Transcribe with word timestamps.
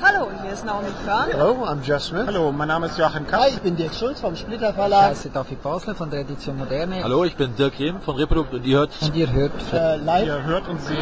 Hallo, 0.00 0.28
hier 0.42 0.52
ist 0.52 0.64
Naomi 0.64 0.88
Körn. 1.04 1.26
Hello, 1.30 1.64
I'm 1.64 1.82
Jeff 1.82 2.02
Smith. 2.02 2.24
Hallo, 2.26 2.50
mein 2.52 2.68
Name 2.68 2.86
ist 2.86 2.96
Joachim 2.98 3.26
Kapp. 3.26 3.40
Hi, 3.42 3.48
ich 3.50 3.60
bin 3.60 3.76
Dirk 3.76 3.92
Schulz 3.94 4.20
vom 4.20 4.34
Splitter 4.36 4.70
Ich 4.70 4.74
Verlag. 4.74 5.10
heiße 5.10 5.30
David 5.30 5.62
Basler 5.62 5.94
von 5.94 6.10
der 6.10 6.20
Edition 6.20 6.56
Moderne. 6.58 7.02
Hallo, 7.02 7.24
ich 7.24 7.36
bin 7.36 7.54
Dirk 7.56 7.78
Rehm 7.78 8.00
von 8.00 8.16
Reprodukt 8.16 8.54
und 8.54 8.64
ihr 8.64 8.78
hört 8.78 8.90
Und 9.02 9.14
ihr 9.16 9.30
hört 9.32 9.52
Äh, 9.72 9.96
live. 9.96 10.26
Ihr 10.26 10.44
hört 10.44 10.68
und 10.68 10.80
seht 10.82 10.96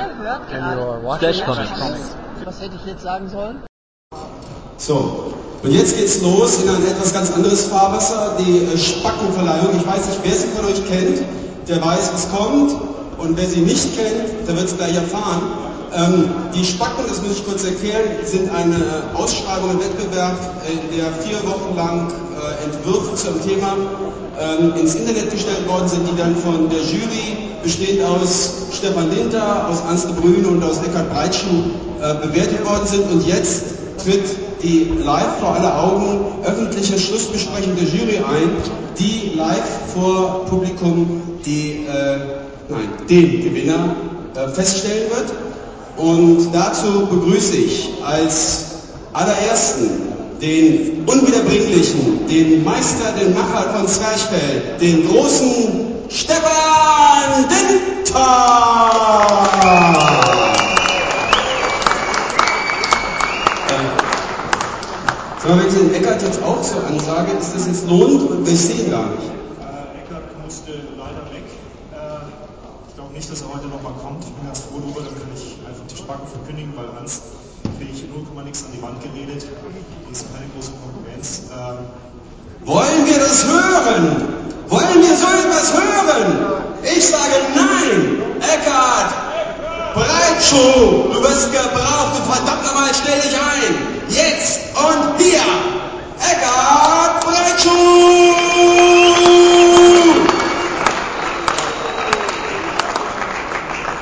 Flash 1.19 1.45
Comics. 1.45 2.17
Was 2.45 2.61
hätte 2.61 2.77
ich 2.77 2.87
jetzt 2.87 3.03
sagen 3.03 3.29
sollen? 3.29 3.63
So, 4.79 5.35
und 5.63 5.71
jetzt 5.71 5.97
geht's 5.97 6.23
los 6.23 6.63
in 6.63 6.69
ein 6.71 6.87
etwas 6.87 7.13
ganz 7.13 7.33
anderes 7.33 7.67
Fahrwasser, 7.69 8.37
die 8.39 8.65
äh, 8.65 8.79
Spackenverleihung. 8.79 9.77
Ich 9.77 9.87
weiß 9.87 10.07
nicht, 10.09 10.21
wer 10.25 10.33
sie 10.33 10.49
von 10.49 10.65
euch 10.65 10.87
kennt, 10.89 11.21
der 11.69 11.85
weiß, 11.85 12.13
was 12.15 12.31
kommt. 12.33 12.73
Und 13.19 13.37
wer 13.37 13.45
sie 13.45 13.61
nicht 13.61 13.95
kennt, 13.97 14.49
der 14.49 14.57
wird 14.57 14.65
es 14.67 14.77
gleich 14.77 14.95
erfahren. 14.97 15.43
Ähm, 15.93 16.31
die 16.55 16.65
Spacken, 16.65 17.05
das 17.09 17.21
muss 17.21 17.39
ich 17.39 17.45
kurz 17.45 17.65
erklären, 17.65 18.03
sind 18.25 18.49
eine 18.55 18.77
Ausschreibung, 19.15 19.71
ein 19.71 19.81
Wettbewerb, 19.81 20.39
äh, 20.63 20.73
in 20.73 20.97
der 20.97 21.11
vier 21.13 21.39
Wochen 21.49 21.75
lang 21.75 22.07
äh, 22.09 22.65
Entwürfe 22.65 23.17
zum 23.17 23.43
Thema 23.43 23.75
ähm, 24.39 24.73
ins 24.79 24.95
Internet 24.95 25.33
gestellt 25.33 25.67
worden 25.69 25.89
sind, 25.89 26.09
die 26.09 26.17
dann 26.17 26.37
von 26.37 26.69
der 26.71 26.79
Jury, 26.79 27.51
bestehend 27.63 28.05
aus 28.05 28.53
Stefan 28.73 29.11
Linter, 29.11 29.69
aus 29.69 29.83
Ansel 29.83 30.13
Brün 30.13 30.45
und 30.47 30.63
aus 30.63 30.79
Eckhard 30.79 31.11
Breitschuh, 31.13 31.75
äh, 32.01 32.15
bewertet 32.25 32.65
worden 32.65 32.87
sind. 32.87 33.11
Und 33.11 33.27
jetzt 33.27 33.65
tritt 34.03 34.25
die 34.63 34.93
live 35.05 35.39
vor 35.41 35.57
aller 35.57 35.83
Augen 35.83 36.21
öffentliche 36.45 36.99
Schlussbesprechung 36.99 37.75
der 37.75 37.85
Jury 37.85 38.19
ein, 38.19 38.51
die 38.99 39.33
live 39.37 39.93
vor 39.93 40.47
Publikum 40.47 41.21
die, 41.45 41.87
äh, 41.87 42.19
nein, 42.69 42.89
den 43.09 43.43
Gewinner 43.43 43.97
äh, 44.37 44.49
feststellen 44.49 45.11
wird. 45.11 45.50
Und 46.01 46.49
dazu 46.55 47.07
begrüße 47.11 47.57
ich 47.57 47.91
als 48.03 48.65
allerersten 49.13 49.91
den 50.41 51.05
Unwiederbringlichen, 51.05 52.27
den 52.27 52.65
Meister, 52.65 53.13
den 53.21 53.35
Macher 53.35 53.75
von 53.75 53.87
Zwerchfell, 53.87 54.79
den 54.81 55.07
großen 55.07 56.07
Stefan 56.09 57.45
Dinter! 57.51 58.21
So, 65.43 65.49
wenn 65.51 65.67
ich 65.67 65.75
den 65.75 65.95
Eckert 65.95 66.23
jetzt 66.23 66.43
auch 66.43 66.63
so 66.63 66.79
ansage, 66.79 67.33
ist 67.33 67.55
das 67.55 67.67
jetzt 67.67 67.87
lohnt 67.89 68.31
und 68.31 68.47
wir 68.47 68.57
sehen 68.57 68.91
gar 68.91 69.11
nicht. 69.11 69.23
Äh, 69.61 70.01
Eckert 70.01 70.43
musste 70.43 70.73
leider 70.97 71.25
weg. 71.33 71.45
Äh, 71.93 72.25
ich 72.89 72.95
glaube 72.95 73.10
nicht, 73.21 73.31
dass 73.31 73.43
er 73.43 73.53
heute 73.53 73.69
nochmal 73.69 73.93
kommt. 74.01 74.25
Ich 74.25 74.33
bin 74.33 74.47
ganz 74.47 74.61
froh 74.61 74.81
darüber, 74.81 75.05
dann 75.05 75.13
kann 75.13 75.29
ich 75.37 75.61
einfach 75.69 75.85
die 75.85 75.97
Spacken 75.97 76.27
verkündigen, 76.27 76.73
weil 76.75 76.89
Hans 76.97 77.21
kriege 77.77 77.93
ich 77.93 78.09
0, 78.09 78.25
nix 78.49 78.65
an 78.65 78.73
die 78.73 78.81
Wand 78.81 78.97
geredet. 79.05 79.45
Die 79.45 80.13
ist 80.13 80.25
keine 80.33 80.49
große 80.57 80.73
Konkurrenz. 80.81 81.53
Ähm, 81.53 81.85
Wollen 82.65 83.05
wir 83.05 83.21
das 83.21 83.45
hören? 83.45 84.25
Wollen 84.73 85.01
wir 85.05 85.15
so 85.21 85.29
etwas 85.37 85.69
hören? 85.69 86.65
Ich 86.81 87.05
sage 87.05 87.45
nein! 87.53 88.25
Eckart! 88.41 89.13
Breitschuh! 89.93 91.13
Du 91.13 91.21
wirst 91.21 91.53
gebraucht 91.53 92.17
und 92.17 92.25
verdammt 92.25 92.65
nochmal 92.65 92.89
stell 92.97 93.21
dich 93.21 93.37
ein! 93.37 94.01
Jetzt 94.09 94.61
und 94.81 95.21
hier! 95.21 95.45
Eckart 96.25 97.21
Breitschuh! 97.21 99.00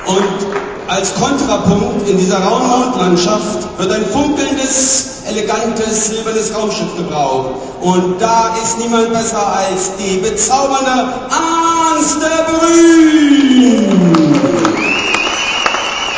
Und 0.09 0.47
als 0.87 1.13
Kontrapunkt 1.13 2.09
in 2.09 2.17
dieser 2.17 2.39
Raummondlandschaft 2.39 3.77
wird 3.77 3.91
ein 3.91 4.05
funkelndes, 4.07 5.21
elegantes, 5.27 6.07
silbernes 6.07 6.51
Raumschiff 6.55 6.95
gebraucht. 6.97 7.51
Und 7.81 8.19
da 8.19 8.55
ist 8.63 8.79
niemand 8.79 9.13
besser 9.13 9.55
als 9.55 9.91
die 9.97 10.17
bezaubernde 10.17 11.13
Ernste 11.29 12.25
Brün. 12.47 13.99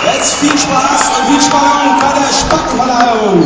Jetzt 0.05 0.35
viel 0.35 0.57
Spaß 0.57 1.01
und 1.17 1.33
viel 1.33 1.41
Spannung 1.41 1.99
bei 1.99 2.13
der 2.17 2.33
Spackenverleihung. 2.33 3.37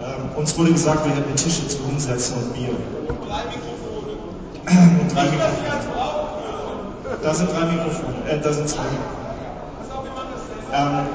ähm, 0.00 0.36
uns 0.36 0.56
wurde 0.56 0.72
gesagt, 0.72 1.04
wir 1.04 1.14
hätten 1.14 1.36
Tische 1.36 1.68
zu 1.68 1.78
hinsetzen 1.86 2.36
und 2.36 2.54
Bier. 2.54 2.74
Da 7.22 7.34
sind 7.34 7.50
drei 7.52 7.64
Mikrofone. 7.66 8.14
Äh, 8.28 8.40
da 8.40 8.52
sind 8.52 8.68
zwei. 8.68 8.82
Ähm, 10.72 11.06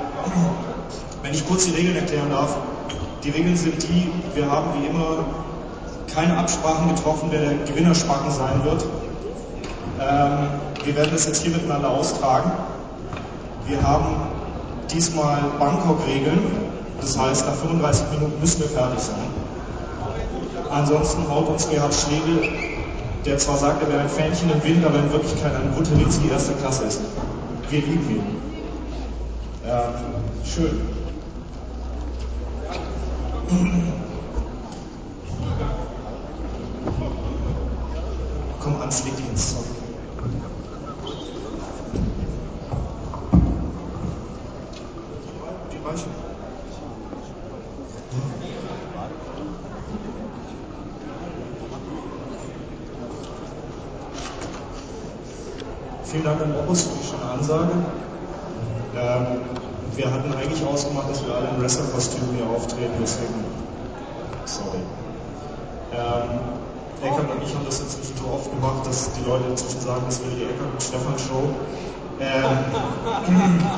wenn 1.24 1.34
ich 1.34 1.48
kurz 1.48 1.66
die 1.66 1.72
Regeln 1.72 1.96
erklären 1.96 2.30
darf. 2.30 2.56
Die 3.24 3.30
Regeln 3.30 3.58
sind 3.58 3.82
die, 3.84 4.12
wir 4.36 4.50
haben 4.50 4.68
wie 4.80 4.88
immer 4.88 5.26
keine 6.14 6.38
Absprachen 6.38 6.96
getroffen, 6.96 7.28
wer 7.32 7.42
der 7.42 7.54
Gewinnerspacken 7.66 8.32
sein 8.32 8.64
wird. 8.64 8.86
Ähm, 10.00 10.50
wir 10.86 10.96
werden 10.96 11.10
das 11.12 11.26
jetzt 11.26 11.42
hier 11.42 11.52
miteinander 11.52 11.90
austragen. 11.90 12.52
Wir 13.66 13.82
haben 13.82 14.28
diesmal 14.92 15.42
Bangkok-Regeln. 15.60 16.40
Das 17.02 17.18
heißt, 17.18 17.46
nach 17.46 17.56
35 17.56 18.12
Minuten 18.12 18.40
müssen 18.40 18.62
wir 18.62 18.70
fertig 18.70 19.00
sein. 19.00 19.16
Ansonsten 20.72 21.30
haut 21.30 21.48
uns 21.50 21.70
Gerhard 21.70 21.94
Schlegel, 21.94 22.67
der 23.26 23.38
zwar 23.38 23.58
sagt, 23.58 23.82
er 23.82 23.90
wäre 23.90 24.02
ein 24.02 24.10
Fähnchen 24.10 24.52
im 24.52 24.64
Wind, 24.64 24.86
aber 24.86 25.00
in 25.00 25.12
Wirklichkeit 25.12 25.54
ein 25.56 25.72
Butteritzki 25.74 26.30
erster 26.30 26.54
Klasse 26.54 26.86
ist. 26.86 27.02
Wir 27.70 27.82
lieben 27.82 28.10
ihn. 28.10 28.24
Ähm, 29.66 30.44
schön. 30.46 30.82
Komm 38.60 38.82
ans 38.82 39.04
leg 39.06 39.16
dich 39.16 39.30
ins 39.30 39.54
Zeug. 39.54 39.66
Die 45.72 45.86
Weichen. 45.86 46.28
Vielen 56.10 56.24
Dank 56.24 56.42
an 56.42 56.54
Boris 56.54 56.84
für 56.84 56.98
die 56.98 57.06
schöne 57.06 57.30
Ansage. 57.30 57.72
Ähm, 58.96 59.26
wir 59.94 60.14
hatten 60.14 60.34
eigentlich 60.34 60.66
ausgemacht, 60.66 61.10
dass 61.10 61.26
wir 61.26 61.36
alle 61.36 61.50
in 61.50 61.62
Wrestler-Kostümen 61.62 62.34
hier 62.34 62.46
auftreten, 62.48 62.94
deswegen. 63.02 63.44
Sorry. 64.46 64.80
Ähm, 65.92 66.40
Eckert 67.04 67.30
und 67.30 67.44
ich 67.44 67.54
haben 67.54 67.66
das 67.66 67.82
inzwischen 67.82 68.16
so 68.16 68.30
oft 68.34 68.50
gemacht, 68.50 68.88
dass 68.88 69.12
die 69.14 69.30
Leute 69.30 69.50
inzwischen 69.50 69.82
sagen, 69.82 70.04
das 70.06 70.22
wäre 70.22 70.32
die 70.32 70.44
Eckert 70.44 70.72
und 70.72 70.82
Stefan 70.82 71.20
Show. 71.20 71.50
Ähm, 72.22 72.44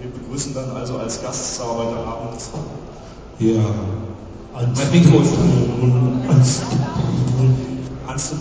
wir 0.00 0.10
begrüßen 0.10 0.52
dann 0.52 0.70
also 0.76 0.98
als 0.98 1.22
Gaststar 1.22 1.76
heute 1.78 1.96
Abend. 1.98 2.40
Ja, 3.38 3.62
mein 4.52 4.90
Mikrofon. 4.90 6.24
Ans 6.28 6.62
Hans 8.08 8.32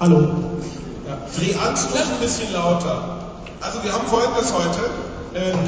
Hallo. 0.00 0.28
Ja, 1.06 1.18
dreh 1.36 1.54
Angst 1.56 1.90
noch 1.90 1.96
ein 2.00 2.20
bisschen 2.20 2.52
lauter. 2.52 3.18
Also 3.60 3.82
wir 3.82 3.92
haben 3.92 4.06
folgendes 4.06 4.52
heute. 4.52 4.78
Ähm, 5.34 5.58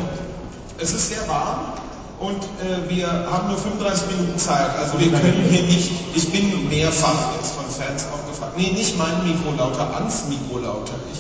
es 0.79 0.93
ist 0.93 1.09
sehr 1.09 1.27
warm 1.29 1.73
und 2.21 2.43
äh, 2.63 2.89
wir 2.89 3.09
haben 3.09 3.49
nur 3.49 3.59
35 3.59 4.07
Minuten 4.17 4.39
Zeit. 4.39 4.77
Also 4.79 5.01
wir 5.01 5.11
können 5.11 5.47
hier 5.51 5.63
nicht, 5.65 5.91
ich 6.15 6.31
bin 6.33 6.69
mehrfach 6.69 7.35
jetzt 7.37 7.55
von 7.55 7.65
Fans 7.65 8.07
auch 8.15 8.29
gefragt. 8.29 8.53
Nee, 8.57 8.71
nicht 8.71 8.97
mein 8.97 9.25
Mikro 9.25 9.53
lauter, 9.59 9.95
ans 9.97 10.25
Mikro 10.29 10.59
lauter. 10.59 10.95
Ich, 11.13 11.19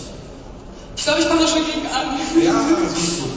Ich 0.96 1.04
glaube, 1.04 1.20
ich 1.20 1.28
komme 1.28 1.40
da 1.40 1.48
schon 1.48 1.64
gegen 1.66 1.86
an. 1.86 2.16
ja, 2.44 2.52
das 2.84 2.92
ist 2.96 3.20
gut. 3.22 3.30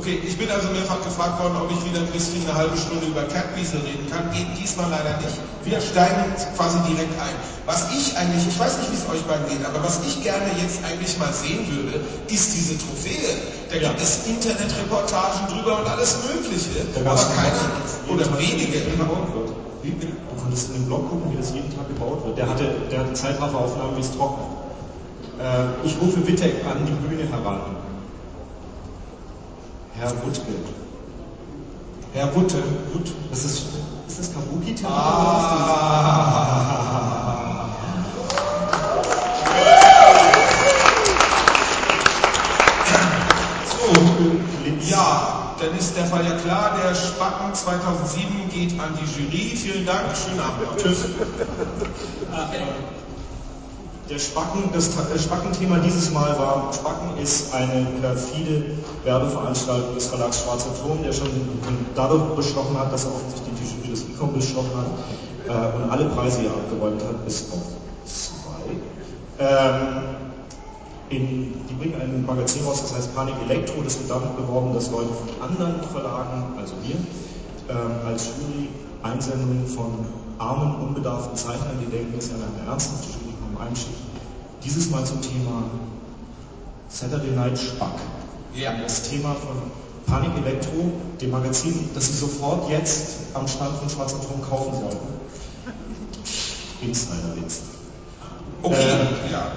Okay, 0.00 0.16
ich 0.24 0.32
bin 0.40 0.48
also 0.48 0.72
mehrfach 0.72 1.04
gefragt 1.04 1.36
worden, 1.44 1.60
ob 1.60 1.68
ich 1.68 1.84
wieder 1.84 2.00
ein 2.00 2.08
bisschen 2.08 2.40
eine 2.48 2.56
halbe 2.56 2.72
Stunde 2.72 3.04
über 3.04 3.20
Catwiesel 3.28 3.84
reden 3.84 4.08
kann. 4.08 4.32
Geht 4.32 4.48
diesmal 4.56 4.88
leider 4.88 5.20
nicht. 5.20 5.36
Wir 5.60 5.76
steigen 5.76 6.24
quasi 6.56 6.80
direkt 6.88 7.12
ein. 7.20 7.36
Was 7.68 7.92
ich 7.92 8.16
eigentlich, 8.16 8.48
ich 8.48 8.56
weiß 8.56 8.80
nicht, 8.80 8.88
wie 8.88 8.96
es 8.96 9.04
euch 9.12 9.20
beiden 9.28 9.44
geht, 9.52 9.60
aber 9.60 9.84
was 9.84 10.00
ich 10.08 10.24
gerne 10.24 10.48
jetzt 10.56 10.80
eigentlich 10.88 11.20
mal 11.20 11.28
sehen 11.36 11.68
würde, 11.68 12.00
ist 12.32 12.48
diese 12.56 12.80
Trophäe. 12.80 13.44
Da 13.68 13.76
Ja. 13.76 13.92
gibt 13.92 14.00
es 14.00 14.24
Internetreportagen 14.24 15.52
drüber 15.52 15.84
und 15.84 15.86
alles 15.92 16.16
Mögliche. 16.32 16.80
Da 16.96 17.04
aber 17.04 17.20
keiner 17.36 17.60
jeden 18.08 18.16
oder 18.16 18.24
wenige. 18.40 18.80
Wie 19.84 19.90
bitte? 20.00 20.16
Du 20.16 20.34
konntest 20.40 20.72
in 20.72 20.80
den 20.80 20.86
Blog 20.88 21.12
gucken, 21.12 21.28
wie 21.28 21.36
das 21.36 21.52
jeden 21.52 21.68
Tag 21.76 21.84
gebaut 21.92 22.24
wird. 22.24 22.38
Der 22.40 22.48
hatte, 22.48 22.72
der 22.90 23.00
hatte 23.04 23.12
Zeitrafferaufnahmen, 23.12 24.00
wie 24.00 24.00
es 24.00 24.16
trocknet. 24.16 24.48
Äh, 25.44 25.84
ich 25.84 25.92
rufe 26.00 26.24
Wittek 26.26 26.64
an 26.64 26.88
die 26.88 26.96
Bühne 27.04 27.28
heran. 27.28 27.89
Herr 30.00 30.12
Wuttbild. 30.24 30.66
Herr 32.14 32.34
Wutte. 32.34 32.62
Wut. 32.94 33.12
Das 33.28 33.44
ist, 33.44 33.66
ist 34.08 34.18
das 34.18 34.32
Kabuki-Theater? 34.32 34.94
Ah. 34.94 35.68
So, 43.68 43.92
ja, 44.90 45.54
dann 45.60 45.78
ist 45.78 45.94
der 45.94 46.06
Fall 46.06 46.24
ja 46.24 46.34
klar. 46.38 46.78
Der 46.82 46.94
Spacken 46.94 47.54
2007 47.54 48.48
geht 48.54 48.80
an 48.80 48.98
die 48.98 49.04
Jury. 49.04 49.54
Vielen 49.54 49.84
Dank. 49.84 50.16
Schönen 50.16 50.40
Abend. 50.40 50.78
Tschüss. 50.78 51.04
Der 54.10 54.18
Spacken, 54.18 54.64
das 54.72 54.88
äh, 54.88 55.18
Spacken-Thema 55.20 55.78
dieses 55.78 56.10
Mal 56.10 56.36
war, 56.36 56.72
Spacken 56.72 57.16
ist 57.22 57.54
eine 57.54 57.86
perfide 58.00 58.64
Werbeveranstaltung 59.04 59.94
des 59.94 60.08
Verlags 60.08 60.42
Schwarzer 60.42 60.70
Turm, 60.82 61.00
der 61.04 61.12
schon 61.12 61.28
dadurch 61.94 62.34
bestochen 62.34 62.76
hat, 62.76 62.92
dass 62.92 63.04
er 63.04 63.12
offensichtlich 63.12 63.54
die 63.60 63.76
Jury 63.76 63.90
des 63.90 64.02
ICOM 64.08 64.32
bestochen 64.32 64.70
hat 64.76 64.86
äh, 65.46 65.76
und 65.76 65.90
alle 65.90 66.06
Preise 66.06 66.40
hier 66.40 66.50
abgeräumt 66.50 67.00
hat, 67.04 67.24
bis 67.24 67.52
auf 67.52 67.62
zwei. 68.04 68.74
Ähm, 69.38 70.02
in, 71.10 71.54
die 71.68 71.74
bringen 71.74 72.00
ein 72.00 72.26
Magazin 72.26 72.64
raus, 72.64 72.82
das 72.82 72.96
heißt 72.96 73.14
Panik 73.14 73.34
Elektro. 73.48 73.80
Das 73.82 73.96
wird 73.96 74.10
damit 74.10 74.36
beworben, 74.36 74.74
dass 74.74 74.90
Leute 74.90 75.10
von 75.10 75.48
anderen 75.48 75.84
Verlagen, 75.84 76.58
also 76.58 76.74
wir, 76.82 76.96
ähm, 76.96 77.92
als 78.08 78.26
Jury 78.26 78.70
Einsendungen 79.04 79.68
von 79.68 80.04
armen, 80.38 80.88
unbedarften 80.88 81.36
Zeichnern, 81.36 81.78
die 81.80 81.86
denken, 81.86 82.16
dass 82.16 82.26
sie 82.26 82.32
an 82.32 82.40
eine 82.58 82.68
ernsthafte 82.68 83.06
Jury 83.06 83.29
einschicken. 83.60 83.94
Dieses 84.64 84.90
Mal 84.90 85.04
zum 85.04 85.20
Thema 85.22 85.64
Saturday 86.88 87.30
Night 87.30 87.58
Spack. 87.58 87.94
Ja. 88.54 88.72
Das 88.82 89.08
Thema 89.08 89.34
von 89.34 89.56
Panik 90.06 90.32
Elektro, 90.44 90.92
dem 91.20 91.30
Magazin, 91.30 91.88
das 91.94 92.06
Sie 92.08 92.14
sofort 92.14 92.68
jetzt 92.70 93.06
am 93.34 93.46
Stand 93.46 93.76
von 93.78 93.88
Schwarzer 93.88 94.20
Turm 94.20 94.42
kaufen 94.42 94.72
sollten. 94.80 95.06
Insiderwitz. 96.82 97.60
Okay, 98.62 98.74
Äh, 98.74 99.32
ja. 99.32 99.52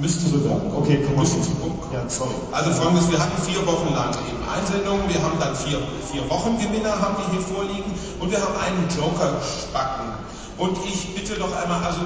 Müsste 0.00 0.28
bewerben. 0.28 0.72
Okay, 0.76 1.02
komm 1.06 1.14
mal 1.14 1.22
Müssen 1.22 1.42
zum 1.42 1.54
Punkt 1.56 1.80
kommen. 1.82 1.92
Ja, 1.94 2.08
sorry. 2.08 2.34
Also 2.50 2.70
folgendes, 2.72 3.10
wir 3.10 3.18
hatten 3.18 3.40
vier 3.42 3.64
Wochen 3.66 3.94
lang 3.94 4.10
eben 4.28 4.42
Einsendungen, 4.48 5.08
wir 5.08 5.22
haben 5.22 5.38
dann 5.38 5.54
vier, 5.54 5.78
vier 6.10 6.28
Wochengewinner 6.28 7.00
haben 7.00 7.16
wir 7.18 7.30
hier 7.30 7.40
vorliegen 7.40 7.94
und 8.18 8.30
wir 8.30 8.40
haben 8.40 8.56
einen 8.56 8.88
Joker-Spacken. 8.90 10.13
Und 10.56 10.78
ich 10.86 11.14
bitte 11.14 11.34
doch 11.34 11.52
einmal, 11.56 11.82
also 11.82 12.00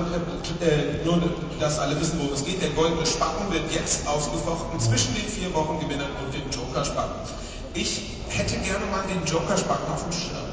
äh, 0.60 0.64
äh, 0.64 1.04
nur, 1.04 1.20
dass 1.60 1.78
alle 1.78 2.00
wissen, 2.00 2.18
worum 2.18 2.32
es 2.32 2.44
geht, 2.44 2.62
der 2.62 2.70
goldene 2.70 3.04
Spacken 3.04 3.52
wird 3.52 3.70
jetzt 3.72 4.08
ausgefochten 4.08 4.80
zwischen 4.80 5.14
den 5.14 5.24
vier 5.28 5.52
Wochengewinnern 5.54 6.08
und 6.24 6.32
dem 6.32 6.48
Joker-Spacken. 6.50 7.20
Ich 7.74 8.02
hätte 8.28 8.56
gerne 8.56 8.86
mal 8.86 9.04
den 9.06 9.22
Joker-Spacken 9.26 9.92
auf 9.92 10.02
dem 10.04 10.12
Schirm. 10.12 10.48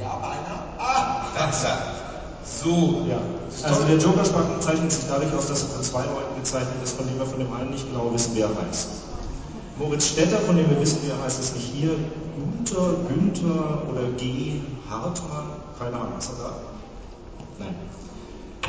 Ja, 0.00 0.16
beinahe. 0.16 0.62
Ah, 0.78 1.26
verzerrt. 1.32 1.82
So, 2.44 3.06
Ja, 3.08 3.18
also 3.62 3.82
der 3.84 3.98
Joker-Spacken 3.98 4.60
zeichnet 4.60 4.90
sich 4.90 5.04
dadurch 5.08 5.32
aus, 5.32 5.46
dass 5.46 5.62
er 5.62 5.68
von 5.68 5.82
zwei 5.84 6.04
Leuten 6.06 6.34
gezeichnet 6.40 6.74
ist, 6.82 6.96
von 6.96 7.06
denen 7.06 7.18
wir 7.20 7.26
von 7.26 7.38
dem 7.38 7.52
einen 7.52 7.70
nicht 7.70 7.86
genau 7.86 8.12
wissen, 8.12 8.32
wer 8.34 8.46
er 8.48 8.68
heißt. 8.68 8.88
Moritz 9.78 10.08
Stetter, 10.08 10.38
von 10.40 10.56
dem 10.56 10.68
wir 10.68 10.80
wissen, 10.80 10.98
wer 11.04 11.14
er 11.14 11.24
heißt, 11.24 11.38
ist 11.40 11.54
nicht 11.54 11.70
hier. 11.72 11.90
Günther, 12.40 12.94
Günther 13.06 13.82
oder 13.88 14.08
G. 14.16 14.60
Hartmann, 14.88 15.46
keine 15.78 15.96
Ahnung, 15.96 16.14
was 16.16 16.28
er 16.30 16.44
da? 16.44 16.52
Nein. 17.58 17.74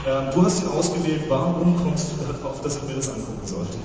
Ähm, 0.06 0.32
du 0.34 0.44
hast 0.44 0.62
ihn 0.62 0.68
ausgewählt, 0.68 1.24
warum 1.30 1.76
kommst 1.82 2.08
du 2.12 2.26
darauf, 2.26 2.60
dass 2.62 2.76
ich 2.76 2.84
mir 2.84 2.96
das 2.96 3.10
angucken 3.10 3.46
sollte? 3.46 3.78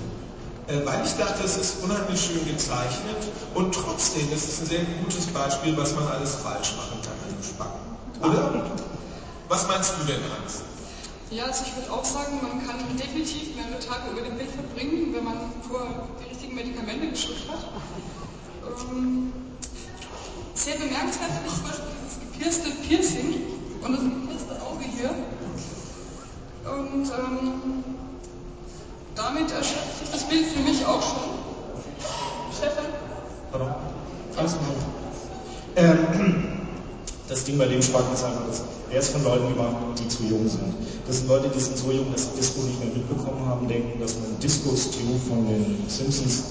Äh, 0.67 0.85
weil 0.85 1.05
ich 1.05 1.15
dachte, 1.15 1.45
es 1.45 1.57
ist 1.57 1.83
unheimlich 1.83 2.21
schön 2.21 2.45
gezeichnet 2.45 3.29
und 3.55 3.73
trotzdem 3.73 4.33
ist 4.33 4.49
es 4.49 4.61
ein 4.61 4.67
sehr 4.67 4.85
gutes 5.01 5.27
Beispiel, 5.27 5.77
was 5.77 5.95
man 5.95 6.09
alles 6.09 6.35
falsch 6.35 6.75
machen 6.77 6.99
kann 7.03 7.15
an 7.23 7.31
dem 7.31 7.43
Spacken. 7.43 7.81
Oder? 8.21 8.65
Was 9.49 9.69
meinst 9.69 9.93
du 10.01 10.05
denn, 10.05 10.23
Hans? 10.23 10.63
Ja, 11.31 11.45
also 11.45 11.65
ich 11.65 11.77
würde 11.77 11.93
auch 11.93 12.05
sagen, 12.05 12.41
man 12.43 12.67
kann 12.67 12.79
definitiv 12.97 13.55
mehrere 13.55 13.79
Tage 13.79 14.11
über 14.11 14.23
dem 14.23 14.37
Bild 14.37 14.51
verbringen, 14.51 15.15
wenn 15.15 15.25
man 15.25 15.37
vorher 15.69 15.91
die 16.23 16.29
richtigen 16.29 16.55
Medikamente 16.55 17.09
geschluckt 17.09 17.49
hat. 17.49 17.67
Ähm, 18.91 19.33
sehr 20.57 20.75
bemerkenswert 20.77 21.31
finde 21.31 21.49
ich 21.49 21.55
zum 21.55 21.65
Beispiel 21.65 21.85
dieses 22.01 22.19
gepierste 22.21 22.71
Piercing 22.89 23.35
und 23.83 23.93
das 23.93 24.03
gepierste 24.03 24.55
Auge 24.65 24.85
hier. 24.85 25.11
Und 26.67 27.07
ähm, 27.07 27.85
damit 29.15 29.51
erschöpft 29.53 29.99
sich 30.01 30.11
das 30.11 30.25
Bild 30.25 30.47
für 30.47 30.61
mich 30.61 30.85
auch 30.85 31.03
schon. 31.03 31.37
Stefan? 32.57 32.87
Pardon? 33.51 33.75
Alles 34.37 34.53
Ordnung. 34.55 34.77
Ähm, 35.77 36.49
das 37.29 37.45
Ding 37.45 37.59
bei 37.59 37.67
dem 37.67 37.83
Spacken 37.83 38.15
ist 38.15 38.25
einfach, 38.25 38.47
dass 38.47 38.63
er 38.91 39.01
ist 39.01 39.11
von 39.11 39.25
Leuten 39.25 39.55
gemacht, 39.55 39.77
die 39.99 40.09
zu 40.09 40.23
jung 40.25 40.49
sind. 40.49 40.75
Das 41.07 41.19
sind 41.19 41.29
Leute, 41.29 41.49
die 41.49 41.61
sind 41.61 41.77
so 41.77 41.91
jung, 41.91 42.11
dass 42.13 42.25
sie 42.25 42.37
Disco 42.37 42.63
nicht 42.63 42.79
mehr 42.79 42.95
mitbekommen 42.95 43.47
haben, 43.47 43.69
denken, 43.69 44.01
dass 44.01 44.15
man 44.15 44.39
Disco-Stew 44.41 45.19
von 45.29 45.47
den 45.47 45.85
Simpsons 45.89 46.45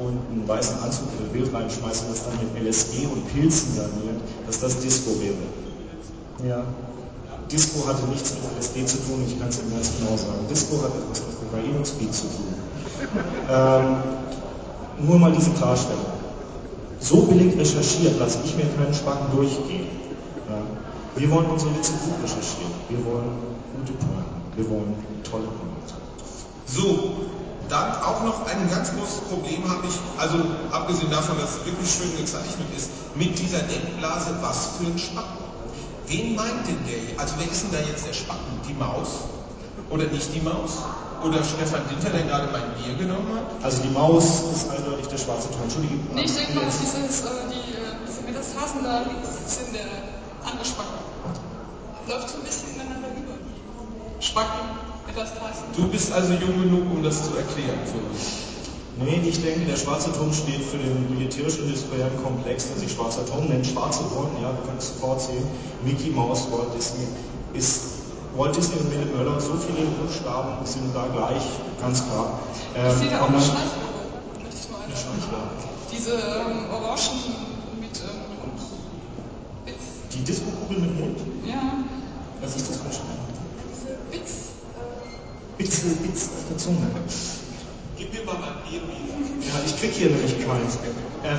und 0.00 0.18
einen 0.32 0.48
weißen 0.48 0.82
Anzug 0.82 1.08
in 1.18 1.26
ein 1.26 1.32
Bild 1.32 1.52
reinschmeißt 1.52 2.04
und 2.04 2.10
das 2.10 2.24
dann 2.24 2.34
mit 2.40 2.64
LSD 2.64 3.06
und 3.06 3.26
Pilzen 3.32 3.76
garniert, 3.76 4.20
dass 4.46 4.60
das 4.60 4.80
Disco 4.80 5.10
wäre. 5.20 5.44
Ja. 6.48 6.64
Disco 7.52 7.86
hatte 7.86 8.06
nichts 8.06 8.32
mit 8.34 8.42
LSD 8.58 8.86
zu 8.86 8.96
tun, 8.98 9.24
ich 9.26 9.38
kann 9.38 9.48
es 9.48 9.58
Ihnen 9.58 9.74
ganz 9.74 9.90
genau 9.98 10.16
sagen. 10.16 10.46
Disco 10.48 10.76
hat 10.82 10.92
etwas 10.94 11.20
mit 11.26 11.36
Kokain 11.40 11.76
und 11.76 11.86
Speed 11.86 12.14
zu 12.14 12.26
tun. 12.26 12.54
Ähm, 13.50 13.96
nur 15.00 15.18
mal 15.18 15.32
diese 15.32 15.50
Klarstellung. 15.50 16.04
So 17.00 17.22
billig 17.22 17.58
recherchiert 17.58 18.18
lasse 18.18 18.38
ich 18.44 18.54
mir 18.54 18.66
keinen 18.76 18.94
Spacken 18.94 19.34
durchgehen. 19.34 19.88
Ja. 20.48 20.62
Wir 21.16 21.30
wollen 21.30 21.46
unsere 21.46 21.74
Witze 21.74 21.92
gut 21.92 22.22
recherchieren. 22.22 22.70
Wir 22.88 23.04
wollen 23.04 23.32
gute 23.74 23.92
Pointen. 23.94 24.40
Wir 24.54 24.70
wollen 24.70 24.94
tolle 25.28 25.44
Pointen. 25.44 25.70
So, 26.66 27.14
dann 27.70 28.02
auch 28.02 28.22
noch 28.24 28.46
ein 28.46 28.68
ganz 28.68 28.90
großes 28.92 29.20
Problem 29.30 29.62
habe 29.70 29.86
ich, 29.86 29.94
also 30.18 30.38
abgesehen 30.72 31.10
davon, 31.10 31.38
dass 31.38 31.56
es 31.56 31.64
wirklich 31.64 31.90
schön 31.90 32.16
gezeichnet 32.18 32.66
ist, 32.76 32.90
mit 33.14 33.38
dieser 33.38 33.60
Denkblase, 33.60 34.36
was 34.40 34.76
für 34.78 34.86
ein 34.86 34.98
Spacken. 34.98 35.44
Wen 36.06 36.34
meint 36.34 36.66
denn 36.66 36.78
der? 36.86 36.98
hier? 36.98 37.20
Also 37.20 37.34
wer 37.38 37.50
ist 37.50 37.62
denn 37.62 37.72
da 37.72 37.78
jetzt 37.86 38.06
der 38.06 38.12
Spacken? 38.12 38.58
Die 38.68 38.74
Maus? 38.74 39.22
Oder 39.88 40.04
nicht 40.10 40.34
die 40.34 40.40
Maus? 40.40 40.82
Oder 41.22 41.44
Stefan 41.44 41.82
Dinter, 41.88 42.10
der 42.10 42.22
gerade 42.22 42.48
mein 42.50 42.66
Bier 42.74 42.94
genommen 42.98 43.30
hat? 43.36 43.46
Also 43.62 43.82
die 43.82 43.90
Maus 43.90 44.42
ist 44.52 44.70
eindeutig 44.70 45.06
der 45.06 45.18
schwarze 45.18 45.50
Ton. 45.50 45.62
Entschuldige. 45.62 45.94
Nee, 46.14 46.24
ich 46.24 46.34
denke 46.34 46.54
mal, 46.54 46.64
dieses, 46.66 47.20
äh, 47.22 47.28
die, 47.50 47.78
äh, 47.78 47.94
diese 48.08 48.22
Metastasen 48.22 48.82
da 48.82 49.02
links 49.06 49.30
sind 49.46 49.74
der 49.74 49.86
andere 50.42 50.64
Spacken. 50.64 50.98
Läuft 52.08 52.30
so 52.30 52.38
ein 52.38 52.44
bisschen 52.44 52.74
ineinander 52.74 53.08
über. 53.14 53.38
Spacken. 54.18 54.89
Du 55.76 55.86
bist 55.88 56.12
also 56.12 56.32
jung 56.34 56.60
genug, 56.62 56.82
um 56.90 57.02
das 57.02 57.24
zu 57.24 57.36
erklären 57.36 57.78
für 57.86 57.98
uns. 57.98 58.50
Nee, 58.98 59.20
ich 59.26 59.40
denke, 59.40 59.64
der 59.66 59.76
schwarze 59.76 60.12
Turm 60.12 60.32
steht 60.32 60.62
für 60.62 60.76
den 60.76 61.08
militärisch-industriellen 61.10 62.22
Komplex, 62.22 62.68
der 62.68 62.78
sich 62.78 62.92
schwarzer 62.92 63.24
Turm 63.24 63.46
nennt. 63.48 63.66
Schwarze 63.66 64.00
Turm, 64.12 64.28
ja, 64.42 64.48
wir 64.52 64.62
können 64.66 64.78
es 64.78 64.88
sofort 64.88 65.22
sehen. 65.22 65.42
Mickey 65.84 66.10
Mouse, 66.10 66.48
Walt 66.52 66.74
Disney 66.76 67.06
ist 67.54 68.00
Walt 68.36 68.54
Disney 68.54 68.76
und 68.78 68.90
Mille 68.90 69.06
Möller, 69.16 69.40
so 69.40 69.54
viele 69.54 69.86
Buchstaben 69.98 70.64
sind 70.66 70.94
da 70.94 71.06
gleich, 71.12 71.42
ganz 71.80 72.04
klar. 72.04 72.38
Ähm, 72.76 72.86
Ich 72.90 72.98
sehe 72.98 73.10
da 73.10 73.22
auch 73.22 73.28
eine 73.28 73.40
Schleichwerbung, 73.40 74.04
möchte 74.42 74.56
ich 74.60 74.70
mal. 74.70 74.84
Schleichwerbung. 74.86 75.48
Diese 75.90 76.12
ähm, 76.12 76.70
Orangen 76.70 77.18
mit 77.80 77.96
ähm, 78.04 78.20
Mund. 78.36 78.60
Witz. 79.64 79.82
Die 80.14 80.24
Disco-Kugel 80.24 80.78
mit 80.78 81.00
Mund? 81.00 81.18
Ja, 81.46 81.62
Was 82.42 82.54
ist 82.54 82.68
das 82.68 82.76
für 82.76 82.84
ein. 82.84 83.39
Bitze, 85.60 85.88
Bitz 86.00 86.30
auf 86.32 86.48
der 86.48 86.56
Zunge. 86.56 86.88
Gib 87.98 88.08
mir 88.14 88.24
mal 88.24 88.40
mein 88.40 88.56
Bier 88.64 88.80
wieder. 88.80 89.12
Ja, 89.44 89.60
ich 89.60 89.76
krieg 89.76 89.92
hier 89.92 90.08
nämlich 90.08 90.32
keins. 90.40 90.80
Äh, 91.20 91.36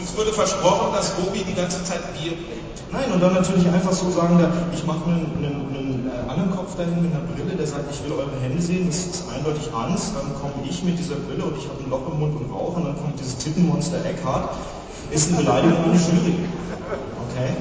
Uns 0.00 0.16
wurde 0.16 0.32
versprochen, 0.32 0.96
dass 0.96 1.12
Robi 1.18 1.44
die 1.44 1.52
ganze 1.52 1.84
Zeit 1.84 2.00
Bier 2.16 2.32
bringt. 2.32 2.78
Nein, 2.90 3.12
und 3.12 3.20
dann 3.20 3.34
natürlich 3.34 3.68
einfach 3.68 3.92
so 3.92 4.08
sagen, 4.10 4.40
ich 4.72 4.82
mache 4.86 5.04
mir 5.04 5.16
einen, 5.16 5.44
einen, 5.44 5.76
einen 5.76 6.08
äh, 6.08 6.30
anderen 6.30 6.56
Kopf 6.56 6.74
dahin 6.76 7.02
mit 7.02 7.12
einer 7.12 7.20
Brille, 7.28 7.52
der 7.52 7.66
sagt, 7.66 7.84
ich 7.92 8.02
will 8.02 8.16
eure 8.16 8.32
Hände 8.40 8.62
sehen, 8.62 8.88
das 8.88 8.96
ist 8.96 9.24
eindeutig 9.28 9.68
Hans, 9.76 10.14
dann 10.16 10.32
komme 10.40 10.64
ich 10.64 10.82
mit 10.82 10.98
dieser 10.98 11.16
Brille 11.16 11.44
und 11.44 11.58
ich 11.58 11.68
habe 11.68 11.84
ein 11.84 11.90
Loch 11.90 12.08
im 12.10 12.20
Mund 12.20 12.32
und 12.32 12.48
rauche 12.48 12.80
und 12.80 12.86
dann 12.86 12.96
kommt 12.96 13.20
dieses 13.20 13.36
Tittenmonster 13.36 14.02
Eckhart, 14.06 14.56
ist 15.10 15.28
eine 15.28 15.44
Beleidigung 15.44 15.84
an 15.84 15.92
die 15.92 16.00
Jury. 16.00 16.34
Okay? 17.28 17.52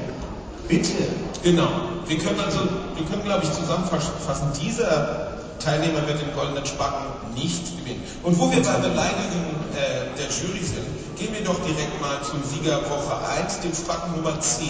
Bitte. 0.69 1.11
Genau. 1.43 1.67
Wir 2.07 2.17
können 2.19 2.39
also, 2.39 2.59
wir 2.95 3.05
können 3.11 3.23
glaube 3.25 3.43
ich 3.43 3.51
zusammenfassen, 3.51 4.47
dieser 4.63 5.26
Teilnehmer 5.59 6.07
wird 6.07 6.21
den 6.21 6.33
goldenen 6.33 6.65
Spacken 6.65 7.05
nicht 7.35 7.77
gewinnen. 7.77 8.03
Und 8.23 8.37
wo 8.39 8.51
wir 8.51 8.61
bei 8.63 8.77
Beleidigungen 8.77 9.55
äh, 9.75 10.17
der 10.17 10.27
Jury 10.29 10.63
sind, 10.63 10.85
gehen 11.17 11.33
wir 11.33 11.43
doch 11.43 11.59
direkt 11.65 11.99
mal 12.01 12.17
zum 12.23 12.43
Sieger 12.43 12.81
Woche 12.89 13.15
1, 13.41 13.59
dem 13.61 13.73
Spacken 13.73 14.15
Nummer 14.15 14.39
10. 14.39 14.67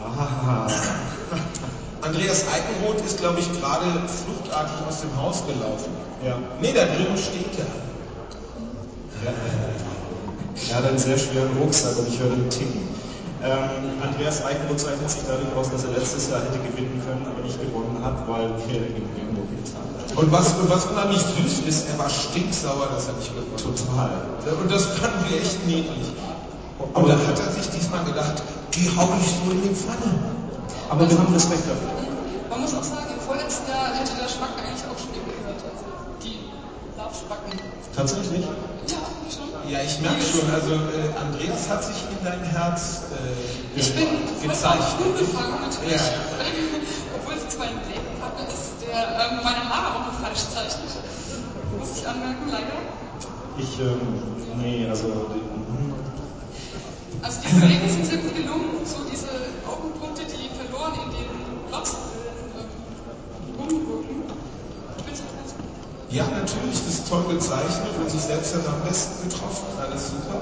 Ah, 0.00 0.66
Andreas 2.02 2.44
Eikenroth 2.54 3.04
ist, 3.04 3.18
glaube 3.18 3.40
ich, 3.40 3.52
gerade 3.60 3.86
fluchtartig 4.06 4.76
aus 4.88 5.00
dem 5.00 5.16
Haus 5.16 5.42
gelaufen. 5.46 5.90
ja. 6.24 6.38
Nee, 6.60 6.72
da 6.72 6.84
drüben 6.84 7.16
steht 7.18 7.58
er. 7.58 7.66
Ja. 9.24 9.32
Er 10.70 10.76
hat 10.76 10.84
einen 10.86 10.98
sehr 10.98 11.18
schweren 11.18 11.56
Rucksack 11.60 11.96
und 11.98 12.08
ich 12.08 12.18
höre 12.18 12.32
ihn 12.32 12.48
ticken. 12.50 12.88
Ähm, 13.38 14.02
Andreas 14.02 14.44
Eichenroth 14.44 14.80
zeichnet 14.80 15.10
sich 15.10 15.22
dadurch 15.22 15.54
aus, 15.54 15.70
dass 15.70 15.84
er 15.84 15.90
letztes 15.94 16.28
Jahr 16.28 16.42
hätte 16.42 16.58
gewinnen 16.58 17.00
können, 17.06 17.22
aber 17.22 17.38
nicht 17.46 17.60
gewonnen 17.60 18.02
hat, 18.02 18.26
weil 18.26 18.50
wir 18.66 18.80
gegen 18.82 19.06
Ringo 19.14 19.46
getan 19.46 19.78
haben. 19.78 20.18
Und 20.18 20.32
was, 20.32 20.58
und 20.58 20.68
was 20.68 20.86
unheimlich 20.86 21.22
süß 21.22 21.62
ist, 21.68 21.88
er 21.88 21.98
war 21.98 22.10
stinksauer, 22.10 22.90
dass 22.90 23.06
er 23.06 23.14
nicht 23.14 23.30
gewonnen 23.30 23.54
hat. 23.54 23.62
Total. 23.62 24.10
Und 24.58 24.72
das 24.72 24.86
fanden 24.98 25.22
wir 25.30 25.38
echt 25.38 25.66
niedlich. 25.66 26.10
Und 26.78 27.08
da 27.08 27.14
hat 27.14 27.38
er 27.38 27.52
sich 27.52 27.70
diesmal 27.70 28.04
gedacht, 28.04 28.42
die 28.74 28.90
hau 28.96 29.08
ich 29.20 29.30
so 29.30 29.50
in 29.50 29.62
die 29.62 29.74
Pfanne. 29.74 30.18
Aber 30.90 31.08
wir 31.08 31.18
haben 31.18 31.32
Respekt 31.32 31.62
dafür. 31.62 31.94
Man 32.50 32.60
muss 32.62 32.74
auch 32.74 32.82
sagen, 32.82 33.06
im 33.14 33.20
vorletzten 33.20 33.70
Jahr 33.70 33.94
hätte 33.94 34.18
der 34.18 34.28
Spacken 34.28 34.58
eigentlich 34.66 34.82
auch 34.82 34.98
schon 34.98 35.14
gehört. 35.14 35.62
Also 35.62 35.86
die 36.22 36.50
Laufspacken. 36.96 37.54
Tatsächlich? 37.94 38.42
Ja, 38.42 38.98
schon. 39.30 39.47
Ja, 39.70 39.80
ich 39.84 40.00
merke 40.00 40.22
schon, 40.22 40.48
also 40.50 40.72
äh, 40.72 41.12
Andreas 41.20 41.68
hat 41.68 41.84
sich 41.84 41.96
in 42.08 42.24
dein 42.24 42.42
Herz 42.42 43.02
äh, 43.12 43.78
Ich 43.78 43.94
bin 43.94 44.08
gezeichnet. 44.40 44.96
unbefangen 45.04 45.60
natürlich. 45.60 45.92
Ja, 45.92 46.00
Obwohl 47.20 47.36
sie 47.38 47.48
zwar 47.48 47.66
ein 47.66 47.76
Lebendpartner 47.84 48.48
ist, 48.48 48.80
der 48.80 48.96
ähm, 48.96 49.44
meine 49.44 49.68
Haare 49.68 49.94
auch 49.96 50.06
noch 50.08 50.18
falsch 50.24 50.48
zeichnet. 50.48 50.88
Muss 51.78 51.98
ich 52.00 52.08
anmerken, 52.08 52.48
leider. 52.50 52.80
Ich, 53.58 53.78
ähm, 53.80 54.00
nee, 54.56 54.86
also, 54.88 55.04
hm, 55.36 55.92
Also 57.20 57.40
diese 57.44 57.62
Regeln 57.62 57.90
sind 57.92 58.06
sehr 58.06 58.18
gut 58.24 58.34
gelungen. 58.34 58.86
So 58.88 59.04
diese 59.04 59.28
Augenpunkte, 59.68 60.22
die 60.24 60.48
verloren 60.56 60.94
in 60.96 61.10
den 61.12 61.28
Glotzenbrillen 61.68 62.56
ähm, 62.56 63.52
rumgucken. 63.60 64.16
Ich 64.96 65.04
finde 65.04 65.20
es 65.44 65.52
Ja, 66.10 66.24
natürlich, 66.24 66.80
das 66.80 67.04
ist 67.04 67.08
toll 67.08 67.20
gezeichnet 67.28 67.92
und 68.00 68.08
sich 68.08 68.20
selbst 68.22 68.54
hat 68.56 68.64
er 68.64 68.72
am 68.72 68.82
besten 68.88 69.28
getroffen. 69.28 69.68
Alles 69.76 70.08
super. 70.08 70.40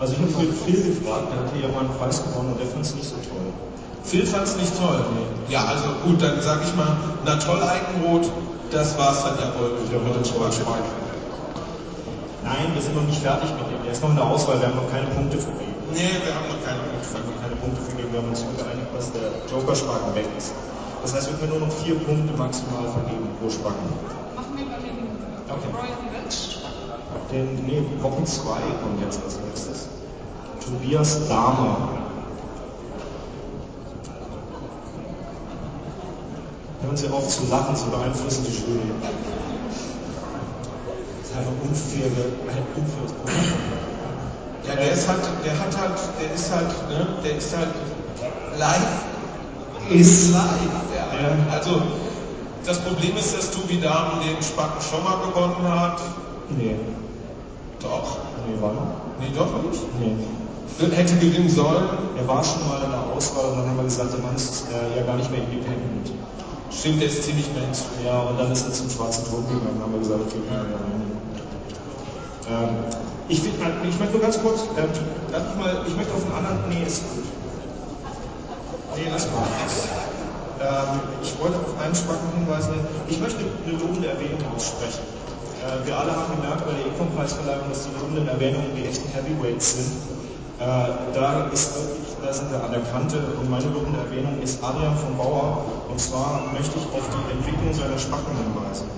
also 0.00 0.14
ich 0.16 0.20
habe 0.20 0.32
vorhin 0.32 0.54
Phil 0.64 0.80
gefragt, 0.96 1.28
der 1.28 1.44
hatte 1.44 1.56
ja 1.60 1.68
mal 1.68 1.84
einen 1.84 1.92
Preis 2.00 2.24
gewonnen 2.24 2.56
und 2.56 2.58
der 2.58 2.66
fand 2.72 2.88
es 2.88 2.94
nicht 2.96 3.04
so 3.12 3.16
toll. 3.20 3.52
Phil 4.02 4.24
fand 4.24 4.48
es 4.48 4.56
nicht 4.56 4.72
toll. 4.80 5.04
Ja, 5.52 5.64
also 5.68 5.92
gut, 6.08 6.22
dann 6.24 6.40
sag 6.40 6.64
ich 6.64 6.72
mal, 6.74 6.96
na 7.24 7.36
toll, 7.36 7.60
Eichenrot, 7.60 8.32
das 8.72 8.96
war's 8.96 9.24
dann 9.24 9.36
ja 9.36 9.52
wohl 9.60 9.76
mit 9.76 9.92
der 9.92 10.00
Holzschwarz. 10.00 10.56
Nein, 12.44 12.72
wir 12.72 12.80
sind 12.80 12.96
noch 12.96 13.04
nicht 13.04 13.20
fertig 13.20 13.48
mit 13.60 13.68
dem. 13.68 13.84
Der 13.84 13.92
ist 13.92 14.00
noch 14.00 14.08
in 14.10 14.16
der 14.16 14.24
Auswahl, 14.24 14.56
wir 14.60 14.68
haben 14.68 14.76
noch 14.76 14.88
keine 14.88 15.08
Punkte 15.12 15.36
vergeben. 15.36 15.76
Nee, 15.92 16.16
wir 16.24 16.32
haben 16.32 16.48
noch 16.48 16.60
keine 16.64 16.80
Wir 16.80 16.96
Punkte. 16.96 17.12
haben 17.12 17.28
noch 17.28 17.40
keine 17.44 17.56
Punkte 17.60 17.80
vergeben, 17.84 18.08
wir 18.12 18.20
haben 18.24 18.28
uns 18.32 18.40
geeinigt, 18.56 18.88
dass 18.96 19.12
der 19.12 19.28
Joker-Spacken 19.52 20.16
weg 20.16 20.28
ist. 20.36 20.52
Das 21.04 21.12
heißt, 21.12 21.28
wir 21.28 21.36
können 21.36 21.60
nur 21.60 21.68
noch 21.68 21.74
vier 21.84 21.96
Punkte 22.00 22.32
maximal 22.40 22.88
vergeben 22.88 23.28
pro 23.40 23.48
Spacken. 23.52 23.88
Okay. 25.48 25.68
Den, 27.30 27.66
nee, 27.66 27.82
Woche 28.00 28.24
2 28.24 28.42
kommt 28.82 29.00
jetzt 29.00 29.20
als 29.24 29.38
nächstes. 29.40 29.88
Tobias 30.64 31.28
Dahmer. 31.28 31.88
Hören 36.82 36.96
Sie 36.96 37.08
auf 37.08 37.28
zu 37.28 37.46
lachen, 37.50 37.76
Sie 37.76 37.86
beeinflussen 37.90 38.44
die 38.44 38.52
Jury. 38.52 38.90
Das 41.20 41.30
ist 41.30 41.36
einfach 41.36 41.52
unfair, 41.62 42.06
ein 42.48 42.66
unfaires 42.76 43.12
Programm. 43.12 43.44
Ja, 44.66 44.74
der 44.76 44.92
ist 44.92 45.08
halt, 45.08 45.22
der 45.44 45.58
hat 45.58 45.78
halt, 45.78 45.98
der 46.20 46.34
ist 46.34 46.52
halt, 46.52 46.88
ne, 46.88 47.06
der 47.22 47.36
ist 47.36 47.56
halt 47.56 47.68
live 48.58 49.04
ist 49.90 50.32
live. 50.32 50.42
Ja. 50.94 51.20
Ja. 51.20 51.52
Also 51.52 51.82
das 52.64 52.78
Problem 52.80 53.16
ist, 53.16 53.36
dass 53.36 53.50
Tobi 53.50 53.80
Dahmen 53.80 54.20
den 54.20 54.42
Spacken 54.42 54.80
schon 54.80 55.04
mal 55.04 55.18
gewonnen 55.26 55.68
hat. 55.68 56.00
Nee, 56.50 56.76
Doch. 57.80 58.18
nee, 58.46 58.56
wann? 58.60 58.76
Nee, 59.20 59.32
doch 59.34 59.50
nicht. 59.62 59.82
Nee. 60.00 60.16
Hätte 60.96 61.14
gewinnen 61.16 61.48
sollen. 61.48 61.84
Er 62.18 62.26
war 62.26 62.42
schon 62.42 62.66
mal 62.68 62.82
in 62.82 62.90
der 62.90 63.04
Auswahl 63.14 63.52
und 63.52 63.58
dann 63.58 63.68
haben 63.68 63.76
wir 63.76 63.84
gesagt, 63.84 64.12
der 64.12 64.20
Mann 64.20 64.34
ist 64.34 64.66
äh, 64.72 64.98
ja 64.98 65.06
gar 65.06 65.16
nicht 65.16 65.30
mehr 65.30 65.40
independent. 65.40 66.10
Stimmt, 66.70 67.00
der 67.00 67.08
ist 67.08 67.22
ziemlich 67.22 67.46
Mainstream. 67.54 68.04
Ja, 68.04 68.20
und 68.22 68.38
dann 68.38 68.50
ist 68.50 68.66
er 68.66 68.72
zum 68.72 68.90
schwarzen 68.90 69.24
Turm 69.30 69.46
gegangen, 69.46 69.78
haben 69.80 69.92
wir 69.92 70.00
gesagt, 70.00 70.20
okay, 70.26 70.42
ja, 70.50 70.56
ja, 70.56 70.80
ähm, 72.50 72.76
ich, 73.28 73.40
find, 73.40 73.54
ich 73.88 73.98
möchte 73.98 74.12
nur 74.12 74.22
ganz 74.22 74.40
kurz, 74.42 74.60
darf 74.76 74.90
ich 74.92 75.58
mal, 75.58 75.80
ich 75.86 75.96
möchte 75.96 76.12
auf 76.12 76.24
einen 76.26 76.34
anderen, 76.34 76.68
nee, 76.68 76.84
ist 76.86 77.02
gut. 77.14 77.24
Nee, 78.96 79.08
lass 79.10 79.26
mal. 79.26 80.13
Ähm, 80.64 81.04
ich 81.20 81.36
wollte 81.38 81.60
auf 81.60 81.76
einen 81.76 81.94
Spacken 81.94 82.32
hinweisen, 82.40 82.72
ich 83.08 83.20
möchte 83.20 83.44
eine 83.44 83.76
lobende 83.76 84.08
Erwähnung 84.08 84.40
aussprechen. 84.56 85.04
Äh, 85.60 85.84
wir 85.84 85.92
alle 85.92 86.16
haben 86.16 86.40
gemerkt 86.40 86.64
bei 86.64 86.72
der 86.72 86.88
Econ-Preisverleihung, 86.88 87.68
dass 87.68 87.84
die 87.84 87.92
lobenden 88.00 88.26
Erwähnungen 88.28 88.72
die 88.72 88.88
echten 88.88 89.08
Heavyweights 89.12 89.76
sind. 89.76 89.92
Äh, 90.60 91.12
da 91.12 91.50
ist 91.52 91.76
da 92.24 92.32
sind 92.32 92.50
wir 92.50 92.64
an 92.64 92.72
der 92.72 92.80
Kante 92.88 93.20
und 93.38 93.50
meine 93.50 93.68
lobende 93.68 94.00
Erwähnung 94.00 94.40
ist 94.40 94.64
Adrian 94.64 94.96
von 94.96 95.12
Bauer 95.18 95.66
und 95.90 96.00
zwar 96.00 96.48
möchte 96.56 96.78
ich 96.78 96.86
auf 96.96 97.04
die 97.12 97.32
Entwicklung 97.36 97.68
seiner 97.74 97.98
Spacken 97.98 98.32
hinweisen. 98.32 98.88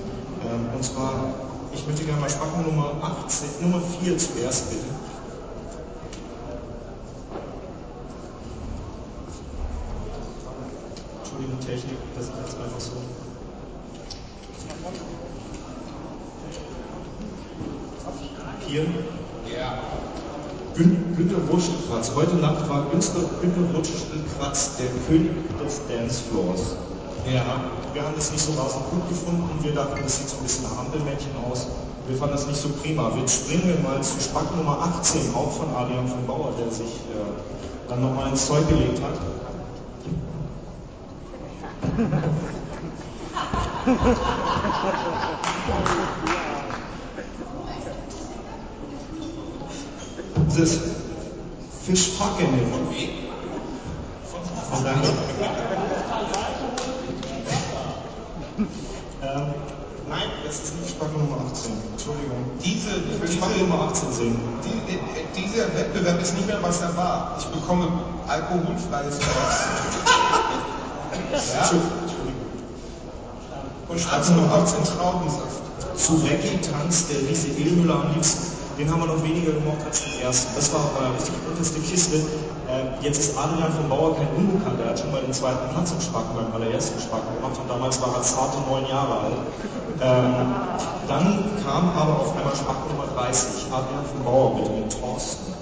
Ähm, 0.46 0.70
und 0.73 0.85
zwar, 0.85 1.35
ich 1.75 1.85
möchte 1.88 2.04
gerne 2.04 2.20
mal 2.20 2.30
Spacken 2.30 2.62
Nummer 2.62 2.94
18, 3.26 3.66
Nummer 3.66 3.82
4 3.99 4.16
zuerst 4.16 4.70
bitte. 4.70 4.87
Entschuldigung, 11.56 11.60
Technik, 11.60 11.98
das 12.14 12.25
ist 12.26 12.32
jetzt 12.40 12.56
einfach 12.60 12.80
so. 12.80 12.92
Hier. 18.66 18.82
Ja. 19.56 19.78
Gün 20.75 21.16
Günter 21.16 21.48
Wurschelkratz. 21.48 22.12
Heute 22.14 22.36
Nacht 22.36 22.68
war 22.68 22.86
Günter, 22.90 23.20
Günter 23.40 23.75
Wurschelkratz 23.75 24.76
der 24.76 24.88
König 25.06 25.32
des 25.62 25.80
Dancefloors. 25.88 26.76
Ja. 27.32 27.44
Wir 27.94 28.02
haben 28.02 28.14
das 28.14 28.30
nicht 28.32 28.44
so 28.44 28.52
rasend 28.60 28.90
gut 28.90 29.08
gefunden. 29.08 29.48
Wir 29.62 29.72
dachten, 29.72 29.98
das 30.02 30.18
sieht 30.18 30.28
so 30.28 30.36
ein 30.36 30.42
bisschen 30.42 30.64
nach 30.64 30.78
Ampelmännchen 30.78 31.30
aus. 31.48 31.66
Wir 32.06 32.16
fanden 32.16 32.34
das 32.34 32.46
nicht 32.46 32.60
so 32.60 32.68
prima. 32.68 33.10
Jetzt 33.18 33.46
springen 33.46 33.64
wir 33.66 33.78
mal 33.80 34.02
zu 34.02 34.20
Spack 34.20 34.54
Nummer 34.56 34.78
18, 34.98 35.34
auch 35.34 35.50
von 35.52 35.75
Adrian 35.75 36.06
von 36.06 36.26
Bauer, 36.26 36.52
der 36.60 36.70
sich 36.70 36.86
äh, 36.86 37.88
dann 37.88 38.02
nochmal 38.02 38.28
ins 38.28 38.46
Zeug 38.46 38.68
gelegt 38.68 39.00
hat. 39.02 39.18
Fischfucking. 51.87 52.49
Wie? 52.90 53.28
Von 54.71 54.85
daher. 54.85 55.02
Ähm, 59.23 59.55
nein, 60.09 60.28
das 60.45 60.55
ist 60.57 60.81
nicht 60.81 60.90
Spacken 60.90 61.19
Nummer 61.19 61.43
18. 61.52 61.73
Entschuldigung. 61.93 62.45
Diese, 62.64 62.90
Ich 63.33 63.61
Nummer 63.61 63.85
18 63.85 64.12
sehen. 64.12 64.37
die, 64.64 65.40
dieser 65.40 65.73
Wettbewerb 65.75 66.21
ist 66.21 66.35
nicht 66.35 66.49
mehr, 66.49 66.59
was 66.61 66.81
er 66.81 66.97
war. 66.97 67.37
Ich 67.38 67.47
bekomme 67.47 67.88
alkoholfreies 68.26 69.19
Gras. 71.30 71.52
ja? 71.54 71.61
Entschuldigung. 71.61 72.06
Und 73.88 74.00
Spatzen 74.00 74.37
noch 74.37 74.50
18 74.50 74.85
Traubensaft. 74.85 75.62
Zu 75.96 76.14
Reggae 76.16 76.61
tanzt 76.61 77.11
der 77.11 77.28
Riese 77.28 77.49
Edelmüller 77.49 77.94
am 77.94 78.12
liebsten. 78.14 78.56
Den 78.78 78.90
haben 78.90 79.00
wir 79.00 79.06
noch 79.06 79.23
weniger 79.25 79.52
gemocht 79.52 79.80
als 79.87 80.04
den 80.04 80.20
ersten. 80.20 80.54
Das 80.54 80.73
war 80.75 80.80
aber 80.80 81.14
richtig 81.16 81.32
die 81.32 81.49
unterste 81.49 81.80
Kiste. 81.80 82.16
Äh, 82.68 83.00
jetzt 83.00 83.18
ist 83.18 83.38
Adrian 83.38 83.73
von 83.73 83.88
Bauer 83.88 84.16
kein 84.16 84.28
Unbekannter. 84.37 84.85
Er 84.85 84.90
hat 84.90 84.99
schon 84.99 85.12
mal 85.12 85.23
den 85.23 85.32
zweiten 85.32 85.73
Platz 85.73 85.92
im 85.92 86.00
Spacken 86.00 86.37
beim 86.37 86.52
allerersten 86.52 87.00
Spacken 87.00 87.35
gemacht 87.37 87.56
und 87.56 87.70
damals 87.70 88.00
war 88.02 88.12
er 88.14 88.23
zarte 88.23 88.58
neun 88.68 88.85
Jahre 88.87 89.20
alt. 89.20 89.40
Ähm, 90.02 90.52
dann 91.08 91.44
kam 91.64 91.88
aber 91.96 92.20
auf 92.20 92.37
einmal 92.37 92.54
Spacken 92.54 92.92
Nummer 92.92 93.08
30. 93.16 93.73
Adrian 93.73 94.04
von 94.04 94.25
Bauer 94.25 94.61
mit 94.76 94.92
Thorsten. 94.92 95.54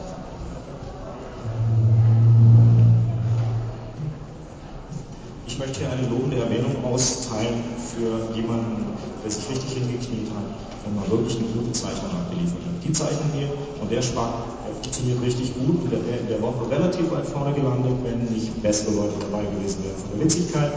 Ich 5.54 5.60
möchte 5.60 5.86
hier 5.86 5.92
eine 5.94 6.02
lobende 6.10 6.42
Erwähnung 6.42 6.82
austeilen 6.82 7.62
für 7.78 8.34
jemanden, 8.34 8.90
der 9.22 9.30
sich 9.30 9.48
richtig 9.48 9.78
hingekniet 9.78 10.26
hat 10.34 10.50
und 10.82 10.98
mal 10.98 11.06
wirklich 11.06 11.38
eine 11.38 11.46
gute 11.54 11.70
Zeichnung 11.70 12.10
abgeliefert 12.10 12.58
hat. 12.58 12.82
Die 12.82 12.90
Zeichnung 12.90 13.30
hier 13.38 13.46
und 13.78 13.86
der 13.86 14.02
Spack, 14.02 14.50
funktioniert 14.82 15.22
richtig 15.22 15.54
gut 15.54 15.78
und 15.78 15.92
der 15.94 16.02
wäre 16.10 16.18
in 16.18 16.26
der 16.26 16.42
Woche 16.42 16.66
relativ 16.66 17.06
weit 17.14 17.30
vorne 17.30 17.54
gelandet, 17.54 17.94
wenn 18.02 18.34
nicht 18.34 18.50
bessere 18.66 18.98
Leute 18.98 19.14
dabei 19.30 19.46
gewesen 19.46 19.86
wären 19.86 19.94
von 19.94 20.10
der 20.10 20.26
Witzigkeit. 20.26 20.72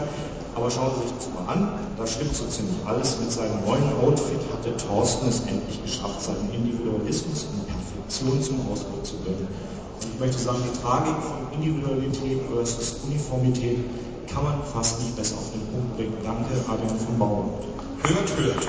Aber 0.54 0.70
schauen 0.70 0.94
Sie 0.94 1.10
sich 1.10 1.16
das 1.18 1.26
mal 1.34 1.50
an, 1.50 1.74
da 1.98 2.06
stimmt 2.06 2.36
so 2.38 2.46
ziemlich 2.46 2.78
alles. 2.86 3.18
Mit 3.18 3.32
seinem 3.34 3.58
neuen 3.66 3.82
Outfit 4.06 4.38
hat 4.54 4.62
der 4.62 4.78
Thorsten 4.78 5.26
es 5.26 5.42
endlich 5.50 5.82
geschafft, 5.82 6.22
seinen 6.22 6.54
Individualismus 6.54 7.50
und 7.50 7.66
Perfektion 7.66 8.38
zum 8.46 8.62
Ausdruck 8.70 9.02
zu 9.02 9.18
bringen. 9.26 9.42
Ich 10.06 10.20
möchte 10.22 10.38
sagen, 10.38 10.62
die 10.62 10.78
Tragik 10.78 11.18
von 11.18 11.50
Individualität 11.58 12.46
versus 12.54 13.02
Uniformität 13.10 13.82
kann 14.32 14.44
man 14.44 14.62
fast 14.72 15.00
nicht 15.00 15.16
besser 15.16 15.36
auf 15.36 15.50
den 15.52 15.66
Punkt 15.68 15.96
bringen. 15.96 16.16
Danke, 16.22 16.54
Adrian 16.68 16.98
von 16.98 17.18
Bauer. 17.18 17.60
Hört, 18.02 18.36
hört. 18.36 18.68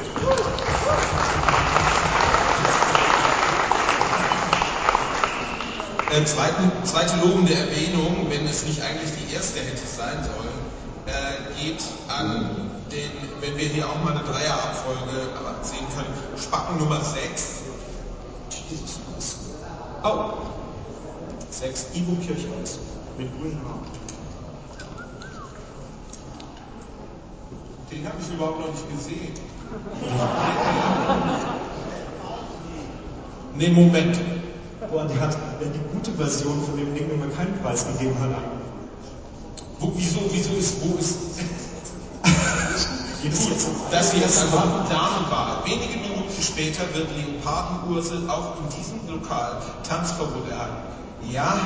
Äh, 6.11 6.25
zweiten, 6.25 6.71
zweite 6.85 7.17
lobende 7.17 7.53
Erwähnung, 7.53 8.25
wenn 8.29 8.45
es 8.47 8.65
nicht 8.65 8.81
eigentlich 8.81 9.11
die 9.19 9.33
erste 9.33 9.59
hätte 9.59 9.85
sein 9.85 10.23
sollen, 10.23 10.59
äh, 11.05 11.61
geht 11.61 11.83
an 12.07 12.71
den, 12.91 13.11
wenn 13.41 13.57
wir 13.57 13.67
hier 13.67 13.87
auch 13.87 14.03
mal 14.03 14.13
eine 14.13 14.23
Dreierabfolge 14.23 15.29
sehen 15.61 15.85
können, 15.95 16.13
Spacken 16.41 16.79
Nummer 16.79 16.99
6. 17.01 17.61
Jesus. 18.69 18.99
Oh. 20.03 20.31
6, 21.51 21.87
Ivo 21.93 22.15
Kirchhaus 22.25 22.79
mit 23.17 23.31
grünen 23.37 23.61
Haaren. 23.65 23.99
Den 27.91 28.05
habe 28.05 28.17
ich 28.22 28.34
überhaupt 28.34 28.60
noch 28.60 28.67
nicht 28.67 28.89
gesehen. 28.91 29.34
Nee, 33.55 33.69
Moment. 33.69 34.19
Boah, 34.91 35.05
der 35.05 35.19
hat 35.19 35.38
die 35.62 35.96
gute 35.96 36.12
Version 36.13 36.63
von 36.63 36.77
dem 36.77 36.93
Ding, 36.93 37.10
den 37.10 37.19
wir 37.22 37.36
keinen 37.36 37.58
Preis 37.62 37.86
gegeben 37.88 38.15
hat. 38.22 38.29
Wo, 39.79 39.91
wieso, 39.96 40.19
wieso 40.31 40.53
ist, 40.53 40.75
wo 40.84 40.98
ist... 40.98 41.17
Gut, 43.22 43.58
das 43.91 44.13
hier 44.13 44.25
ist 44.25 44.41
einfach 44.43 44.88
Damenwahl. 44.89 45.63
Wenige 45.65 45.98
Minuten 45.98 46.08
später 46.41 46.84
wird 46.93 47.08
Leopardenursel 47.15 48.29
auch 48.29 48.58
in 48.60 48.69
diesem 48.77 49.00
Lokal 49.08 49.62
Tanzverbot 49.88 50.50
erhalten. 50.50 50.89
Ja, 51.31 51.60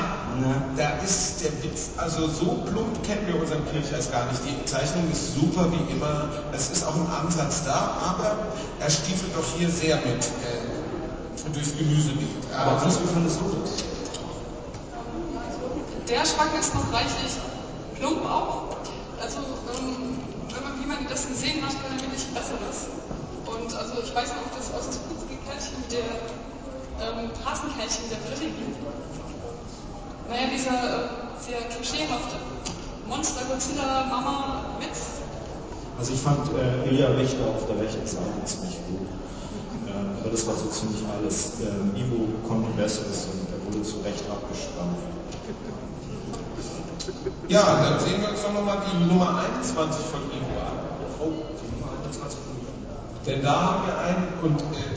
da 0.76 0.90
ist 1.04 1.42
der 1.42 1.52
Witz, 1.64 1.92
also 1.98 2.28
so 2.28 2.64
plump 2.66 3.04
kennen 3.04 3.28
wir 3.28 3.40
unseren 3.40 3.64
Kircheis 3.70 4.12
gar 4.12 4.26
nicht. 4.26 4.42
Die 4.44 4.66
Zeichnung 4.66 5.10
ist 5.12 5.36
super 5.36 5.72
wie 5.72 5.92
immer, 5.94 6.30
es 6.52 6.72
ist 6.72 6.84
auch 6.86 6.96
ein 6.96 7.08
Ansatz 7.08 7.64
da, 7.64 7.96
aber 8.04 8.36
er 8.80 8.90
stiefelt 8.90 9.36
doch 9.36 9.46
hier 9.58 9.70
sehr 9.70 9.98
mit 9.98 10.26
äh, 10.26 11.50
durchs 11.54 11.78
Gemüsebeet. 11.78 12.28
Aber 12.58 12.84
was, 12.84 13.00
wie 13.00 13.08
fandest 13.08 13.40
du 13.40 13.56
das? 13.62 13.84
Der 16.10 16.26
Spacken 16.26 16.60
ist 16.60 16.74
noch 16.74 16.92
reichlich 16.92 17.34
plump 18.00 18.26
auch. 18.26 18.76
Also, 19.22 19.38
ähm, 19.38 20.18
wenn 20.54 20.64
man 20.64 20.82
jemanden 20.82 21.08
das 21.10 21.28
gesehen 21.28 21.64
hat, 21.64 21.74
dann 21.74 22.00
will 22.02 22.10
ich 22.16 22.26
Besseres. 22.34 22.88
Und 23.64 23.74
also 23.76 23.94
ich 24.04 24.14
weiß 24.14 24.36
noch, 24.36 24.52
dass 24.52 24.76
aus 24.76 24.92
dem 24.92 25.40
Kärtchen 25.48 25.80
der 25.88 26.04
ähm, 27.00 27.32
Hasenkärtchen 27.48 28.12
der 28.12 28.20
Brille. 28.28 28.52
Naja, 30.28 30.52
dieser 30.52 30.76
äh, 30.76 31.08
sehr 31.40 31.64
klischeehafte 31.72 32.36
Monster 33.08 33.46
Godzilla 33.48 34.04
Mama 34.12 34.66
Witz. 34.80 35.24
Also 35.98 36.12
ich 36.12 36.20
fand 36.20 36.44
äh, 36.60 36.90
Ilja 36.90 37.08
Richter 37.16 37.48
auf 37.56 37.64
der 37.68 37.80
rechten 37.80 38.06
Seite 38.06 38.44
ziemlich 38.44 38.76
gut. 38.92 39.08
Ähm, 39.88 40.12
aber 40.20 40.30
das 40.30 40.46
war 40.46 40.56
so 40.56 40.68
ziemlich 40.68 41.00
alles. 41.16 41.64
Ähm, 41.64 41.96
Ivo 41.96 42.28
konnte 42.46 42.68
Besseres 42.76 43.32
und 43.32 43.48
er 43.48 43.64
wurde 43.64 43.82
zu 43.88 44.04
Recht 44.04 44.28
abgespannt. 44.28 45.00
Ja, 47.48 47.64
dann 47.64 48.00
sehen 48.00 48.20
wir 48.20 48.30
uns 48.30 48.42
doch 48.44 48.52
nochmal 48.52 48.84
die 48.92 49.06
Nummer 49.08 49.40
21 49.56 50.04
von 50.08 50.20
Ivo 50.36 50.52
an. 50.60 50.84
Oh, 51.24 51.32
die 51.56 51.80
Nummer 51.80 51.96
21 52.04 52.40
von 52.44 52.60
Ivo. 52.60 52.63
Denn 53.26 53.42
da 53.42 53.62
haben 53.62 53.88
wir 53.88 53.98
einen 54.00 54.28
und 54.42 54.60
äh, 54.60 54.94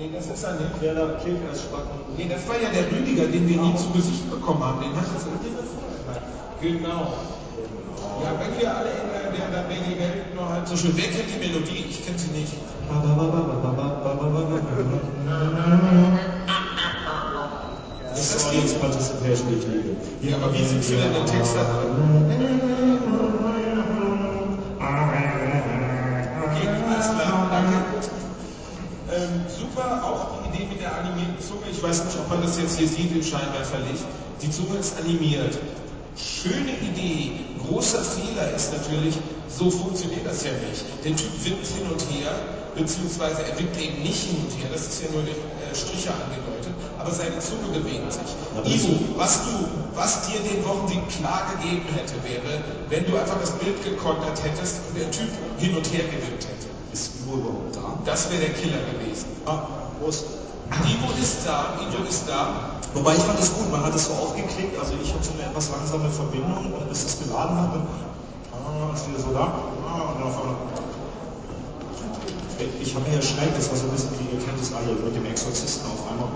Nee, 0.00 0.08
das 0.14 0.28
ist 0.28 0.44
er 0.44 0.54
nicht. 0.54 0.80
Der 0.80 0.94
da 0.94 1.20
Kirchweisspacken. 1.22 2.16
Nee, 2.16 2.26
das 2.26 2.48
war 2.48 2.56
ja 2.56 2.70
der 2.72 2.88
Rüdiger, 2.90 3.26
den 3.26 3.46
wir 3.46 3.60
nie 3.60 3.76
zu 3.76 3.90
Gesicht 3.90 4.30
bekommen 4.30 4.64
haben. 4.64 4.80
Den 4.80 4.96
hat 4.96 5.04
es 5.04 5.26
Genau. 6.62 7.12
Ja, 8.24 8.32
wenn 8.40 8.60
wir 8.60 8.76
alle 8.76 8.88
in 8.88 9.08
der, 9.12 9.28
der, 9.28 9.48
der 9.52 9.68
Regel 9.68 9.96
gelten, 9.96 10.36
nur 10.36 10.48
halt 10.48 10.66
so 10.68 10.76
schön. 10.76 10.92
Wer 10.96 11.04
kennt 11.04 11.28
die 11.28 11.38
Melodie? 11.38 11.84
Ich 11.90 12.04
kenne 12.04 12.18
sie 12.18 12.32
nicht. 12.32 12.54
Das 18.08 18.34
ist 18.36 18.46
Audience 18.46 18.74
Participation, 18.76 19.48
liebe. 19.50 19.96
Ja, 20.22 20.36
aber 20.36 20.52
wie 20.54 20.64
sind 20.64 20.82
Sie 20.82 20.96
denn 20.96 21.12
den 21.12 21.26
Text 21.26 21.56
da 21.56 21.64
alles 26.90 27.06
klar, 27.06 27.48
danke. 27.50 27.76
Ähm, 29.10 29.42
super, 29.48 30.02
auch 30.04 30.42
die 30.42 30.54
Idee 30.54 30.66
mit 30.68 30.80
der 30.80 30.96
animierten 30.96 31.40
Zunge. 31.40 31.66
Ich 31.70 31.82
weiß 31.82 32.04
nicht, 32.04 32.16
ob 32.18 32.28
man 32.28 32.42
das 32.42 32.58
jetzt 32.58 32.78
hier 32.78 32.86
sieht 32.86 33.10
im 33.12 33.22
Scheinwerferlicht. 33.22 34.04
Die 34.42 34.50
Zunge 34.50 34.78
ist 34.78 34.96
animiert. 34.98 35.58
Schöne 36.16 36.78
Idee. 36.78 37.40
Großer 37.66 38.02
Fehler 38.02 38.54
ist 38.54 38.72
natürlich, 38.72 39.14
so 39.48 39.70
funktioniert 39.70 40.26
das 40.26 40.44
ja 40.44 40.52
nicht. 40.68 40.84
Der 41.04 41.16
Typ 41.16 41.32
wippt 41.44 41.66
hin 41.66 41.86
und 41.90 42.00
her, 42.10 42.30
beziehungsweise 42.74 43.42
er 43.42 43.58
wippt 43.58 43.76
eben 43.80 44.02
nicht 44.02 44.22
hin 44.22 44.36
und 44.44 44.52
her. 44.58 44.68
Das 44.72 44.86
ist 44.86 45.02
ja 45.02 45.08
nur 45.12 45.22
durch 45.22 45.36
äh, 45.36 45.74
Striche 45.74 46.10
angedeutet. 46.10 46.74
Aber 46.98 47.10
seine 47.10 47.38
Zunge 47.40 47.72
bewegt 47.72 48.12
sich. 48.12 48.30
Ivo, 48.64 48.98
was 49.16 49.40
du, 49.44 49.52
was 49.94 50.28
dir 50.28 50.40
den 50.40 50.64
Wochensieg 50.66 51.00
klar 51.08 51.48
gegeben 51.56 51.86
hätte, 51.96 52.14
wäre, 52.22 52.60
wenn 52.88 53.06
du 53.06 53.16
einfach 53.16 53.40
das 53.40 53.52
Bild 53.52 53.82
gekontert 53.82 54.42
hättest 54.44 54.80
und 54.88 54.98
der 54.98 55.10
Typ 55.10 55.30
hin 55.58 55.76
und 55.76 55.86
her 55.92 56.04
gewippt 56.04 56.44
hätte. 56.44 56.68
Ist 56.92 57.12
Ivo 57.24 57.36
überhaupt 57.40 57.76
da? 57.76 57.98
Das 58.04 58.30
wäre 58.30 58.42
der 58.42 58.52
Killer 58.52 58.84
gewesen. 58.92 59.26
Ah, 59.46 59.64
Prost. 59.98 60.24
Ivo 60.84 61.08
ist 61.20 61.46
da, 61.46 61.78
Ivo 61.80 62.04
ist 62.08 62.28
da. 62.28 62.80
Wobei 62.94 63.14
ich 63.14 63.22
fand 63.22 63.38
es 63.38 63.54
gut, 63.54 63.70
man 63.70 63.84
hat 63.84 63.94
es 63.94 64.06
so 64.06 64.12
aufgeklickt, 64.14 64.76
also 64.78 64.94
ich 65.00 65.12
habe 65.14 65.22
so 65.22 65.30
eine 65.38 65.48
etwas 65.48 65.70
langsame 65.70 66.10
Verbindung 66.10 66.72
und 66.74 66.88
bis 66.88 67.04
es 67.04 67.18
geladen 67.20 67.56
hat, 67.56 67.74
dann 67.74 67.86
ah, 68.52 68.92
ist 68.94 69.08
wieder 69.08 69.20
so 69.20 69.32
da, 69.32 69.46
ah, 69.86 70.10
und 70.10 70.20
dann 70.20 70.28
auf 70.28 70.42
einmal. 70.42 70.89
Ich 72.80 72.94
habe 72.94 73.08
mir 73.08 73.16
erschreckt, 73.16 73.56
das 73.56 73.70
war 73.70 73.76
so 73.76 73.86
ein 73.86 73.92
bisschen 73.92 74.12
wie, 74.20 74.36
ihr 74.36 74.44
kennt 74.44 74.60
es 74.60 74.72
alle, 74.72 74.92
mit 74.92 75.16
dem 75.16 75.24
Exorzisten 75.24 75.86
auf 75.88 76.04
einmal. 76.10 76.28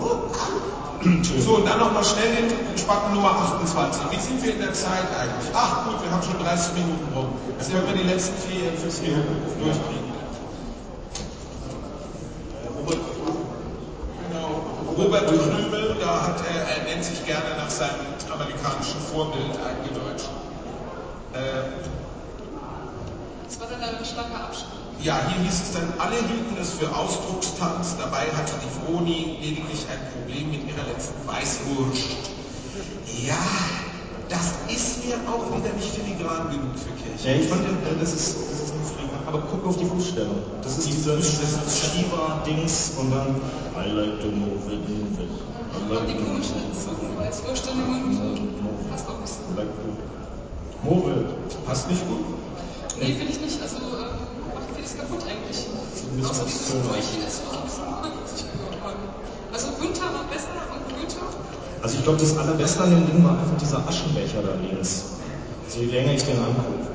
So, 1.39 1.57
und 1.57 1.65
dann 1.67 1.77
nochmal 1.77 2.03
schnell 2.03 2.49
den 2.49 2.77
Spacken 2.77 3.13
Nummer 3.13 3.29
28. 3.61 4.09
Wie 4.09 4.19
sind 4.19 4.41
wir 4.43 4.53
in 4.53 4.59
der 4.59 4.73
Zeit 4.73 5.05
eigentlich? 5.13 5.53
Ach 5.53 5.85
gut, 5.85 6.01
wir 6.01 6.09
haben 6.09 6.23
schon 6.23 6.39
30 6.41 6.73
Minuten 6.73 7.13
rum. 7.13 7.27
Jetzt 7.59 7.69
können 7.71 7.85
wir 7.85 7.93
die 7.93 8.09
letzten 8.09 8.33
vier, 8.49 8.73
fünf 8.73 9.01
Minuten 9.01 9.37
durchkriegen. 9.61 10.15
Robert 14.97 15.27
Krümel, 15.27 15.95
da 15.99 16.21
hat 16.21 16.41
er, 16.47 16.77
er 16.77 16.83
nennt 16.85 17.03
sich 17.03 17.23
gerne 17.25 17.55
nach 17.57 17.69
seinem 17.69 18.15
amerikanischen 18.31 18.99
Vorbild 19.11 19.51
eingedeutscht. 19.61 20.29
Äh, 21.33 21.69
das 23.45 23.59
war 23.59 23.67
dann 23.67 23.81
ein 23.81 24.05
starker 24.05 24.45
Abschnitt. 24.45 24.84
Ja, 25.03 25.21
hier 25.29 25.43
hieß 25.43 25.61
es 25.61 25.71
dann, 25.73 25.93
alle 25.99 26.15
hielten 26.15 26.55
es 26.59 26.71
für 26.71 26.89
Ausdruckstanz, 26.95 27.95
dabei 27.97 28.25
hatte 28.35 28.53
die 28.63 28.71
Froni 28.73 29.37
lediglich 29.41 29.85
ein 29.91 30.01
Problem 30.13 30.51
mit 30.51 30.67
ihrer 30.67 30.87
letzten 30.87 31.27
Weißwurst. 31.27 32.03
Ja, 33.25 33.37
das 34.29 34.57
ist 34.73 35.05
mir 35.05 35.15
auch 35.29 35.45
wieder 35.55 35.73
nicht 35.75 35.93
filigran 35.93 36.49
genug 36.49 36.73
für 36.73 36.89
Kirche. 36.97 37.29
Ja, 37.29 37.35
ich 37.35 37.47
fand, 37.47 37.61
das 38.01 38.13
ist, 38.13 38.35
das 38.49 38.59
ist 38.61 38.73
nicht 38.73 38.95
filigran, 38.95 39.21
aber 39.27 39.43
guck 39.51 39.65
auf 39.67 39.77
die 39.77 39.85
Fußstellung. 39.85 40.41
Das 40.63 40.77
ist 40.79 40.87
dieser 40.87 41.21
Shiva-Dings 41.21 42.93
und 42.97 43.11
dann 43.11 43.35
I 43.77 43.89
like 43.91 44.19
to 44.21 44.27
move 44.27 44.65
it, 44.73 44.81
move 44.89 45.21
it. 45.21 45.29
I 45.29 45.93
like 45.93 46.07
die 46.07 46.15
komische 46.15 46.55
Weißwurst 47.17 47.67
in 47.67 47.77
den 47.77 47.87
Mund 47.87 48.89
passt 48.89 49.07
auch 49.07 49.19
nicht 49.19 49.33
so. 49.33 50.34
It. 50.83 51.65
Passt 51.65 51.89
nicht 51.89 52.07
gut? 52.07 52.25
Nee, 52.99 53.13
finde 53.15 53.31
ich 53.31 53.39
nicht. 53.41 53.61
Also, 53.61 53.77
äh, 53.77 54.11
macht 54.53 54.69
vieles 54.75 54.97
kaputt 54.97 55.21
eigentlich. 55.23 55.65
Außer 56.29 56.45
dieses 56.45 56.69
Furchen 56.69 57.27
ist. 57.27 57.41
Also, 59.53 59.67
Günther 59.79 60.03
war 60.11 60.25
besser 60.29 60.51
und 60.75 60.83
Günther. 60.99 61.27
Also, 61.81 61.97
ich 61.97 62.03
glaube, 62.03 62.19
das 62.19 62.37
Allerbeste 62.37 62.83
an 62.83 62.89
dem 62.91 63.07
Ding 63.07 63.23
war 63.23 63.31
einfach 63.31 63.57
dieser 63.59 63.87
Aschenbecher 63.87 64.43
da 64.43 64.53
links. 64.59 65.15
Also, 65.65 65.79
je 65.79 65.85
länger 65.85 66.11
ich 66.13 66.23
den 66.23 66.37
angucke. 66.37 66.85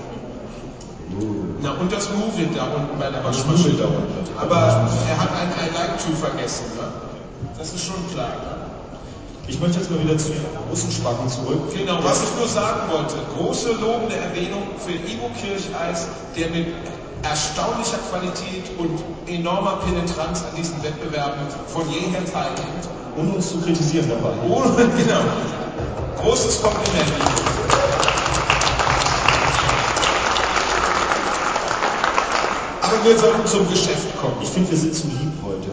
Na, 1.62 1.72
und 1.72 1.90
das 1.92 2.08
Move 2.10 2.40
It 2.40 2.56
da 2.56 2.64
unten 2.64 2.98
bei 2.98 3.10
der 3.10 3.24
Waschmaschine. 3.24 3.74
Da 3.74 3.84
unten. 3.86 4.38
Aber 4.38 4.56
er 4.56 5.18
hat 5.20 5.30
ein 5.32 5.50
I 5.50 5.74
like 5.74 5.98
to 5.98 6.12
vergessen, 6.16 6.66
ne? 6.76 6.88
Das 7.58 7.74
ist 7.74 7.84
schon 7.84 7.96
klar, 8.12 8.28
ne? 8.28 8.59
Ich 9.48 9.58
möchte 9.60 9.78
jetzt 9.78 9.90
mal 9.90 10.02
wieder 10.02 10.16
zu 10.16 10.28
den 10.28 10.44
großen 10.68 10.90
Spacken 10.92 11.28
zurück. 11.28 11.74
Genau, 11.74 11.98
was 12.02 12.22
ich 12.22 12.30
nur 12.38 12.48
sagen 12.48 12.80
wollte, 12.90 13.16
große 13.36 13.72
lobende 13.72 14.16
Erwähnung 14.16 14.62
für 14.78 14.92
Ivo 14.92 15.30
Kircheis, 15.40 16.06
der 16.36 16.48
mit 16.50 16.68
erstaunlicher 17.22 17.98
Qualität 18.10 18.70
und 18.78 19.02
enormer 19.26 19.80
Penetranz 19.84 20.42
an 20.42 20.56
diesen 20.56 20.82
Wettbewerben 20.82 21.40
von 21.66 21.82
jeher 21.90 22.24
teilnimmt. 22.24 22.88
Ohne 23.16 23.32
uns 23.34 23.50
zu 23.50 23.60
kritisieren 23.60 24.08
dabei. 24.08 24.34
Ohne, 24.48 24.88
genau. 24.96 25.20
Großes 26.22 26.62
Kompliment. 26.62 27.10
Aber 32.82 33.04
wir 33.04 33.18
sollten 33.18 33.46
zum 33.46 33.68
Geschäft 33.68 34.16
kommen. 34.20 34.36
Ich 34.42 34.48
finde, 34.48 34.70
wir 34.70 34.78
sind 34.78 34.94
zu 34.94 35.06
lieb 35.08 35.32
heute. 35.44 35.70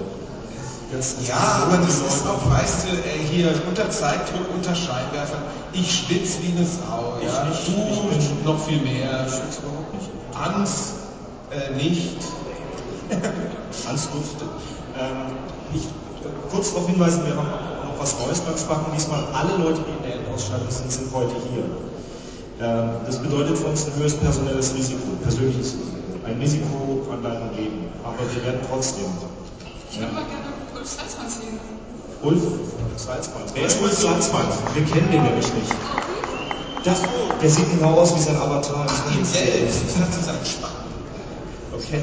Das 0.91 1.15
ja, 1.27 1.35
aber 1.63 1.77
das 1.77 1.99
ist 1.99 2.25
auch, 2.25 2.49
weißt 2.49 2.85
du, 2.85 2.89
ey, 3.03 3.19
hier 3.29 3.53
unter 3.67 3.89
Zeitdruck, 3.89 4.47
unter 4.55 4.73
Scheinwerfern. 4.73 5.41
Ich 5.73 5.91
schwitze 5.91 6.41
wie 6.41 6.55
eine 6.55 6.65
Sau. 6.65 7.17
Ja? 7.21 7.43
nicht, 7.43 7.67
du 7.67 8.11
ich 8.17 8.29
bin, 8.29 8.45
noch 8.45 8.59
viel 8.65 8.81
mehr. 8.81 9.25
Ich 9.27 9.33
schwitze 9.33 9.61
überhaupt 9.63 9.93
nicht. 9.93 10.09
Hans 10.33 10.93
äh, 11.51 11.75
nicht. 11.75 12.17
Alles 13.89 14.09
gut. 14.11 14.23
Ähm, 14.97 15.35
ich, 15.73 15.83
kurz 16.51 16.73
darauf 16.73 16.87
hinweisen, 16.87 17.25
wir 17.25 17.35
haben 17.35 17.47
noch 17.47 17.99
was 17.99 18.17
Neues 18.19 18.39
beim 18.39 18.57
Spacken. 18.57 18.93
Diesmal 18.95 19.23
alle 19.33 19.57
Leute, 19.63 19.81
die 19.83 19.91
in 19.97 20.03
der 20.09 20.19
Endausstattung 20.19 20.69
sind, 20.69 20.91
sind 20.91 21.13
heute 21.13 21.35
hier. 21.51 21.65
Ähm, 22.59 22.89
das 23.05 23.21
bedeutet 23.21 23.57
für 23.57 23.67
uns 23.67 23.85
ein 23.85 23.93
höheres 23.95 24.15
personelles 24.15 24.73
Risiko, 24.73 25.03
persönliches 25.21 25.73
Risiko. 25.73 26.25
Ein 26.25 26.39
Risiko 26.39 27.07
an 27.11 27.23
deinem 27.23 27.55
Leben. 27.55 27.87
Aber 28.03 28.23
wir 28.33 28.43
werden 28.45 28.61
trotzdem. 28.69 29.05
Ich 29.91 29.99
würde 29.99 30.13
mal 30.13 30.23
gerne 30.25 30.47
Ulf 30.75 30.89
Salzmann 30.89 31.29
sehen. 31.29 31.59
Ulf 32.21 32.41
Salzmann. 32.97 33.43
Wer 33.53 33.65
ist 33.65 33.81
Ulf 33.81 33.97
Salzmann? 33.97 34.47
Wir 34.73 34.85
kennen 34.85 35.11
den 35.11 35.23
nämlich 35.23 35.53
nicht. 35.53 35.73
Das, 36.83 37.01
der 37.41 37.49
sieht 37.49 37.69
genau 37.71 37.99
aus 37.99 38.15
wie 38.15 38.19
sein 38.19 38.35
Avatar. 38.37 38.85
Ihm 39.15 39.25
selbst 39.25 39.97
hat 39.99 40.13
sie 40.13 40.23
seinen 40.23 40.45
Spacken. 40.45 40.87
Okay. 41.73 42.01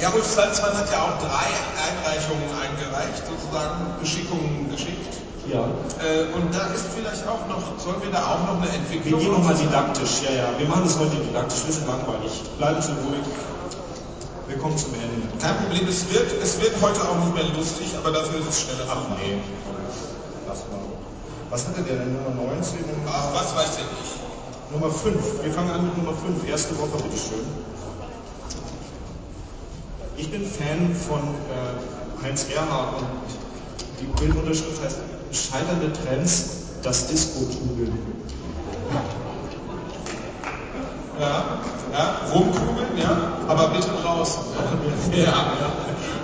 Ja, 0.00 0.10
Ulf 0.12 0.26
Salzmann 0.26 0.76
hat 0.76 0.90
ja 0.92 1.02
auch 1.02 1.18
drei 1.18 1.48
Einreichungen 1.78 2.48
eingereicht, 2.54 3.22
sozusagen 3.26 3.94
Beschickungen 4.00 4.70
geschickt. 4.70 5.18
Ja. 5.50 5.64
Äh, 6.04 6.28
und 6.36 6.52
da 6.54 6.66
ist 6.74 6.86
vielleicht 6.94 7.26
auch 7.26 7.40
noch, 7.48 7.80
sollen 7.80 8.02
wir 8.02 8.10
da 8.12 8.36
auch 8.36 8.44
noch 8.52 8.60
eine 8.60 8.68
Wir 8.68 8.78
Entwicklung 8.78 9.20
gehen 9.20 9.32
nochmal 9.32 9.54
didaktisch, 9.54 10.20
ja, 10.28 10.32
ja. 10.32 10.48
Wir 10.58 10.68
machen 10.68 10.82
das 10.84 10.98
heute 10.98 11.16
didaktisch, 11.16 11.64
wir 11.64 11.72
sind 11.72 11.86
langweilig. 11.88 12.32
Bleiben 12.58 12.82
Sie 12.82 12.92
ruhig. 12.92 13.24
Wir 14.48 14.56
kommen 14.56 14.76
zum 14.78 14.94
Ende. 14.94 15.28
Kein 15.40 15.56
Problem, 15.58 15.86
es 15.88 16.08
wird, 16.12 16.32
es 16.42 16.60
wird 16.60 16.72
heute 16.80 17.02
auch 17.06 17.16
nicht 17.22 17.34
mehr 17.34 17.44
lustig, 17.54 17.94
aber 17.98 18.10
dafür 18.12 18.40
ist 18.40 18.48
es 18.48 18.62
vorbei. 18.62 19.16
nee. 19.20 19.38
Lass 20.48 20.60
mal. 20.72 20.80
Was 21.50 21.68
hatte 21.68 21.82
der 21.82 21.96
denn? 21.96 22.14
Nummer 22.14 22.30
19? 22.30 22.80
Nummer, 22.80 23.12
Ach, 23.12 23.34
was 23.34 23.54
weiß 23.54 23.76
ich 23.76 23.88
nicht. 24.00 24.72
Nummer 24.72 24.90
5. 24.90 25.44
Wir 25.44 25.52
fangen 25.52 25.70
an 25.70 25.84
mit 25.84 25.96
Nummer 25.98 26.16
5. 26.16 26.48
Erste 26.48 26.78
Woche, 26.78 26.96
bitteschön. 27.02 27.44
Ich 30.16 30.30
bin 30.30 30.44
Fan 30.44 30.94
von 30.94 31.20
äh, 31.20 32.24
Heinz 32.24 32.46
Erhardt 32.54 33.00
und 33.00 33.08
die 34.00 34.06
Bildunterschrift 34.20 34.82
heißt 34.82 34.98
Scheiternde 35.30 35.92
Trends, 35.92 36.46
das 36.82 37.06
Disco-Tugeln. 37.06 37.92
Ja, 41.20 41.58
ja, 41.92 42.04
rumkugeln, 42.32 42.94
ja, 42.96 43.32
aber 43.48 43.68
bitte 43.68 43.88
draußen. 44.02 44.42
Ja, 45.12 45.24
ja, 45.24 45.70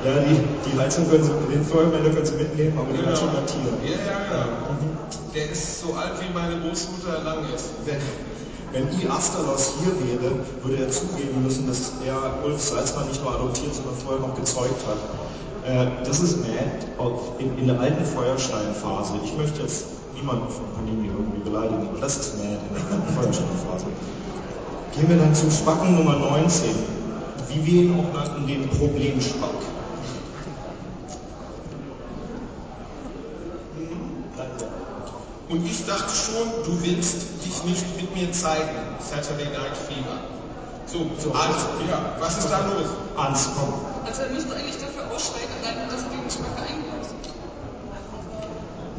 Ja, 0.05 0.21
die, 0.21 0.37
die 0.71 0.79
Heizung 0.79 1.09
können 1.11 1.25
Sie, 1.25 1.31
den 1.53 1.65
Feuermelder 1.65 2.11
können 2.11 2.27
Sie 2.27 2.35
mitnehmen, 2.37 2.79
aber 2.79 2.93
die 2.93 2.99
Genau. 2.99 3.11
Heizung 3.11 3.33
markieren. 3.33 3.77
ja, 3.83 3.91
ja, 3.91 4.45
genau. 4.45 5.09
Der 5.35 5.51
ist 5.51 5.81
so 5.81 5.95
alt 5.95 6.13
wie 6.21 6.33
meine 6.33 6.61
Großmutter 6.61 7.23
lang 7.25 7.39
ist. 7.55 7.71
Wenn, 7.87 7.99
wenn 8.73 8.87
I. 9.01 9.09
Asterlos 9.09 9.73
hier 9.81 9.93
wäre, 10.07 10.31
würde 10.63 10.85
er 10.85 10.91
zugeben 10.91 11.43
müssen, 11.43 11.67
dass 11.67 11.93
er 12.07 12.45
Ulf 12.45 12.61
Salzmann 12.63 13.09
nicht 13.09 13.23
nur 13.23 13.35
adoptiert, 13.35 13.75
sondern 13.75 13.95
vorher 13.97 14.21
noch 14.21 14.35
gezeugt 14.37 14.79
hat. 14.87 15.01
Äh, 15.67 15.87
das 16.05 16.21
ist 16.21 16.39
Mad 16.39 16.87
auf- 16.99 17.41
in, 17.41 17.57
in 17.59 17.67
der 17.67 17.81
alten 17.81 18.05
Feuersteinphase. 18.05 19.15
Ich 19.25 19.35
möchte 19.37 19.63
jetzt 19.63 19.87
niemanden 20.15 20.49
von 20.51 20.67
Panini 20.77 21.09
irgendwie 21.09 21.41
beleidigen, 21.43 21.89
aber 21.91 21.99
das 22.01 22.17
ist 22.19 22.37
Mad 22.39 22.59
in 22.69 22.75
der 22.77 22.85
alten 22.93 23.15
Feuersteinphase. 23.15 23.87
Gehen 24.97 25.09
wir 25.09 25.17
dann 25.17 25.35
zum 25.35 25.51
Spacken 25.51 25.97
Nummer 25.97 26.17
19. 26.17 26.71
Wie 27.49 27.65
wir 27.67 27.83
ihn 27.83 27.99
auch 27.99 28.13
nannten, 28.13 28.47
den 28.47 28.69
Problemspack. 28.69 29.51
Und 35.49 35.67
ich 35.67 35.85
dachte 35.87 36.13
schon, 36.15 36.49
du 36.65 36.83
willst 36.83 37.45
dich 37.45 37.65
nicht 37.65 37.85
mit 38.01 38.15
mir 38.17 38.33
zeigen. 38.33 38.75
Saturday 38.99 39.45
Night 39.53 39.77
Fever. 39.77 40.19
So, 40.87 40.99
So. 41.19 41.33
also, 41.33 41.67
ja, 41.89 42.17
was 42.21 42.39
ist 42.39 42.49
da 42.51 42.59
los? 42.67 42.89
Ans, 43.17 43.51
komm. 43.57 43.75
Also 44.07 44.23
er 44.23 44.31
müsste 44.31 44.55
eigentlich 44.55 44.77
dafür 44.79 45.05
ausscheiden, 45.15 45.55
allein 45.63 45.89
dass 45.91 46.03
er 46.03 46.11
den 46.11 46.25
Geschmack 46.25 46.57
eingebaut 46.59 47.05
hat. 47.05 47.25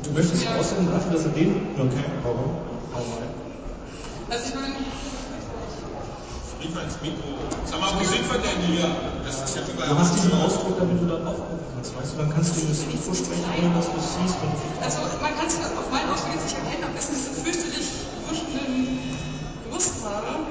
Du 0.05 0.11
möchtest 0.11 0.43
Ja. 0.43 0.55
aussehen 0.59 0.87
dafür, 0.91 1.11
dass 1.13 1.23
er 1.25 1.31
den... 1.31 1.55
Okay, 1.77 2.05
warum? 2.23 2.51
Hau 2.93 2.99
rein. 2.99 3.31
Also 4.29 4.43
ich 4.49 4.55
meine, 4.55 4.75
Sprich 6.65 6.75
mal 6.77 6.83
ins 6.85 6.97
Mikro. 6.99 7.29
Sag 7.69 7.79
mal, 7.79 7.93
wo 7.93 8.03
sind 8.03 8.25
wir 8.25 8.39
denn 8.41 8.57
hier? 8.65 8.89
Das 9.23 9.37
ist 9.37 9.55
ja 9.55 9.61
überall. 9.69 9.89
Du 9.89 9.99
hast 9.99 10.15
diesen 10.15 10.33
Ausdruck, 10.33 10.79
damit 10.79 10.99
du 10.99 11.05
dann 11.05 11.21
aufgucken 11.27 11.61
kannst, 11.75 11.95
weißt 11.95 12.13
du? 12.13 12.17
Dann 12.17 12.33
kannst 12.33 12.57
du 12.57 12.65
das 12.65 12.85
Mikro 12.89 13.13
sprechen, 13.13 13.45
ohne 13.53 13.69
dass 13.75 13.85
du 13.85 13.97
es 14.01 14.09
siehst. 14.17 14.41
Und 14.41 14.49
also 14.81 14.97
man 15.21 15.37
kann 15.37 15.45
es 15.45 15.61
auf 15.61 15.91
meinen 15.93 16.09
Ausdruck 16.09 16.33
jetzt 16.33 16.45
nicht 16.49 16.57
erkennen, 16.57 16.89
aber 16.89 16.97
es 16.97 17.05
diese 17.05 17.37
fürchterlich 17.37 17.85
wuschenden 18.25 19.13
Brusthaare. 19.69 20.41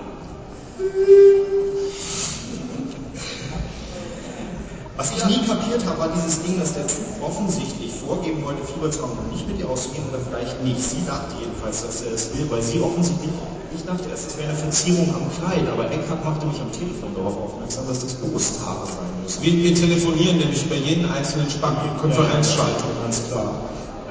Was 4.96 5.10
ich 5.10 5.26
nie 5.26 5.44
kapiert 5.44 5.84
habe, 5.86 5.98
war 5.98 6.08
dieses 6.14 6.40
Ding, 6.42 6.58
dass 6.60 6.74
der 6.74 6.86
Typ 6.86 7.02
offensichtlich 7.20 7.90
vorgeben 7.92 8.44
wollte, 8.44 8.62
Fieber 8.62 8.88
zu 8.92 9.02
haben 9.02 9.18
und 9.18 9.32
nicht 9.32 9.48
mit 9.48 9.58
ihr 9.58 9.68
auszugehen 9.68 10.04
oder 10.08 10.20
vielleicht 10.22 10.62
nicht. 10.62 10.80
Sie 10.80 11.02
dachte 11.04 11.34
jedenfalls, 11.40 11.82
dass 11.82 12.02
er 12.02 12.14
es 12.14 12.30
will, 12.30 12.46
weil 12.48 12.62
sie 12.62 12.80
offensichtlich, 12.80 13.30
ich 13.74 13.84
dachte 13.84 14.08
erst, 14.08 14.30
es 14.30 14.38
wäre 14.38 14.50
eine 14.50 14.58
Verzierung 14.58 15.10
am 15.10 15.26
Kleid, 15.34 15.66
aber 15.66 15.90
Eckhard 15.90 16.24
machte 16.24 16.46
mich 16.46 16.60
am 16.60 16.70
Telefon 16.70 17.10
darauf 17.16 17.36
aufmerksam, 17.36 17.88
dass 17.88 18.06
das 18.06 18.14
Brusthaare 18.14 18.86
sein 18.86 19.10
müssen. 19.20 19.42
Wir, 19.42 19.52
wir 19.64 19.74
telefonieren 19.74 20.38
nämlich 20.38 20.62
bei 20.70 20.76
jedem 20.76 21.10
einzelnen 21.10 21.50
Spacken 21.50 21.90
Konferenzschaltung. 21.98 22.94
Ganz 23.02 23.26
klar. 23.26 23.50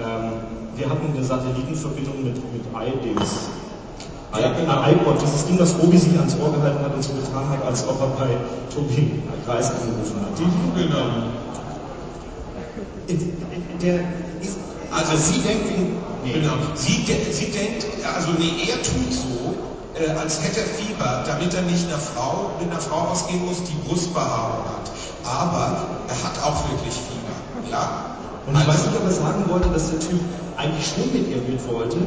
Ähm, 0.04 0.32
wir 0.76 0.90
hatten 0.90 1.16
eine 1.16 1.24
Satellitenverbindung 1.24 2.24
mit, 2.28 2.36
mit 2.52 2.64
iDings. 2.76 3.48
Genau. 4.34 4.82
IPod, 4.90 5.22
dieses 5.22 5.46
Ding, 5.46 5.58
das 5.60 5.76
Robi 5.78 5.98
sich 5.98 6.18
ans 6.18 6.36
Ohr 6.42 6.52
gehalten 6.52 6.84
hat 6.84 6.96
und 6.96 7.04
so 7.04 7.14
getan 7.14 7.48
hat, 7.50 7.64
als 7.66 7.88
ob 7.88 8.02
er 8.02 8.08
bei 8.18 8.30
Tobi 8.74 9.22
Reis 9.46 9.70
angerufen 9.70 10.22
hat. 10.22 10.38
Genau. 10.76 11.06
Äh, 13.08 13.16
Der 13.82 14.00
ist, 14.42 14.58
also 14.90 15.18
sie 15.18 15.40
denkt, 15.40 15.66
nee, 16.24 16.32
Genau. 16.34 16.54
Sie, 16.74 17.04
de 17.04 17.32
sie 17.32 17.52
denkt, 17.52 17.86
also 18.16 18.30
nee, 18.40 18.70
er 18.72 18.82
tut 18.82 19.14
so, 19.14 19.54
äh, 20.02 20.10
als 20.18 20.42
hätte 20.42 20.62
er 20.62 20.66
Fieber, 20.66 21.24
damit 21.28 21.54
er 21.54 21.62
nicht 21.64 21.86
einer 21.88 22.00
Frau, 22.00 22.52
mit 22.60 22.72
einer 22.72 22.80
Frau 22.80 23.12
ausgehen 23.12 23.46
muss, 23.46 23.58
die 23.64 23.78
Brustbehaarung 23.88 24.66
hat. 24.66 24.90
Aber 25.26 25.86
er 26.08 26.18
hat 26.24 26.42
auch 26.42 26.58
wirklich 26.70 26.94
Fieber. 26.96 27.70
Ja? 27.70 28.18
Und 28.48 28.58
ich 28.58 28.68
weiß 28.68 28.86
nicht, 28.88 28.98
ob 28.98 29.06
er 29.06 29.12
sagen 29.12 29.44
wollte, 29.48 29.70
dass 29.70 29.92
der 29.92 30.00
Typ 30.00 30.20
eigentlich 30.58 30.88
schon 30.88 31.06
mit 31.14 31.30
ihr 31.30 31.42
mit 31.48 31.62
wollte 31.68 31.98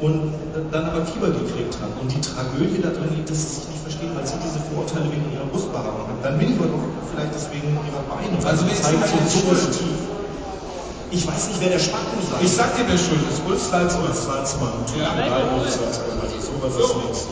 und 0.00 0.32
dann 0.72 0.84
aber 0.86 1.04
Fieber 1.06 1.28
gekriegt 1.28 1.76
hat. 1.80 1.92
Und 2.00 2.08
die 2.08 2.20
Tragödie 2.20 2.80
da 2.80 2.88
drin 2.88 3.12
liegt, 3.16 3.28
dass 3.28 3.36
sie 3.36 3.60
sich 3.60 3.68
nicht 3.68 3.82
verstehen, 3.84 4.12
weil 4.16 4.26
sie 4.26 4.40
diese 4.40 4.60
Vorurteile 4.72 5.12
wegen 5.12 5.28
ihrer 5.32 5.44
Brustbehaarung 5.52 6.08
hat. 6.08 6.18
Dann 6.24 6.38
bin 6.38 6.52
ich 6.52 6.56
aber 6.56 6.72
doch 6.72 6.84
vielleicht 7.12 7.34
deswegen 7.36 7.76
ihrer 7.76 8.04
Beine. 8.08 8.32
Also 8.40 8.64
wer 8.64 8.72
ist 8.72 8.84
zeigt 8.84 9.04
denn 9.04 9.28
so 9.28 9.40
positiv. 9.44 9.96
Ich 11.10 11.26
weiß 11.26 11.48
nicht, 11.48 11.60
wer 11.60 11.70
der 11.74 11.82
Spacken 11.82 12.22
sein 12.22 12.38
Ich 12.40 12.52
sag 12.52 12.76
dir, 12.76 12.86
wer 12.86 12.96
schuld 12.96 13.20
ist. 13.28 13.42
Ulf 13.44 13.60
Salzmann. 13.60 14.06
Ulf 14.08 14.16
Salzmann. 14.16 14.72
Ja. 14.96 15.10
Drei 15.18 15.42
Ulf 15.58 15.68
Salzmann. 15.68 16.16
Also 16.22 16.38
sowas 16.38 16.74
ist 16.78 16.96
nichts. 16.96 17.26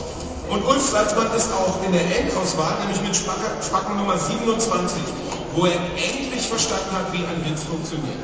Und 0.51 0.65
Ulf 0.65 0.83
Salzmann 0.83 1.29
ist 1.37 1.53
auch 1.53 1.79
in 1.87 1.93
der 1.93 2.05
Endauswahl, 2.21 2.75
nämlich 2.81 3.01
mit 3.03 3.15
Spacken, 3.15 3.97
Nummer 3.97 4.17
27, 4.17 5.01
wo 5.55 5.67
er 5.67 5.77
endlich 5.95 6.49
verstanden 6.49 6.91
hat, 6.93 7.13
wie 7.13 7.19
ein 7.19 7.41
Witz 7.45 7.63
funktioniert. 7.65 8.17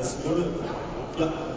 Es 0.00 0.14
wurde, 0.24 0.46
ja. 1.18 1.53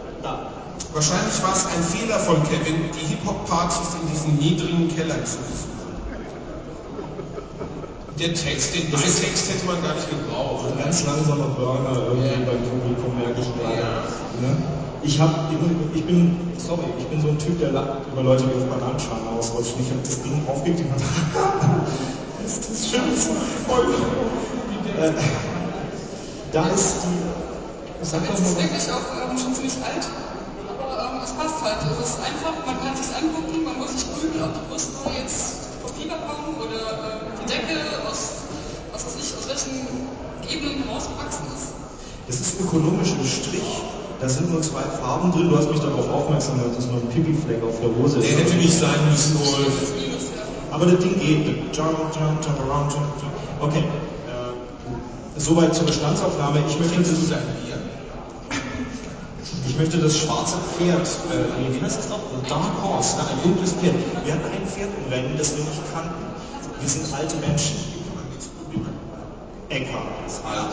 Wahrscheinlich 0.92 1.42
war 1.42 1.52
es 1.54 1.66
ein 1.66 1.82
Fehler 1.82 2.18
von 2.18 2.42
Kevin, 2.44 2.90
die 2.94 3.06
Hip-Hop-Partys 3.06 3.94
in 4.00 4.08
diesen 4.10 4.36
niedrigen 4.38 4.88
Kellern 4.94 5.24
zu 5.24 5.38
besuchen. 5.38 5.78
Der 8.18 8.34
Text, 8.34 8.74
den 8.74 8.90
den 8.90 8.98
Text 8.98 9.48
hätte 9.48 9.64
man 9.66 9.80
gar 9.82 9.94
nicht 9.94 10.10
gebraucht. 10.10 10.66
Ein 10.72 10.82
ganz 10.82 11.06
langsamer 11.06 11.54
Burner 11.54 11.94
irgendwie 12.08 12.26
Ja. 12.26 12.50
beim 12.50 12.62
Publikum, 12.66 13.14
merke 13.16 13.40
ich 13.40 13.46
gerade. 13.54 13.78
Ja. 13.78 14.02
Ne? 14.42 14.56
Ich, 15.04 15.20
hab, 15.20 15.52
ich 15.94 16.04
bin, 16.04 16.36
sorry, 16.58 16.82
ich 16.98 17.06
bin 17.06 17.20
so 17.20 17.28
ein 17.28 17.38
Typ, 17.38 17.60
der 17.60 17.70
lacht 17.70 18.00
über 18.12 18.22
Leute, 18.24 18.42
die 18.44 18.54
auf 18.58 18.66
Bananenschalen 18.68 19.28
ausrutschen. 19.38 19.76
Ich 19.80 19.90
habe 19.90 20.00
das 20.02 20.22
Ding 20.22 20.42
aufgeklickt 20.48 20.90
und 20.90 21.00
das 22.42 22.52
ist 22.58 22.70
das 22.70 22.90
Schönste. 22.90 23.30
Voll. 23.68 23.86
Äh, 25.00 25.12
da 26.52 26.66
ist 26.70 26.96
die, 27.04 27.47
Es 28.00 28.12
ist 28.12 28.56
wirklich 28.56 28.86
auch 28.92 29.06
ähm, 29.18 29.36
schon 29.38 29.54
ziemlich 29.54 29.74
alt, 29.82 30.06
aber 30.70 30.88
ähm, 31.02 31.20
es 31.24 31.32
passt 31.34 31.58
halt. 31.62 31.82
Es 31.98 32.10
ist 32.14 32.18
einfach, 32.22 32.54
man 32.64 32.78
kann 32.80 32.94
sich 32.94 33.10
angucken, 33.10 33.64
man 33.64 33.76
muss 33.78 33.92
nicht 33.92 34.06
grübeln, 34.14 34.44
ob 34.44 34.54
die 34.54 34.64
Brusthaare 34.70 35.14
jetzt 35.18 35.66
vom 35.82 35.90
Fieber 35.98 36.18
kommen 36.22 36.54
oder 36.62 36.78
ähm, 37.18 37.34
die 37.42 37.46
Decke 37.50 37.74
aus, 38.06 38.46
was 38.94 39.02
weiß 39.04 39.16
ich, 39.18 39.28
aus 39.34 39.44
welchen 39.50 39.82
Ebenen 40.46 40.84
herausgewachsen 40.86 41.44
ist. 41.52 41.74
es 42.30 42.38
ist 42.40 42.60
ökonomisch 42.60 43.12
im 43.18 43.26
Strich. 43.26 43.82
Da 44.20 44.28
sind 44.28 44.50
nur 44.50 44.62
zwei 44.62 44.82
Farben 44.82 45.30
drin. 45.30 45.48
Du 45.50 45.56
hast 45.58 45.70
mich 45.70 45.78
darauf 45.78 46.08
aufmerksam 46.10 46.58
gemacht, 46.58 46.76
dass 46.76 46.86
noch 46.86 47.02
ein 47.02 47.08
Pipi-Fleck 47.10 47.62
auf 47.62 47.78
der 47.78 47.90
Hose 47.94 48.18
Der 48.18 48.30
ist. 48.30 48.38
hätte 48.38 48.54
nicht 48.56 48.74
sein 48.78 48.98
müssen, 49.10 49.36
Ulf. 49.38 49.78
Das. 49.78 50.74
Aber 50.74 50.86
das 50.86 50.98
Ding 50.98 51.14
geht. 51.20 51.46
Jump, 51.74 51.98
jump, 52.14 52.42
jump 52.42 52.58
around, 52.66 52.90
jump, 52.92 53.06
jump. 53.22 53.34
Okay. 53.60 53.78
Äh, 54.26 55.38
soweit 55.38 55.72
zur 55.74 55.86
Bestandsaufnahme. 55.86 56.58
Ich 56.66 56.78
möchte, 56.80 56.98
das, 56.98 57.28
dein 57.30 57.46
Bier? 57.62 57.78
Ich 59.68 59.76
möchte 59.76 59.98
das 59.98 60.16
schwarze 60.16 60.56
Pferd, 60.76 61.06
äh, 61.28 61.72
wie 61.72 61.84
heißt 61.84 61.98
das 61.98 62.08
noch? 62.08 62.20
Dark 62.48 62.82
Horse, 62.82 63.16
ne? 63.16 63.22
ein 63.28 63.42
dunkles 63.42 63.72
Pferd. 63.72 63.94
Wir 64.24 64.32
hatten 64.32 64.48
ein 64.48 64.66
Pferd 64.66 64.88
im 64.96 65.12
Rennen, 65.12 65.36
das 65.36 65.56
wir 65.56 65.64
nicht 65.64 65.82
kannten. 65.92 66.24
Wir 66.80 66.88
sind 66.88 67.04
alte 67.12 67.36
Menschen. 67.36 67.76
Eckhart. 69.68 70.08
ist 70.26 70.40
alt. 70.48 70.72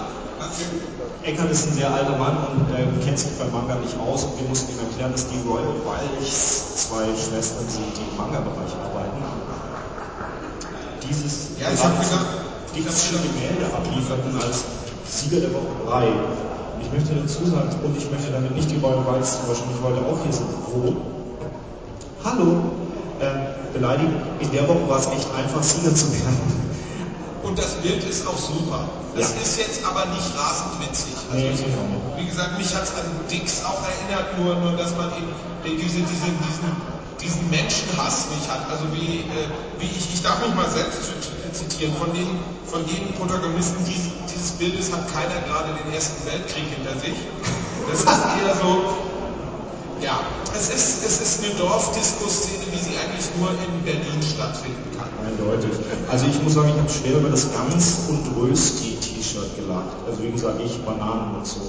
Eckhart 1.23 1.51
ist 1.51 1.67
ein 1.67 1.73
sehr 1.73 1.91
alter 1.91 2.17
Mann 2.17 2.37
und 2.55 2.71
äh, 2.71 2.87
kennt 3.03 3.19
sich 3.19 3.31
beim 3.37 3.51
Manga 3.51 3.75
nicht 3.75 3.99
aus 3.99 4.23
und 4.23 4.39
wir 4.39 4.47
mussten 4.47 4.71
ihm 4.71 4.79
erklären, 4.79 5.11
dass 5.11 5.27
die 5.27 5.41
Royal 5.45 5.75
Walchs 5.83 6.87
zwei 6.87 7.03
Schwestern 7.11 7.67
sind, 7.67 7.91
die 7.97 8.07
im 8.09 8.15
Manga-Bereich 8.15 8.71
arbeiten. 8.79 9.19
Dieses 11.03 11.59
Ja, 11.59 11.67
ich 11.73 11.83
hab 11.83 11.99
gedacht, 11.99 12.27
dichtsche 12.73 13.19
Gemälde 13.19 13.65
ablieferten 13.75 14.39
als 14.39 14.63
Sieger 15.05 15.41
der 15.41 15.53
Woche 15.53 15.75
3. 15.85 16.07
Ich 16.81 16.91
möchte 16.91 17.15
dazu 17.15 17.45
sagen, 17.45 17.69
und 17.83 17.97
ich 17.97 18.09
möchte 18.11 18.31
damit 18.31 18.55
nicht 18.55 18.69
die 18.71 18.77
Royal 18.77 19.05
Walchs 19.05 19.37
zum 19.39 19.47
Beispiel, 19.49 19.73
die 19.75 19.83
heute 19.83 20.01
auch 20.05 20.19
hier 20.23 20.33
sind, 20.33 20.47
wo 20.73 20.95
Hallo, 22.23 22.71
äh, 23.19 23.73
beleidigen. 23.73 24.15
In 24.39 24.51
der 24.51 24.67
Woche 24.67 24.87
war 24.89 24.99
es 24.99 25.07
echt 25.07 25.27
einfach, 25.37 25.61
Sieger 25.61 25.93
zu 25.93 26.11
werden. 26.11 26.65
Und 27.43 27.57
das 27.57 27.75
Bild 27.85 28.03
ist 28.03 28.25
auch 28.27 28.37
super. 28.37 28.89
Das 29.15 29.35
Ja. 29.35 29.41
ist 29.43 29.57
jetzt 29.59 29.85
aber 29.85 30.05
nicht 30.09 30.27
rasend 30.35 30.81
witzig. 30.81 31.13
Also, 31.31 31.37
Nee, 31.45 31.53
genau. 31.53 32.17
wie 32.17 32.25
gesagt, 32.25 32.57
mich 32.57 32.73
hat 32.75 32.83
es 32.83 32.91
an 32.97 33.05
Dix 33.29 33.63
auch 33.63 33.79
erinnert, 33.85 34.33
nur, 34.39 34.55
nur 34.55 34.73
dass 34.75 34.91
man 34.97 35.11
eben 35.13 35.29
diese, 35.63 36.01
diese, 36.01 36.25
diesen, 36.33 36.67
diesen 37.21 37.49
Menschenhass 37.49 38.27
nicht 38.29 38.47
hat. 38.49 38.69
Also 38.69 38.85
wie, 38.93 39.23
äh, 39.25 39.47
wie 39.79 39.85
ich, 39.85 40.13
ich 40.13 40.21
darf 40.21 40.39
mich 40.45 40.53
mal 40.55 40.69
selbst 40.69 40.99
zit- 41.03 41.53
zitieren, 41.55 41.93
von 41.95 42.11
den, 42.13 42.27
von 42.65 42.85
den 42.85 43.13
Protagonisten 43.15 43.83
dieses, 43.85 44.11
dieses 44.31 44.51
Bildes 44.59 44.91
hat 44.91 45.07
keiner 45.13 45.39
gerade 45.47 45.71
den 45.83 45.93
Ersten 45.93 46.25
Weltkrieg 46.27 46.65
hinter 46.75 46.97
sich. 46.99 47.15
Das 47.89 48.01
ist 48.01 48.07
eher 48.07 48.55
so, 48.59 48.81
ja, 50.01 50.19
es 50.53 50.69
ist, 50.69 51.05
es 51.05 51.21
ist 51.21 51.43
eine 51.43 51.53
Dorfdisco-Szene, 51.55 52.65
wie 52.71 52.77
sie 52.77 52.95
eigentlich 52.97 53.27
nur 53.39 53.49
in 53.51 53.73
Berlin 53.83 54.19
stattfinden 54.21 54.91
kann. 54.97 55.07
Eindeutig. 55.25 55.71
Also 56.11 56.25
ich 56.27 56.41
muss 56.43 56.53
sagen, 56.53 56.69
ich 56.69 56.79
habe 56.79 56.89
schwer 56.89 57.17
über 57.19 57.29
das 57.29 57.47
Ganz- 57.53 58.09
und 58.09 58.23
Rösti-T-Shirt 58.37 59.55
gelacht. 59.55 59.95
Also 60.07 60.21
wie 60.23 60.31
gesagt, 60.31 60.59
ich 60.63 60.77
Bananen 60.83 61.35
und 61.35 61.47
so. 61.47 61.61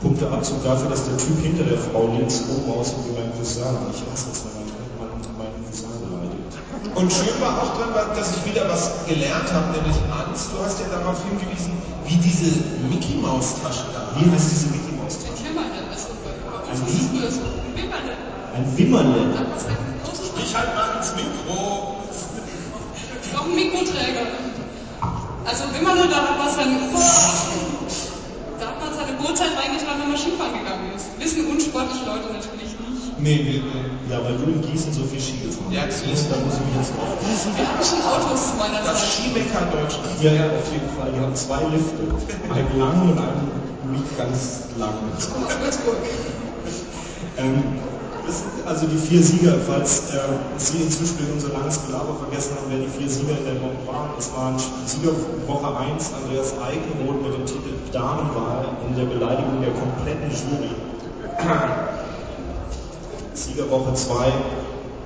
Punkteabzug 0.00 0.62
dafür, 0.62 0.90
dass 0.90 1.04
der 1.04 1.16
Typ 1.18 1.42
hinter 1.42 1.64
der 1.64 1.78
Frau 1.78 2.06
links 2.16 2.42
oben 2.48 2.70
aussieht 2.78 2.98
wie 3.10 3.18
mein 3.18 3.32
Cousin. 3.36 3.66
Ich 3.90 4.00
hasse 4.06 4.30
es, 4.30 4.44
wenn 4.46 4.54
man 4.62 4.70
meinen 5.10 5.26
mein 5.36 5.52
Cousin 5.66 5.90
beleidigt. 6.06 6.54
Und 6.94 7.12
schön 7.12 7.40
war 7.40 7.62
auch 7.62 7.76
dran, 7.78 7.94
dass 8.14 8.36
ich 8.36 8.44
wieder 8.44 8.68
was 8.68 9.06
gelernt 9.06 9.52
habe, 9.52 9.70
nämlich 9.70 9.96
Angst. 10.10 10.50
Du 10.52 10.64
hast 10.64 10.80
ja 10.80 10.86
darauf 10.90 11.22
hingewiesen, 11.24 11.72
wie 12.06 12.16
diese 12.16 12.50
Mickey 12.90 13.14
Maus 13.22 13.54
Tasche 13.62 13.84
da 13.92 14.14
Wie 14.16 14.30
heißt 14.30 14.50
diese 14.50 14.66
Mickey 14.68 14.92
Maus? 14.96 15.18
Ein 15.24 15.30
uns 16.82 16.82
Ein 16.84 17.30
so. 17.30 17.46
Ein 17.46 17.74
Wimmerle. 17.76 18.14
Ein 18.54 18.78
Wimmerle. 18.78 19.32
Da 19.32 19.38
hat 19.40 19.48
man 19.48 19.58
ein 19.58 20.00
großes 20.04 20.30
Ich 20.42 20.56
halt 20.56 20.74
mal 20.74 20.98
ins 20.98 21.14
Mikro. 21.14 22.02
Noch 23.32 23.44
ein 23.44 23.54
Mikroträger. 23.54 24.26
Also 25.44 25.64
Wimmerle, 25.72 26.08
da 26.08 26.16
hat 26.16 26.38
man 26.38 26.50
sein, 26.50 26.76
da 28.60 28.66
hat 28.66 28.80
man 28.80 28.92
seine 28.92 29.16
Brotzeit 29.16 29.56
reingetan, 29.56 30.00
wenn 30.00 30.08
man 30.10 30.18
Skifahren 30.18 30.52
gegangen 30.52 30.92
ist. 30.94 31.06
Wissen 31.18 31.46
unsportliche 31.46 32.04
Leute 32.04 32.32
natürlich. 32.32 32.67
Nee, 33.18 33.40
nee, 33.42 33.62
nee. 33.62 34.12
Ja, 34.12 34.22
weil 34.24 34.38
du 34.38 34.44
in 34.46 34.62
Gießen 34.62 34.92
so 34.92 35.02
viel 35.02 35.20
Ski 35.20 35.38
gefahren 35.42 35.72
Ja, 35.72 35.82
hast. 35.86 36.04
Gießen. 36.04 36.30
Da 36.30 36.36
muss 36.38 36.54
ich 36.54 36.64
mich 36.70 36.76
jetzt 36.78 36.92
drauf. 36.94 37.10
Wir 37.18 37.66
hatten 37.66 37.84
schon 37.84 38.02
Autos 38.06 38.50
zu 38.50 38.54
meiner 38.56 38.78
Das 38.84 38.98
Zeit. 38.98 39.10
Skimecker 39.10 39.66
Deutschlands. 39.74 40.22
Ja, 40.22 40.32
ja, 40.32 40.46
auf 40.54 40.68
jeden 40.72 40.90
Fall. 40.94 41.10
Die 41.12 41.20
haben 41.20 41.34
zwei 41.34 41.62
Lifte. 41.74 42.02
Einen 42.48 42.78
langen 42.78 43.10
und 43.10 43.18
einen 43.18 43.50
nicht 43.92 44.16
ganz 44.16 44.70
langen. 44.78 45.10
Ähm, 47.38 47.62
das 48.26 48.42
also 48.66 48.86
die 48.86 48.98
vier 48.98 49.22
Sieger, 49.22 49.54
falls 49.66 50.10
äh, 50.12 50.18
Sie 50.58 50.78
inzwischen 50.82 51.16
durch 51.18 51.32
unser 51.32 51.48
langes 51.58 51.80
Gelaber 51.86 52.14
vergessen 52.20 52.52
haben, 52.56 52.66
wer 52.68 52.78
die 52.78 52.92
vier 52.92 53.08
Sieger 53.08 53.38
in 53.38 53.44
der 53.44 53.56
Woche 53.62 53.80
waren. 53.86 54.10
Es 54.18 54.30
waren 54.36 54.54
Sieger 54.86 55.12
Woche 55.46 55.68
1 55.90 56.12
Andreas 56.12 56.52
Eichenroth 56.60 57.22
mit 57.22 57.32
dem 57.34 57.46
Titel 57.46 57.72
Damenwahl 57.92 58.68
in 58.86 58.94
der 58.96 59.04
Beleidigung 59.04 59.62
der 59.62 59.72
kompletten 59.72 60.30
Jury. 60.30 60.70
Sieger 63.38 63.70
Woche 63.70 63.94
2 63.94 64.32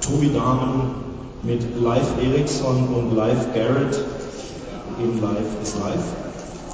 Tobi 0.01 0.33
Dahmen 0.33 0.95
mit 1.43 1.63
Live 1.79 2.17
Eriksson 2.19 2.89
und 2.95 3.15
Live 3.15 3.53
Garrett. 3.53 4.01
Eben 4.99 5.21
Live 5.21 5.63
ist 5.63 5.77
Live. 5.77 6.03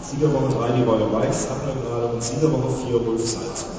Siegerwoche 0.02 0.54
3 0.54 0.68
die 0.76 0.82
Royal 0.84 1.08
Bikes 1.08 1.48
hatten 1.50 1.66
wir 1.66 1.82
gerade 1.82 2.06
und 2.14 2.22
Siegerwoche 2.22 2.70
4 2.86 3.06
Wolf 3.06 3.20
Salzburg. 3.20 3.74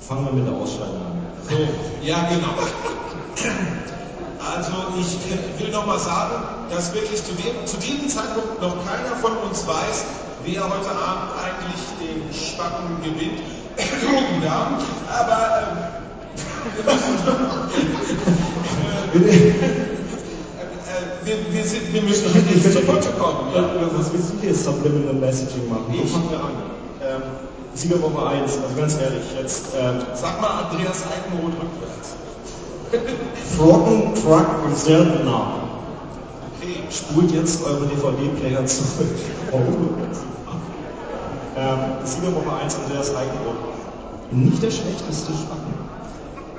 Fangen 0.00 0.26
wir 0.26 0.32
mit 0.34 0.46
der 0.46 0.54
Ausscheidung 0.54 0.96
an. 0.96 1.26
So, 1.48 1.56
ja, 2.06 2.28
genau. 2.28 2.54
Also 4.44 4.72
ich 5.00 5.64
will 5.64 5.72
nochmal 5.72 5.98
sagen, 5.98 6.34
dass 6.68 6.92
wirklich 6.92 7.24
zu, 7.24 7.32
dem, 7.32 7.66
zu 7.66 7.78
diesem 7.78 8.08
Zeitpunkt 8.08 8.60
noch 8.60 8.76
keiner 8.84 9.16
von 9.22 9.32
uns 9.48 9.66
weiß, 9.66 10.04
wer 10.44 10.64
heute 10.64 10.90
Abend 10.90 11.32
eigentlich 11.40 11.80
den 11.98 12.34
Spacken 12.34 13.00
gewinnt. 13.02 13.40
Aber 15.08 15.62
ähm, 15.62 16.01
wir 21.24 21.36
müssen 21.36 21.52
wir, 21.52 21.64
sind, 21.64 21.92
wir 21.92 22.02
müssen 22.02 22.24
jetzt 22.54 22.72
zu 22.72 22.80
Potte 22.80 23.10
kommen. 23.18 23.54
Ja? 23.54 23.62
Was 23.96 24.12
willst 24.12 24.32
du 24.32 24.46
jetzt 24.46 24.64
Subliminal 24.64 25.14
Messaging 25.14 25.68
machen? 25.68 25.84
Wo 25.88 26.06
fangen 26.06 26.30
wir 26.30 26.40
an? 26.40 26.52
Ähm, 27.02 27.22
Siegerwoche 27.74 28.26
1, 28.26 28.58
also 28.62 28.76
ganz 28.76 28.98
ehrlich, 29.00 29.24
jetzt 29.40 29.68
ähm, 29.78 30.00
Sag 30.14 30.40
mal 30.40 30.64
Andreas 30.64 31.04
Eichenroth 31.06 31.54
rückwärts. 31.54 32.16
Frocken, 33.56 34.14
Truck 34.14 34.64
und 34.66 34.76
Söldner. 34.76 35.54
Okay. 36.60 36.82
Spult 36.90 37.30
jetzt 37.32 37.64
eure 37.64 37.86
DVD-Player 37.86 38.66
zurück. 38.66 39.08
Oh. 39.52 39.56
ähm, 41.56 41.78
Siegerwoche 42.04 42.56
1, 42.62 42.76
Andreas 42.84 43.10
Eichenroth. 43.10 43.72
Nicht 44.30 44.62
der 44.62 44.70
schlechteste 44.70 45.32
Spacken. 45.32 45.61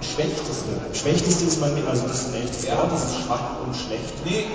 Schwächteste. 0.03 0.69
Schwächteste 0.93 1.45
ist 1.45 1.59
mein, 1.59 1.73
also 1.87 2.07
das 2.07 2.27
ist 2.27 2.35
ein 2.35 2.43
echtes 2.43 2.65
Ja. 2.65 2.77
Wort, 2.77 2.91
das 2.91 3.05
ist 3.05 3.25
schwach 3.25 3.63
und 3.65 3.75
schlecht. 3.75 4.13
Nee, 4.25 4.45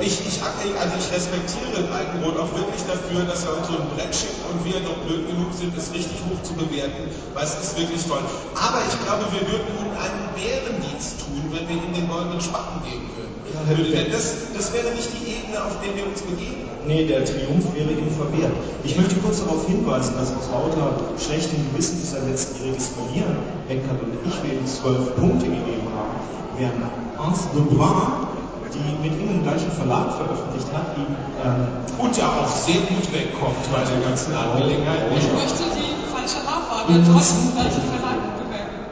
ich, 0.00 0.26
ich, 0.26 0.42
also 0.42 0.94
ich 0.98 1.08
respektiere 1.14 1.86
Altenrot 1.92 2.36
auch 2.40 2.50
wirklich 2.56 2.82
dafür, 2.88 3.22
dass 3.24 3.44
er 3.44 3.58
uns 3.58 3.68
so 3.68 3.78
ein 3.78 3.86
Brett 3.94 4.14
schickt 4.14 4.42
und 4.50 4.58
wir 4.64 4.80
noch 4.80 4.98
blöd 5.06 5.28
genug 5.28 5.52
sind, 5.54 5.76
es 5.76 5.92
richtig 5.92 6.18
hoch 6.26 6.40
zu 6.42 6.54
bewerten, 6.54 7.06
weil 7.34 7.44
es 7.44 7.54
ist 7.54 7.78
wirklich 7.78 8.02
toll. 8.02 8.24
Aber 8.58 8.80
ich 8.82 8.96
glaube, 9.06 9.30
wir 9.30 9.44
würden 9.46 9.70
ihm 9.78 9.92
einen 9.94 10.24
Bärendienst 10.34 11.20
tun, 11.20 11.46
wenn 11.52 11.68
wir 11.68 11.76
ihm 11.78 11.94
den 11.94 12.08
goldenen 12.08 12.40
Spacken 12.40 12.82
geben 12.82 13.06
würden. 13.14 13.34
Würde, 13.70 13.90
denn 13.90 14.10
das, 14.10 14.50
das 14.56 14.72
wäre 14.72 14.90
nicht 14.90 15.08
die 15.14 15.38
Ebene, 15.38 15.62
auf 15.62 15.78
der 15.78 15.94
wir 15.94 16.06
uns 16.10 16.22
begeben. 16.22 16.73
Nee, 16.86 17.06
der 17.06 17.24
Triumph 17.24 17.64
wäre 17.72 17.90
ihm 17.92 18.10
verwehrt. 18.12 18.52
Ich 18.84 18.96
möchte 18.96 19.16
kurz 19.16 19.40
darauf 19.40 19.66
hinweisen, 19.66 20.14
dass 20.18 20.36
aus 20.36 20.52
lauter 20.52 20.92
schlechtem 21.16 21.64
Gewissen 21.72 21.96
dieser 21.96 22.20
letztjähriges 22.28 22.92
Verlieren 22.92 23.40
Eckert 23.68 24.04
und 24.04 24.12
ich 24.20 24.36
ihm 24.44 24.66
zwölf 24.66 25.16
Punkte 25.16 25.46
gegeben 25.46 25.88
haben, 25.96 26.12
während 26.60 26.84
Ars 27.16 27.48
de 27.56 27.64
Bras, 27.72 28.28
die 28.68 28.84
mit 29.00 29.16
ihm 29.16 29.30
im 29.30 29.42
gleichen 29.42 29.70
Verlag 29.72 30.12
veröffentlicht 30.12 30.68
hat, 30.76 30.92
ihm 31.00 31.08
ähm, 31.40 31.72
Und 31.96 32.16
ja 32.18 32.28
auch 32.28 32.48
sehr 32.48 32.84
gut 32.84 33.06
wegkommt 33.16 33.64
bei 33.72 33.80
der 33.80 34.00
ganzen 34.04 34.34
Angelegenheit. 34.34 35.08
Ich 35.16 35.32
möchte 35.32 35.64
die 35.72 35.96
falsche 36.12 36.44
Haarfarbe 36.44 37.00
trotz 37.08 37.32
dem 37.32 37.52
gleichen 37.56 37.84
Verlag 37.88 38.20
bemerken. 38.36 38.84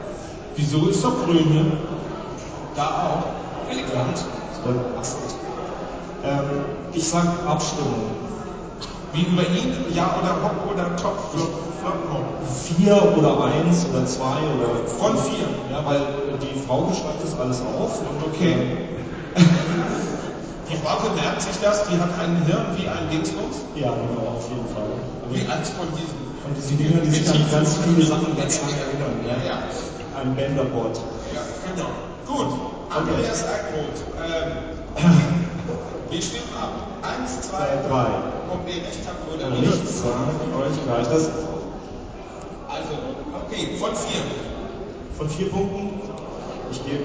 Wieso 0.57 0.89
ist 0.89 1.05
doch 1.05 1.27
grün 1.27 1.45
hier? 1.51 1.67
Da 2.75 2.89
auch. 2.89 3.43
Falsch. 3.93 4.25
ähm, 4.67 5.52
ich 6.93 7.09
sag 7.09 7.25
Abstimmung. 7.47 8.13
Wie 9.13 9.23
über 9.23 9.43
ihn, 9.43 9.75
ja 9.95 10.17
oder 10.19 10.43
Hopp 10.43 10.73
oder 10.73 10.97
Top, 10.97 11.19
Flop, 11.33 11.51
Flop, 11.81 11.99
Hopp. 12.11 12.25
Vier 12.65 12.97
oder 13.17 13.45
eins 13.45 13.87
oder 13.93 14.07
zwei 14.07 14.41
oder 14.57 14.87
Von 14.87 15.19
vier. 15.19 15.45
Ja, 15.71 15.85
weil 15.85 16.01
die 16.41 16.59
Frau 16.67 16.91
schreibt 16.93 17.23
das 17.23 17.39
alles 17.39 17.61
auf 17.61 18.01
und 18.01 18.33
Okay. 18.33 18.57
Die 20.71 20.79
Frau 20.79 20.97
merkt 21.15 21.43
sich 21.43 21.61
das, 21.61 21.87
die 21.89 22.01
hat 22.01 22.09
ein 22.19 22.47
Hirn 22.47 22.65
wie 22.77 22.89
ein 22.89 23.11
Dingsbums. 23.11 23.61
Ja, 23.75 23.93
genau, 23.93 24.39
auf 24.39 24.49
jeden 24.49 24.67
Fall. 24.73 24.89
Wie 25.29 25.45
eins 25.51 25.69
von 25.69 25.87
diesen. 25.93 26.17
Und 26.49 26.57
diese 26.57 26.75
Dinger, 26.75 27.03
die 27.05 27.11
sich 27.11 27.29
an 27.29 27.45
ganz 27.51 27.77
viele 27.85 28.07
Sachen 28.07 28.35
ganz 28.37 28.59
lange 28.63 28.81
erinnern. 28.81 29.21
Ja, 29.29 29.37
ja. 29.47 29.63
Ein 30.19 30.35
Bänderbot. 30.35 30.97
Ja, 31.35 31.43
genau. 31.69 31.91
Gut. 32.27 32.59
Andreas 32.89 33.45
Eickenroth. 33.45 34.01
Ähm, 34.17 35.52
wir 36.11 36.23
stimmen 36.23 36.53
ab. 36.61 36.73
Eins, 37.03 37.41
zwei, 37.43 37.59
Zwei, 37.67 37.89
drei. 37.89 38.07
Ob 38.53 38.69
ihr 38.69 38.83
recht 38.83 39.01
habt 39.07 39.23
oder 39.33 39.47
Oder 39.49 39.57
nicht. 39.59 39.83
nichts 39.83 40.03
sagen, 40.03 40.31
euch 40.61 40.85
gleich 40.85 41.09
das. 41.09 41.25
Also, 42.69 42.95
okay, 43.45 43.77
von 43.79 43.95
vier. 43.97 44.23
Von 45.17 45.29
vier 45.31 45.51
Punkten. 45.51 46.01
Ich 46.71 46.85
gebe 46.85 47.05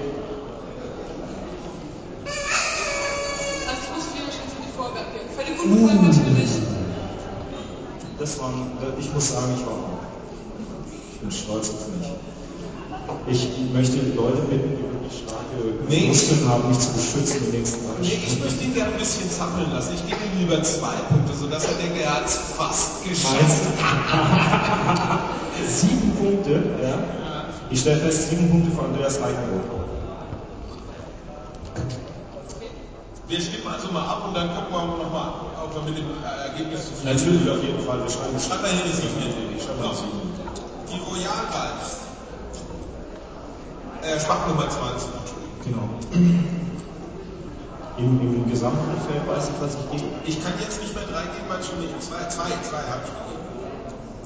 Also 3.68 3.80
ich 3.82 3.90
muss 3.94 4.04
vier 4.12 4.24
schon 4.32 4.48
für 4.48 4.62
die 4.62 4.72
Vorwerke. 4.76 5.18
Völlig 5.36 5.56
unbefangen 5.62 6.04
natürlich. 6.08 6.50
Das 8.18 8.40
war, 8.40 8.50
ich 8.98 9.14
muss 9.14 9.28
sagen, 9.32 9.52
ich 9.56 9.64
war, 9.66 9.76
ich 11.12 11.20
bin 11.20 11.30
stolz 11.30 11.70
auf 11.70 11.86
mich. 11.88 12.08
Ich 13.30 13.72
möchte 13.72 13.96
Leute 14.16 14.42
bitten, 14.48 14.70
wirklich 14.82 14.97
starke 15.10 15.56
Nee. 15.88 16.08
Muskeln 16.08 16.48
haben, 16.48 16.68
mich 16.68 16.78
zu 16.78 16.92
beschützen 16.92 17.40
die 17.50 17.56
nächsten 17.58 17.84
drei 17.86 17.94
Nee, 18.00 18.18
ich 18.26 18.38
möchte 18.40 18.64
ihn 18.64 18.74
gerne 18.74 18.92
ein 18.92 18.98
bisschen 18.98 19.30
zappeln 19.30 19.70
lassen. 19.72 19.94
Ich 19.94 20.06
gebe 20.06 20.20
ihm 20.24 20.38
lieber 20.40 20.62
zwei 20.62 20.94
Punkte, 21.08 21.34
sodass 21.34 21.64
er 21.64 21.74
denkt, 21.74 21.98
er 22.00 22.14
hat 22.16 22.26
es 22.26 22.36
fast 22.56 23.04
geschafft. 23.04 23.36
sieben 25.68 26.12
Punkte, 26.16 26.62
ja. 26.82 26.98
Ich 27.70 27.80
stelle 27.80 28.00
fest, 28.00 28.30
sieben 28.30 28.50
Punkte 28.50 28.70
für 28.76 28.82
Andreas 28.84 29.16
Reichenroth. 29.20 29.78
Wir 33.28 33.40
stimmen 33.42 33.66
also 33.68 33.92
mal 33.92 34.06
ab 34.08 34.24
und 34.28 34.34
dann 34.34 34.48
gucken 34.54 34.72
wir 34.72 34.86
nochmal, 35.04 35.32
ob 35.62 35.74
wir 35.74 35.82
mit 35.90 35.98
dem 35.98 36.06
äh, 36.24 36.48
Ergebnis 36.48 36.86
zufrieden 36.88 37.12
Natürlich, 37.14 37.50
auf 37.50 37.62
jeden 37.62 37.84
Fall. 37.84 38.00
Wir 38.02 38.08
schreiben 38.10 38.40
Schreibt 38.40 38.62
mal 38.62 38.70
hier 38.72 38.84
die 38.88 38.96
Sieben 38.96 39.20
hin. 39.20 39.60
Schreib 39.60 39.76
mal 39.78 39.92
So. 39.94 40.00
sieben. 40.00 40.32
Die 40.88 40.96
Royal 41.04 41.44
Vibes. 41.52 42.07
Äh, 44.02 44.20
Schwach 44.20 44.46
Nummer 44.46 44.68
20. 44.70 45.10
Genau. 45.64 45.88
Im, 47.98 48.20
Im 48.22 48.46
gesamten 48.48 48.94
Feld 49.10 49.26
weiß 49.26 49.50
ich, 49.50 49.58
was 49.58 49.74
ich 49.74 49.90
gebe. 49.90 50.06
Ich 50.22 50.38
kann 50.38 50.54
jetzt 50.62 50.78
nicht 50.80 50.94
mehr 50.94 51.02
drei 51.10 51.26
geben, 51.34 51.50
weil 51.50 51.58
schon 51.66 51.82
nicht. 51.82 51.90
Zwei, 51.98 52.22
zwei, 52.30 52.46
zwei 52.62 52.78
habe 52.86 53.02
ich 53.02 53.10
gegeben. 53.10 53.42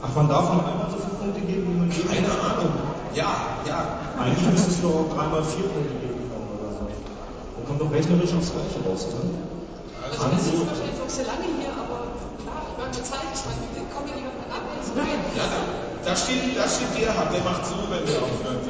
Ach, 0.05 0.13
man 0.13 0.29
darf 0.29 0.53
nur 0.53 0.61
einmal 0.61 0.93
so 0.93 1.01
viele 1.01 1.17
Punkte 1.17 1.41
geben, 1.41 1.65
wie 1.73 1.79
man 1.81 1.89
geben 1.89 2.05
Keine? 2.05 2.29
Ahnung. 2.29 2.69
Ja, 3.17 3.65
ja. 3.65 3.97
Eigentlich 4.21 4.45
müsstest 4.45 4.85
du 4.85 4.93
auch 4.93 5.09
dreimal 5.09 5.41
vier 5.41 5.65
Punkte 5.73 5.97
geben 6.05 6.21
können 6.29 6.53
oder 6.53 6.69
so. 6.77 6.85
Dann 6.85 7.65
kommt 7.65 7.81
doch 7.81 7.89
rechnerisch 7.89 8.37
aufs 8.37 8.53
Gleiche 8.53 8.77
raus, 8.85 9.09
oder? 9.09 9.25
Also 9.25 10.21
das 10.21 10.53
ist 10.53 10.69
wahrscheinlich 10.69 11.01
auch 11.01 11.09
sehr 11.09 11.25
lange 11.33 11.49
hier, 11.57 11.73
aber 11.73 12.13
ja, 12.45 12.53
ich 12.61 12.77
meine, 12.77 12.93
Zeit, 13.01 13.25
ich 13.33 13.45
meine, 13.49 13.65
wir 13.73 13.89
kommen 13.89 14.13
ja 14.13 14.21
mit 14.21 14.49
ab 14.53 14.69
als 14.69 14.93
rein. 14.93 15.17
Ja, 15.33 15.49
da, 15.49 15.61
da 16.05 16.13
steht, 16.13 16.61
da 16.61 16.69
steht 16.69 16.93
Gerhard, 16.93 17.33
der 17.33 17.41
macht 17.41 17.65
so, 17.65 17.81
wenn 17.89 18.05
der 18.05 18.21
aufhört. 18.21 18.69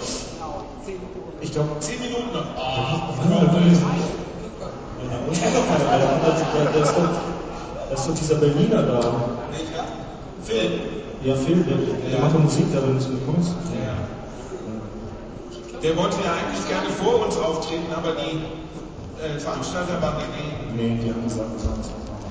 Ich 1.40 1.52
glaube, 1.52 1.68
Zehn 1.80 2.00
Minuten 2.00 2.32
noch. 2.32 2.44
Ja, 2.56 3.08
doch 3.14 3.52
der, 6.54 6.72
der, 6.72 6.82
ist 6.82 6.94
doch, 6.96 7.08
der 7.88 7.96
ist 7.96 8.08
doch 8.08 8.14
dieser 8.14 8.34
Berliner 8.36 8.82
da. 8.82 9.00
Welcher? 9.50 9.84
Phil. 10.42 10.80
Ja, 11.22 11.34
Phil, 11.36 11.62
der, 11.64 11.76
der 12.10 12.20
macht 12.20 12.34
doch 12.34 12.40
Musik 12.40 12.66
da, 12.72 12.80
der 12.80 12.96
ist 12.96 13.08
mit 13.08 13.24
Kunst. 13.26 13.54
Der 15.82 15.96
wollte 15.96 16.16
ja 16.24 16.32
eigentlich 16.34 16.66
gerne 16.68 16.88
vor 16.90 17.26
uns 17.26 17.36
auftreten, 17.36 17.92
aber 17.94 18.14
die 18.14 18.38
äh, 19.18 19.38
Veranstalter 19.38 20.00
waren 20.00 20.14
dagegen. 20.14 20.76
Nee, 20.76 20.98
die 21.02 21.10
haben 21.10 21.24
gesagt, 21.24 21.50
wir 21.50 21.58
sollen 21.58 21.80
es 21.80 21.90
nicht 21.90 22.06
machen. 22.06 22.30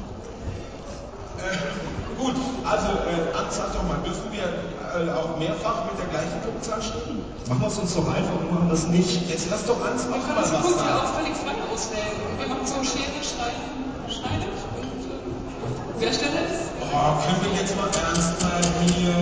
Gut, 2.17 2.35
also 2.63 2.87
äh, 3.11 3.31
doch 3.35 3.83
mal, 3.87 3.99
dürfen 4.05 4.31
wir 4.31 4.47
äh, 4.95 5.09
auch 5.11 5.37
mehrfach 5.39 5.85
mit 5.89 5.95
der 5.99 6.07
gleichen 6.11 6.39
Punktzahl 6.43 6.81
stehen? 6.81 7.23
Machen 7.47 7.61
wir 7.61 7.67
es 7.67 7.77
uns 7.79 7.95
doch 7.95 8.07
einfach 8.07 8.35
und 8.39 8.51
machen 8.53 8.69
das 8.69 8.87
nicht. 8.87 9.29
Jetzt 9.29 9.47
lass 9.49 9.65
doch 9.65 9.79
Hans 9.83 10.07
Wir 10.07 10.15
auch 10.15 10.25
können 10.25 10.61
Punkte 10.61 10.83
sagen. 10.83 10.99
auch 10.99 11.11
völlig 11.15 11.35
frei 11.39 11.55
auswählen. 11.71 12.17
Und 12.27 12.35
wir 12.39 12.47
machen 12.51 12.65
so 12.67 12.79
Schere, 12.83 13.19
schneiden, 13.23 13.65
schneidet 14.11 14.55
und 14.77 15.01
äh, 15.07 15.99
wer 15.99 16.11
Stelle 16.13 16.39
ist, 16.51 16.69
Oh, 16.91 17.15
können 17.23 17.39
wir 17.47 17.53
jetzt 17.61 17.71
mal 17.79 17.87
ernst 17.87 18.35
bleiben 18.39 18.75
hier? 18.99 19.15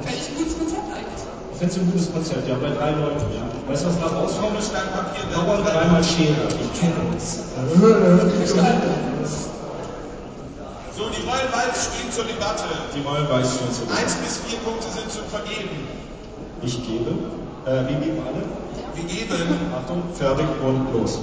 fände 0.00 0.16
ich 0.16 0.28
ein 0.32 0.36
gutes 0.40 0.56
Konzept 0.56 0.88
eigentlich. 0.88 1.22
Ich 1.52 1.58
finde 1.60 1.72
es 1.74 1.76
ein 1.76 1.86
gutes 1.92 2.08
Konzept, 2.12 2.48
ja, 2.48 2.56
bei 2.56 2.70
drei 2.72 2.90
Leuten. 2.96 3.26
Ja. 3.36 3.44
Weißt 3.68 3.84
du, 3.84 3.88
was 3.92 4.00
da 4.00 4.06
rauskommt? 4.08 4.56
Stein, 4.64 4.88
Papier, 4.96 5.24
Dauer 5.36 5.60
dreimal 5.60 6.02
Schere. 6.02 6.48
Ich 6.48 6.80
kenne 6.80 6.96
uns. 7.12 7.44
So, 11.00 11.08
die 11.08 11.24
Vibes 11.24 11.88
stehen 11.96 12.12
zur 12.12 12.24
Debatte. 12.24 12.64
Die 12.94 13.02
Weiß 13.02 13.54
stehen 13.56 13.72
zu 13.72 13.88
Eins 13.96 14.16
bis 14.16 14.36
vier 14.44 14.58
Punkte 14.58 14.84
sind 14.92 15.10
zu 15.10 15.20
vergeben. 15.32 15.88
Ich 16.60 16.76
gebe. 16.86 17.08
Äh, 17.64 17.88
wir 17.88 17.96
geben 18.04 18.20
alle. 18.20 18.44
Wir 18.94 19.04
geben. 19.08 19.48
Achtung, 19.74 20.02
fertig 20.12 20.44
und 20.62 20.92
los. 20.92 21.18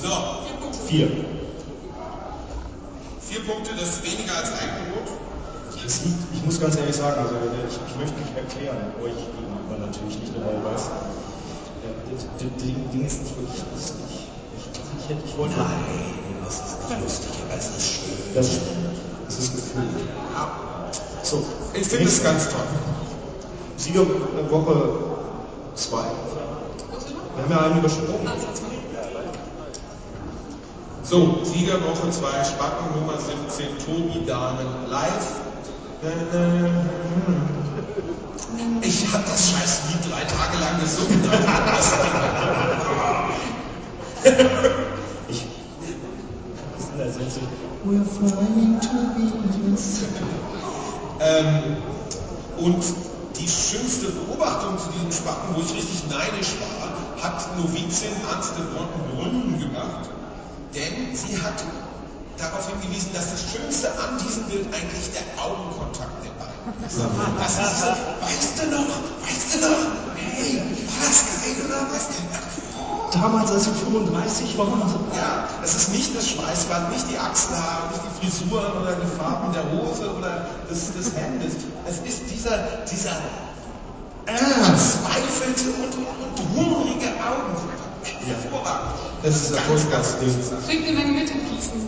So, 0.00 0.08
Vier. 0.88 1.08
vier 3.20 3.40
Punkte, 3.46 3.72
das 3.78 3.88
ist 3.90 4.04
weniger 4.04 4.34
als. 4.34 4.50
Es 5.84 6.04
liegt, 6.06 6.16
ich 6.34 6.44
muss 6.46 6.58
ganz 6.58 6.76
ehrlich 6.78 6.96
sagen, 6.96 7.20
also 7.20 7.34
ich, 7.68 7.74
ich 7.76 7.96
möchte 8.00 8.16
mich 8.18 8.32
erklären, 8.34 8.78
euch 9.04 9.12
gegenüber 9.12 9.76
natürlich 9.86 10.18
nicht, 10.20 10.32
Royal 10.36 10.64
Weiß. 10.72 10.86
Äh, 11.84 12.14
Das 12.14 12.24
Ding, 12.64 13.04
ist 13.04 13.20
nicht 13.22 13.36
wirklich 13.36 13.62
lustig. 13.74 14.28
Ich, 14.56 15.04
ich, 15.04 15.08
hätte- 15.10 15.22
ich 15.26 15.36
wollte. 15.36 15.54
Nein, 15.58 16.41
das 16.58 16.72
ist 16.72 16.88
nicht 16.90 17.02
lustig, 17.02 17.30
aber 17.48 17.58
es 17.58 17.66
ist 17.76 17.86
schön. 17.92 18.34
Das, 18.34 18.48
das 19.26 19.38
ist 19.38 19.52
gefühlt. 19.54 19.88
So, 21.22 21.44
Ich 21.74 21.86
finde 21.86 22.08
es 22.08 22.22
ganz 22.22 22.44
toll. 22.48 22.60
Siegerwoche 23.76 24.94
2. 25.74 25.96
Wir 27.34 27.44
haben 27.44 27.50
ja 27.50 27.60
einen 27.70 27.78
übersprungen. 27.78 28.28
So, 31.04 31.40
Siegerwoche 31.44 32.10
2, 32.10 32.44
Spacken 32.44 33.00
Nummer 33.00 33.18
17, 33.18 33.78
Tobi 33.84 34.24
Damen 34.26 34.66
live. 34.88 35.26
Ich 38.82 39.12
habe 39.12 39.24
das 39.26 39.50
scheiß 39.50 39.80
Lied 39.88 40.12
drei 40.12 40.24
Tage 40.24 40.58
lang 40.58 40.80
gesungen. 40.80 41.22
Ich. 45.28 45.46
Was 46.76 46.84
ist 46.84 46.90
denn 46.92 46.98
das 46.98 47.16
jetzt? 47.18 47.71
Ähm, 51.20 51.76
und 52.58 52.84
die 53.38 53.48
schönste 53.48 54.06
Beobachtung 54.06 54.78
zu 54.78 54.88
diesem 54.92 55.10
Spacken, 55.10 55.56
wo 55.56 55.60
ich 55.62 55.74
richtig 55.74 56.08
neidisch 56.08 56.54
war, 56.60 56.92
hat 57.24 57.58
Novizin 57.58 58.12
Ernst 58.30 58.52
de 58.56 58.64
Brunn 58.70 59.58
gemacht. 59.58 60.10
Denn 60.74 61.16
sie 61.16 61.42
hat 61.42 61.64
darauf 62.38 62.68
hingewiesen, 62.70 63.10
dass 63.14 63.32
das 63.32 63.42
Schönste 63.50 63.88
an 63.98 64.16
diesem 64.18 64.44
Bild 64.44 64.66
eigentlich 64.72 65.10
der 65.10 65.26
Augenkontakt 65.42 66.24
der 66.24 66.30
beiden 66.38 66.86
ist. 66.86 66.98
Das 67.38 67.58
ist 67.58 67.80
so, 67.80 67.90
weißt 68.22 68.62
du 68.62 68.70
noch, 68.70 68.86
weißt 69.26 69.54
du 69.54 69.58
noch, 69.58 69.82
hey, 70.14 70.62
war 70.86 71.06
das 71.06 71.24
geil 71.26 71.56
oder 71.66 71.82
was? 71.90 72.61
Damals, 73.12 73.50
als 73.50 73.66
wir 73.66 73.74
35 73.74 74.56
waren. 74.56 74.80
Ja, 75.14 75.46
es 75.62 75.74
ist 75.74 75.92
nicht 75.92 76.16
das 76.16 76.30
Schweißband, 76.30 76.90
nicht 76.92 77.10
die 77.10 77.18
Achselhaare, 77.18 77.88
nicht 77.92 78.02
die 78.04 78.24
Frisuren 78.24 78.72
oder 78.80 78.96
die 78.96 79.06
Farben 79.18 79.52
der 79.52 79.64
Hose 79.70 80.14
oder 80.16 80.46
des, 80.70 80.92
des 80.94 81.14
Hemdes. 81.14 81.54
Es 81.86 81.98
ist 81.98 82.30
dieser, 82.30 82.56
dieser 82.90 83.12
verzweifelte 84.24 85.70
und, 85.82 85.92
und 85.92 86.56
hungrige 86.56 87.08
Augenkontakt. 87.20 87.82
Hervorragend. 88.26 88.94
Das 89.22 89.36
ist 89.36 89.50
erfolgreich. 89.52 90.06
Ding. 90.20 90.34
Kriegt 90.66 90.88
eine 90.88 90.98
Menge 90.98 91.12
mit 91.12 91.30
in 91.30 91.40
Gießen. 91.50 91.86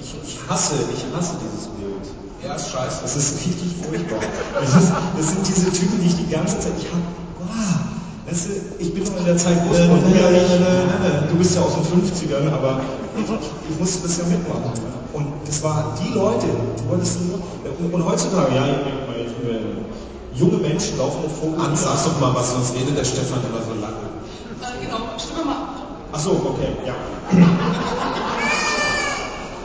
Ich, 0.00 0.14
ich 0.22 0.38
hasse, 0.48 0.74
ich 0.94 1.04
hasse 1.16 1.34
dieses 1.42 1.66
Bild. 1.68 2.06
Ja, 2.44 2.54
ist 2.54 2.70
scheiße. 2.70 2.98
Das 3.02 3.16
ist 3.16 3.34
richtig 3.46 3.74
furchtbar. 3.82 4.20
Das, 4.54 4.82
ist, 4.82 4.92
das 5.16 5.28
sind 5.28 5.48
diese 5.48 5.72
Typen, 5.72 6.00
die 6.00 6.06
ich 6.06 6.16
die 6.16 6.28
ganze 6.28 6.60
Zeit, 6.60 6.72
ich 6.78 6.86
hab, 6.86 7.00
wow, 7.40 7.96
weißt 8.26 8.46
du, 8.46 8.50
ich 8.78 8.94
bin 8.94 9.04
noch 9.04 9.18
in 9.18 9.24
der 9.24 9.36
Zeit 9.36 9.56
groß 9.66 9.76
geworden, 9.76 10.12
nicht, 10.12 11.30
du 11.30 11.36
bist 11.36 11.54
ja 11.54 11.62
aus 11.62 11.74
den 11.74 11.84
50ern, 11.84 12.52
aber 12.52 12.80
ich, 13.16 13.70
ich 13.70 13.78
musste 13.78 14.06
das 14.06 14.18
ja 14.18 14.24
mitmachen. 14.24 14.72
Und 15.12 15.26
das 15.46 15.62
waren 15.62 15.94
die 16.02 16.12
Leute, 16.12 16.46
die 16.78 16.88
wolltest 16.88 17.18
du, 17.20 17.94
und 17.94 18.04
heutzutage, 18.04 18.54
ja, 18.54 18.64
junge 20.38 20.58
Menschen 20.58 20.98
laufen 20.98 21.22
mit 21.22 21.32
Vogel. 21.32 21.62
Hans, 21.62 21.82
sag 21.82 22.04
doch 22.04 22.20
mal 22.20 22.34
was, 22.34 22.52
sonst 22.52 22.74
redet 22.74 22.98
der 22.98 23.04
Stefan 23.04 23.40
immer 23.48 23.62
so 23.64 23.72
lange. 23.80 24.04
Äh, 24.60 24.84
genau, 24.84 24.98
stimme 25.18 25.44
mal 25.44 25.52
ab. 25.52 25.68
Ach 26.12 26.18
so, 26.18 26.30
okay, 26.32 26.68
ja. 26.84 26.94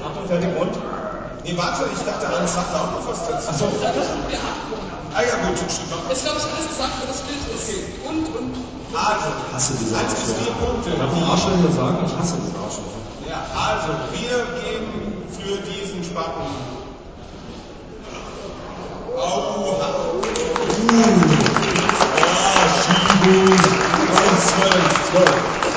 Achtung, 0.05 0.27
fertig 0.27 0.49
und? 0.59 1.00
Nee, 1.43 1.57
warte, 1.57 1.85
ich 1.93 2.01
dachte, 2.05 2.27
Hans 2.29 2.53
sagt 2.53 2.73
auch 2.75 2.91
noch 2.91 3.07
was 3.07 3.25
dazu. 3.27 3.47
Ach 3.49 3.57
so. 3.57 3.65
Ah 5.13 5.21
ja, 5.23 5.35
gut, 5.47 5.57
stimmt 5.57 5.89
noch. 5.89 6.07
Jetzt 6.09 6.23
glaube 6.23 6.37
ich, 6.37 6.45
alles 6.45 6.67
gesagt, 6.69 6.93
wo 7.01 7.07
das 7.07 7.21
Bild 7.21 7.43
ist. 7.49 7.69
Und, 8.07 8.25
und. 8.37 8.55
Also, 8.93 9.27
Ich 9.47 9.53
hasse 9.55 9.73
diese 9.79 9.97
eins 9.97 10.13
bis 10.13 10.33
vier 10.35 10.53
Punkte. 10.53 10.91
Darf 10.91 11.11
ich 11.15 11.23
Arschlöcher 11.23 11.71
sagen? 11.73 11.97
Ich 12.05 12.15
hasse 12.15 12.37
diese 12.45 12.57
Arschlöcher. 12.61 13.01
Ja, 13.27 13.41
also, 13.57 13.89
wir 14.13 14.37
geben 14.61 15.25
für 15.31 15.57
diesen 15.65 16.03
Spacken. 16.03 16.45
Aua. 19.17 20.11
So, 25.11 25.19
dann 25.19 25.70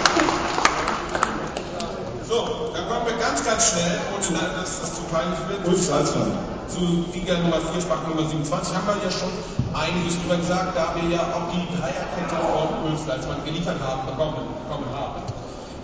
kommen 3.05 3.21
wir 3.21 3.25
ganz, 3.25 3.45
ganz 3.45 3.69
schnell, 3.69 4.01
ohne 4.17 4.41
dass 4.57 4.81
das 4.81 4.97
zu 4.97 5.03
peinlich 5.13 5.37
wird. 5.49 5.61
Ulf 5.69 5.83
Salzmann. 5.85 6.33
Zu 6.73 7.05
Liga 7.13 7.37
Nummer 7.45 7.61
4, 7.61 7.77
Spacken 7.85 8.17
Nummer 8.17 8.25
27 8.25 8.73
haben 8.73 8.89
wir 8.89 8.97
ja 9.05 9.13
schon 9.13 9.29
einiges 9.77 10.17
drüber 10.17 10.41
gesagt, 10.41 10.73
da 10.73 10.97
wir 10.97 11.05
ja 11.13 11.21
auch 11.37 11.53
die 11.53 11.61
Dreierkette 11.77 12.33
von 12.33 12.89
Ulf 12.89 13.05
Salzmann 13.05 13.45
geliefert 13.45 13.77
haben, 13.85 14.09
bekommen, 14.09 14.49
bekommen 14.65 14.89
haben. 14.89 15.21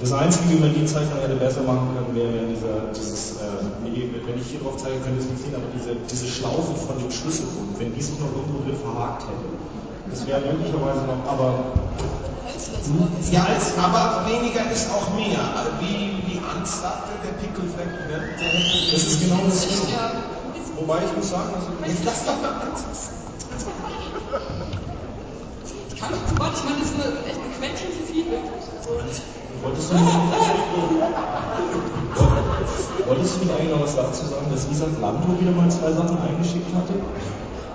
Das 0.00 0.16
Einzige, 0.16 0.48
wie 0.48 0.60
man 0.64 0.72
die 0.72 0.88
Zeichnung 0.88 1.20
hätte 1.20 1.36
besser 1.36 1.60
machen 1.60 1.92
können, 1.92 2.16
wäre 2.16 2.48
dieser, 2.48 2.88
dieses, 2.96 3.36
äh, 3.36 3.68
wenn 3.84 4.40
ich 4.40 4.48
hier 4.48 4.64
drauf 4.64 4.80
zeige, 4.80 4.96
könnt 5.04 5.20
ihr 5.20 5.24
es 5.24 5.28
nicht 5.28 5.44
sehen, 5.44 5.52
aber 5.52 5.68
diese, 5.76 5.92
diese 6.08 6.24
Schlaufe 6.24 6.72
von 6.72 6.96
dem 6.96 7.12
Schlüsselbund, 7.12 7.76
wenn 7.76 7.92
die 7.92 8.00
sich 8.00 8.16
noch 8.16 8.32
irgendwo 8.32 8.64
drin 8.64 8.80
verhakt 8.80 9.28
hätte. 9.28 9.46
Das 10.08 10.24
wäre 10.24 10.40
möglicherweise 10.40 11.04
noch, 11.04 11.20
aber 11.28 11.76
Ja, 13.28 13.44
als, 13.44 13.76
aber 13.76 14.24
weniger 14.24 14.64
ist 14.72 14.88
auch 14.88 15.12
mehr. 15.12 15.44
Also 15.52 15.70
Wie, 15.84 16.19
wie 16.30 16.38
Angst 16.38 16.80
sagte, 16.80 17.10
der 17.26 17.34
Pickelfleck, 17.42 17.90
ne? 17.90 18.06
der 18.06 18.22
hätte, 18.22 18.92
das 18.92 19.02
ist 19.02 19.20
genau 19.20 19.42
das 19.44 19.66
ja. 19.90 20.12
Wobei 20.78 21.02
ich 21.04 21.16
muss 21.16 21.30
sagen, 21.30 21.50
also 21.54 21.66
Jetzt 21.84 22.04
lass 22.04 22.24
doch 22.24 22.40
mal. 22.40 22.54
Ich 25.90 26.00
kann 26.00 26.14
zu 26.14 26.38
weit, 26.38 26.54
ich 26.54 26.64
meine, 26.64 26.78
das 26.78 26.88
ist 26.88 26.94
eine, 26.94 27.18
echt 27.26 27.40
ein 27.42 27.52
Quäntchen 27.58 27.90
zu 27.90 28.02
viel. 28.06 28.26
wolltest 28.30 29.90
du, 29.90 29.94
wolltest 33.06 33.34
du 33.34 33.44
nicht 33.44 33.52
eigentlich 33.52 33.70
noch 33.74 33.82
was 33.82 33.96
dazu 33.96 34.24
sagen, 34.24 34.46
dass 34.50 34.70
Isaac 34.70 34.94
Lanto 35.00 35.34
wieder 35.40 35.52
mal 35.52 35.68
zwei 35.68 35.92
Sachen 35.92 36.16
eingeschickt 36.22 36.72
hatte? 36.74 36.94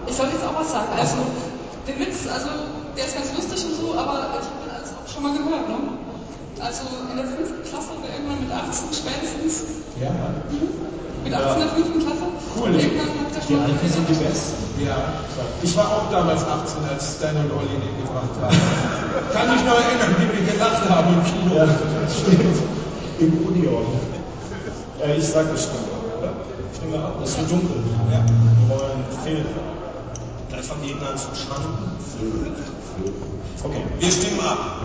Ich 0.08 0.16
soll 0.16 0.28
jetzt 0.32 0.46
auch 0.48 0.56
was 0.56 0.72
sagen. 0.72 0.88
Also, 0.98 1.18
der 1.88 2.00
Witz, 2.00 2.26
also, 2.32 2.50
der 2.96 3.06
ist 3.06 3.16
ganz 3.16 3.36
lustig 3.36 3.66
und 3.68 3.76
so, 3.76 3.94
aber 4.00 4.40
ich 4.40 4.48
habe 4.48 4.64
den 4.64 4.72
alles 4.72 4.90
auch 4.96 5.08
schon 5.12 5.24
mal 5.24 5.34
gehört, 5.36 5.68
ne? 5.70 6.05
Also, 6.60 6.82
in 7.12 7.18
der 7.18 7.28
fünften 7.28 7.64
Klasse 7.68 7.92
oder 8.00 8.10
irgendwann 8.16 8.40
mit 8.40 8.52
18 8.52 8.94
spätestens. 8.96 9.84
Ja. 10.00 10.12
Mit 11.24 11.34
18 11.34 11.52
in 11.52 11.60
der 11.60 11.76
fünften 11.76 12.00
Klasse. 12.00 12.26
Cool. 12.56 12.72
Irgendwann 12.76 13.12
hat 13.20 13.36
der 13.36 13.42
Die 13.42 13.54
schon 13.54 13.64
Alten 13.64 13.88
sind 13.90 14.08
die 14.08 14.20
Besten. 14.24 14.66
Ja, 14.80 15.24
ich 15.64 15.76
war 15.78 15.88
auch 15.88 16.12
damals 16.12 16.44
18, 16.44 16.84
als 16.92 17.16
Stan 17.16 17.36
und 17.36 17.52
Olli 17.52 17.80
den 17.80 17.96
gebracht 18.04 18.36
haben. 18.42 18.58
Kann 19.32 19.48
mich 19.56 19.64
noch 19.64 19.80
erinnern, 19.80 20.16
wie 20.20 20.28
wir 20.36 20.54
gelacht 20.54 20.84
haben 20.90 21.16
im 21.16 21.24
Kino. 21.24 21.56
Ja, 21.56 21.68
stimmt. 22.12 22.60
Im 23.20 23.48
Odeon. 23.48 23.86
Äh, 25.02 25.18
ich 25.18 25.28
sag 25.28 25.50
das 25.52 25.64
stimmt, 25.64 25.88
oder? 26.20 26.34
Stimmen 26.76 26.94
wir 26.94 27.04
ab? 27.04 27.16
Das 27.22 27.30
ist 27.30 27.40
zu 27.40 27.46
dunkel. 27.56 27.84
Ja. 28.12 28.20
Wir 28.20 28.68
wollen 28.76 29.04
Film. 29.24 29.46
Einfach 30.52 30.76
Gegner 30.82 31.16
zu 31.16 31.28
Schanden. 31.36 31.96
Okay. 33.64 33.84
Wir 34.00 34.12
stimmen 34.12 34.40
ab. 34.42 34.85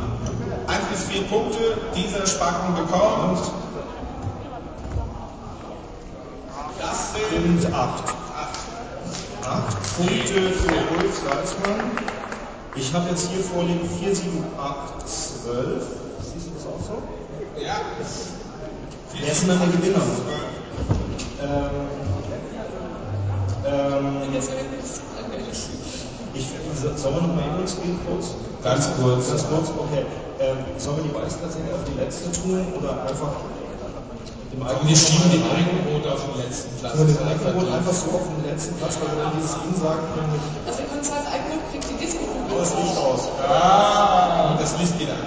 Eins 0.66 0.86
bis 0.90 1.04
vier 1.04 1.22
Punkte, 1.24 1.58
dieser 1.96 2.26
Spacken 2.26 2.74
bekommt. 2.74 3.40
Das 6.78 7.12
sind 7.14 7.64
Und 7.64 7.74
acht. 7.74 8.04
acht. 8.04 8.58
Acht 9.46 9.96
Punkte 9.96 10.50
für 10.52 10.96
Ulf 10.96 11.22
Salzmann. 11.24 11.90
Ich 12.76 12.94
habe 12.94 13.08
jetzt 13.10 13.28
hier 13.30 13.42
vorliegen 13.42 13.88
4, 13.98 14.14
7, 14.14 14.44
8, 14.58 15.08
12. 15.08 15.82
Siehst 16.22 16.46
du 16.46 16.50
das 16.54 16.66
auch 16.66 16.80
so? 16.86 17.02
Ja. 17.60 17.80
Wer 19.12 19.32
ist 19.32 19.42
denn 19.42 19.48
der 19.48 19.66
Gewinner? 19.68 20.02
Ähm, 21.42 21.70
ähm, 23.66 24.22
Ich, 26.40 26.48
sollen 26.96 27.14
wir 27.16 27.22
noch 27.28 27.34
mal 27.36 27.44
in 27.52 27.60
uns 27.60 27.76
gehen 27.76 28.00
kurz? 28.08 28.32
Ganz 28.64 28.88
kurz. 28.96 29.28
Ganz 29.28 29.44
kurz, 29.44 29.68
okay. 29.76 30.08
Ähm, 30.40 30.56
sollen 30.80 30.96
wir 30.96 31.04
die 31.04 31.14
Weißen 31.14 31.36
tatsächlich 31.44 31.68
auf 31.68 31.84
die 31.84 32.00
letzte 32.00 32.32
tun 32.32 32.64
oder 32.80 33.04
einfach 33.04 33.44
im 34.52 34.64
Komm, 34.66 34.88
wir 34.88 34.96
schieben 34.96 35.30
den 35.30 35.44
Eigenbrot 35.46 36.02
auf 36.10 36.24
den 36.24 36.42
letzten 36.42 36.74
Platz. 36.80 36.94
Oder 36.96 37.12
den 37.12 37.22
Alkohol 37.22 37.68
einfach 37.70 37.92
so 37.92 38.10
auf 38.16 38.24
den 38.24 38.48
letzten 38.48 38.74
Platz, 38.80 38.98
weil 38.98 39.14
wir 39.14 39.22
dann 39.22 39.32
dieses 39.36 39.52
Ding 39.52 39.76
sagen 39.76 40.00
können, 40.16 40.32
Also, 40.66 40.80
ihr 40.80 40.88
könnt 40.88 41.04
sagen, 41.04 41.26
Alkohol 41.28 41.60
kriegt 41.70 41.86
die 41.92 41.98
disco 42.00 42.24
das 42.56 42.72
Licht 42.74 42.96
aus. 42.96 43.28
Ah, 43.46 44.56
das 44.58 44.78
Licht 44.80 44.98
geht 44.98 45.10
an. 45.12 45.22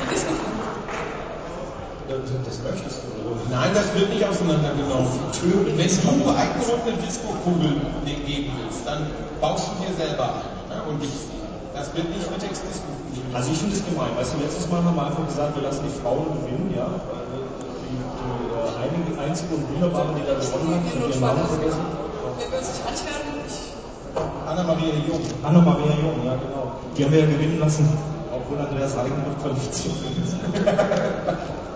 Die 0.00 0.06
disco 0.08 0.32
Das 2.08 2.58
möchtest 2.64 2.96
du? 3.04 3.11
Nein, 3.50 3.70
das 3.74 3.94
wird 3.94 4.08
nicht 4.10 4.24
auseinandergenommen. 4.24 5.08
Wenn 5.42 5.76
du 5.76 6.28
eine 6.30 6.96
Disco-Kugel 7.04 7.80
geben 8.04 8.50
willst, 8.58 8.86
dann 8.86 9.06
baust 9.40 9.68
du 9.68 9.84
dir 9.84 9.92
selber 9.94 10.40
eine. 10.70 10.80
Ne? 10.80 10.88
Und 10.88 11.02
das 11.74 11.94
wird 11.94 12.08
nicht 12.08 12.30
mit 12.30 12.42
Ex-Disco 12.42 12.88
Also 13.34 13.52
ich 13.52 13.58
finde 13.58 13.76
es 13.76 13.84
gemein. 13.84 14.10
Weißt 14.16 14.34
du, 14.34 14.38
letztes 14.40 14.68
Mal 14.70 14.82
haben 14.84 14.96
wir 14.96 15.06
einfach 15.06 15.26
gesagt, 15.26 15.54
wir 15.56 15.62
lassen 15.62 15.84
die 15.84 15.94
Frauen 16.00 16.26
gewinnen, 16.40 16.72
ja. 16.76 16.88
Die, 16.88 17.44
die 17.92 18.00
äh, 18.00 18.80
einige, 18.80 19.20
einzige 19.20 19.54
und 19.56 19.68
wunderbare, 19.68 20.16
die 20.16 20.24
da 20.24 20.34
gewonnen 20.40 20.72
hat, 20.72 20.82
habe 20.88 21.12
ihren 21.12 21.20
Namen 21.20 21.46
vergessen. 21.46 21.84
Wenn 22.38 22.50
wir 22.50 22.58
uns 22.58 22.68
nicht 22.72 22.82
reich 22.88 23.02
werden, 23.04 23.44
ich 23.44 23.72
Anna-Maria 24.48 24.94
Jung. 25.08 25.22
Anna-Maria 25.42 25.92
Jung, 26.00 26.18
ja 26.24 26.34
genau. 26.36 26.72
Die 26.96 27.04
haben 27.04 27.12
wir 27.12 27.20
ja 27.20 27.26
gewinnen 27.26 27.58
lassen, 27.60 27.88
obwohl 28.32 28.58
Andreas 28.60 28.96
Eigenbrot 28.96 29.36
qualifiziert 29.40 29.96
ist. 30.24 30.36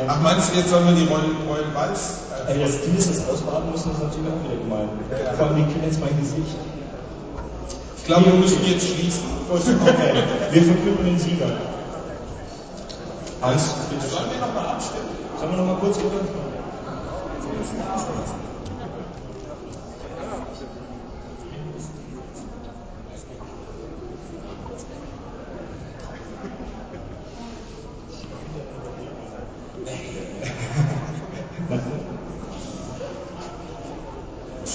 ähm, 0.00 0.06
Ach, 0.08 0.20
meinst 0.20 0.52
du, 0.52 0.58
jetzt 0.58 0.70
sollen 0.70 0.86
wir 0.86 0.94
die 0.94 1.06
Royal, 1.06 1.30
Royal 1.48 1.74
Walz... 1.74 2.20
Äh, 2.48 2.52
Ey, 2.52 2.60
das 2.60 2.80
Ding 2.82 2.96
ist, 2.96 3.10
das 3.10 3.28
ausbaden 3.28 3.70
müssen, 3.70 3.90
ist 3.92 4.02
natürlich 4.02 4.28
auch 4.30 4.44
wieder 4.44 4.60
gemein. 4.62 4.88
Vor 5.36 5.46
allem, 5.46 5.56
die 5.56 5.72
kennen 5.72 5.84
jetzt 5.84 6.00
mein 6.00 6.16
Gesicht. 6.20 6.54
ich 7.96 8.04
glaube, 8.04 8.26
wir 8.26 8.34
müssen 8.34 8.64
jetzt 8.64 8.86
schließen. 8.86 9.24
Okay. 9.46 10.24
Wir 10.50 10.62
verkünden 10.64 11.04
den 11.04 11.18
Sieger. 11.20 11.46
Hans, 13.40 13.74
bitte. 13.88 14.04
Sollen 14.08 14.26
wir 14.32 14.44
nochmal 14.44 14.74
abstimmen? 14.74 15.06
Sollen 15.38 15.52
wir 15.52 15.58
noch 15.58 15.66
mal 15.66 15.78
kurz 15.78 15.98
bitte? 15.98 16.18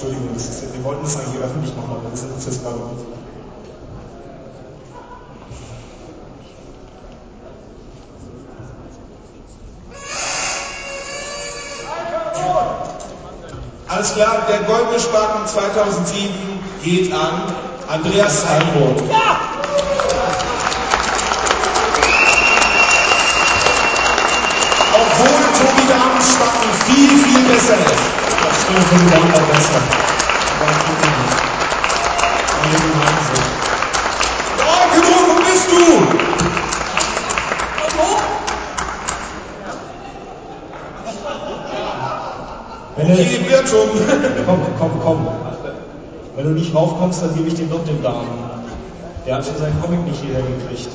Entschuldigung, 0.01 0.35
ist, 0.35 0.73
wir 0.73 0.83
wollten 0.83 1.03
das 1.03 1.15
eigentlich 1.15 1.43
öffentlich 1.43 1.75
machen, 1.75 1.91
aber 1.91 2.09
das 2.09 2.23
ist 2.23 2.31
uns 2.33 2.45
jetzt 2.47 2.63
gerade 2.63 2.77
nicht. 2.77 3.05
Alles 13.87 14.13
klar, 14.15 14.47
der 14.49 14.59
Goldene 14.61 14.99
Spaten 14.99 15.45
2007 15.45 16.33
geht 16.83 17.13
an 17.13 17.53
Andreas 17.87 18.43
Heimroth. 18.49 19.03
Obwohl 24.93 25.41
Tobi 25.59 25.87
Damenspacken 25.87 26.73
viel, 26.87 27.19
viel 27.19 27.43
besser 27.43 27.75
ist. 27.75 28.20
Für 28.71 28.95
die 28.95 29.11
Wand 29.11 29.35
auch 29.35 29.41
besser. 29.41 29.81
Oh, 34.59 34.95
genug, 34.95 35.27
wo 35.27 35.35
bist 35.43 35.67
du? 35.71 35.81
Wenn 42.95 43.07
du, 43.07 43.13
Okay, 43.13 43.45
wird 43.49 43.67
schon. 43.67 43.89
komm, 44.45 44.59
komm, 44.79 44.91
komm. 45.03 45.27
Wenn 46.37 46.45
du 46.45 46.51
nicht 46.51 46.73
raufkommst, 46.73 47.23
dann 47.23 47.35
gebe 47.35 47.49
ich 47.49 47.55
dir 47.55 47.65
doch 47.65 47.83
den 47.83 48.01
Damen. 48.01 48.27
Der 49.25 49.35
hat 49.35 49.45
schon 49.45 49.57
seinen 49.57 49.81
Comic 49.81 50.05
nicht 50.05 50.21
hierher 50.21 50.43
gekriegt. 50.43 50.89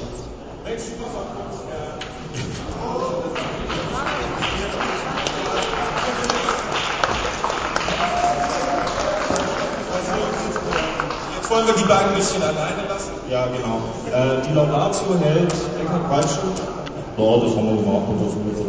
Wollen 11.50 11.66
wir 11.66 11.74
die 11.74 11.84
beiden 11.84 12.08
ein 12.10 12.14
bisschen 12.16 12.42
alleine 12.42 12.82
lassen. 12.88 13.12
Ja, 13.30 13.46
genau. 13.46 13.78
Äh, 14.10 14.42
die 14.46 14.52
Laudatio 14.54 15.14
hält 15.22 15.52
Eckhard 15.80 16.08
Breitschuh. 16.08 16.50
Ja, 17.16 17.30
das 17.40 17.56
haben 17.56 17.66
wir 17.70 17.76
gemacht. 17.82 18.06
und 18.08 18.18
das 18.20 18.34
wird 18.34 18.56
so. 18.56 18.66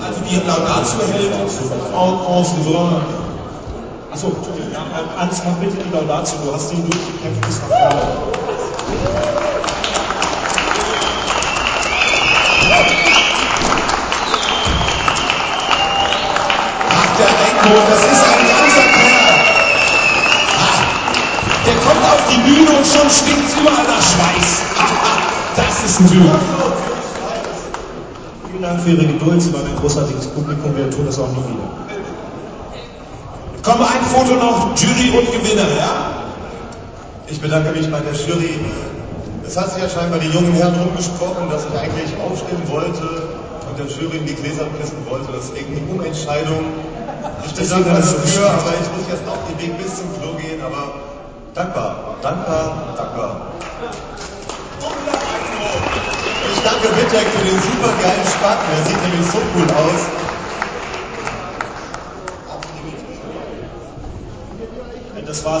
Also 0.00 0.20
die 0.28 0.36
Laudatio 0.46 1.00
hält 1.12 1.32
en 1.32 1.48
souverain. 1.48 3.02
Achso, 4.12 4.26
Entschuldigung. 4.28 4.72
Ja, 4.72 4.82
Hans, 5.18 5.42
mach 5.44 5.54
bitte 5.56 5.76
die 5.76 5.92
Laudatio. 5.94 6.38
Du 6.44 6.52
hast 6.52 6.70
den 6.70 6.82
durchgekämpft 6.84 7.46
bis 7.46 7.60
nach 7.62 7.68
vorne. 7.68 8.02
Ach, 16.90 17.16
der 17.18 17.26
Eckhoff, 17.26 17.88
das 17.90 18.12
ist 18.12 18.31
auf 22.22 22.30
die 22.30 22.40
Bühne 22.42 22.70
und 22.70 22.86
schon 22.86 23.08
stinkt 23.10 23.50
überall 23.58 23.84
nach 23.84 24.02
Schweiß. 24.02 24.50
Das 25.54 25.84
ist 25.84 26.00
ein 26.00 26.08
Typ. 26.08 26.22
Vielen 28.48 28.62
Dank 28.62 28.80
für 28.80 28.90
Ihre 28.90 29.04
Geduld. 29.04 29.42
Sie 29.42 29.52
waren 29.52 29.66
ein 29.66 29.76
großartiges 29.76 30.28
Publikum. 30.28 30.74
Wir 30.74 30.90
tun 30.90 31.04
das 31.04 31.18
auch 31.18 31.28
nie 31.28 31.44
wieder. 31.44 31.68
Komm, 33.62 33.82
ein 33.82 34.04
Foto 34.08 34.34
noch, 34.40 34.72
Jury 34.74 35.12
und 35.12 35.30
Gewinner, 35.30 35.68
ja? 35.78 36.24
Ich 37.28 37.38
bedanke 37.38 37.70
mich 37.72 37.90
bei 37.90 38.00
der 38.00 38.14
Jury. 38.14 38.58
Es 39.46 39.56
hat 39.58 39.74
sich 39.74 39.82
ja 39.82 39.90
scheinbar 39.90 40.20
die 40.20 40.28
jungen 40.28 40.54
Herren 40.54 40.74
rumgesprochen, 40.74 41.50
dass 41.50 41.66
ich 41.66 41.78
eigentlich 41.78 42.16
aufstehen 42.24 42.62
wollte 42.68 43.04
und 43.68 43.78
der 43.78 43.86
Jury 43.86 44.16
in 44.16 44.26
die 44.26 44.34
Gläser 44.34 44.64
pissen 44.80 45.04
wollte. 45.08 45.30
Das 45.32 45.44
ist 45.44 45.52
irgendwie 45.54 45.82
Umentscheidung. 45.92 46.64
Ich 47.44 47.52
bedanke 47.52 47.90
mich 47.90 48.08
dafür, 48.08 48.48
aber 48.48 48.72
ich 48.72 48.88
muss 48.96 49.06
jetzt 49.10 49.28
auf 49.28 49.38
den 49.50 49.60
Weg 49.60 49.76
bis 49.76 49.96
zum 49.96 50.08
Klo 50.16 50.32
gehen. 50.40 50.62
Aber 50.64 51.11
Dankbar, 51.54 52.16
dankbar, 52.22 52.94
dankbar. 52.96 53.52
Ich 56.50 56.62
danke 56.62 56.96
Vitek 56.96 57.28
für 57.28 57.44
den 57.44 57.60
super 57.60 57.92
geilen 58.00 58.26
Spaten. 58.26 58.70
Der 58.74 58.84
sieht 58.86 59.02
nämlich 59.02 59.30
so 59.30 59.38
gut 59.52 59.70
aus. 59.70 60.00
Das 65.26 65.44
war's. 65.44 65.60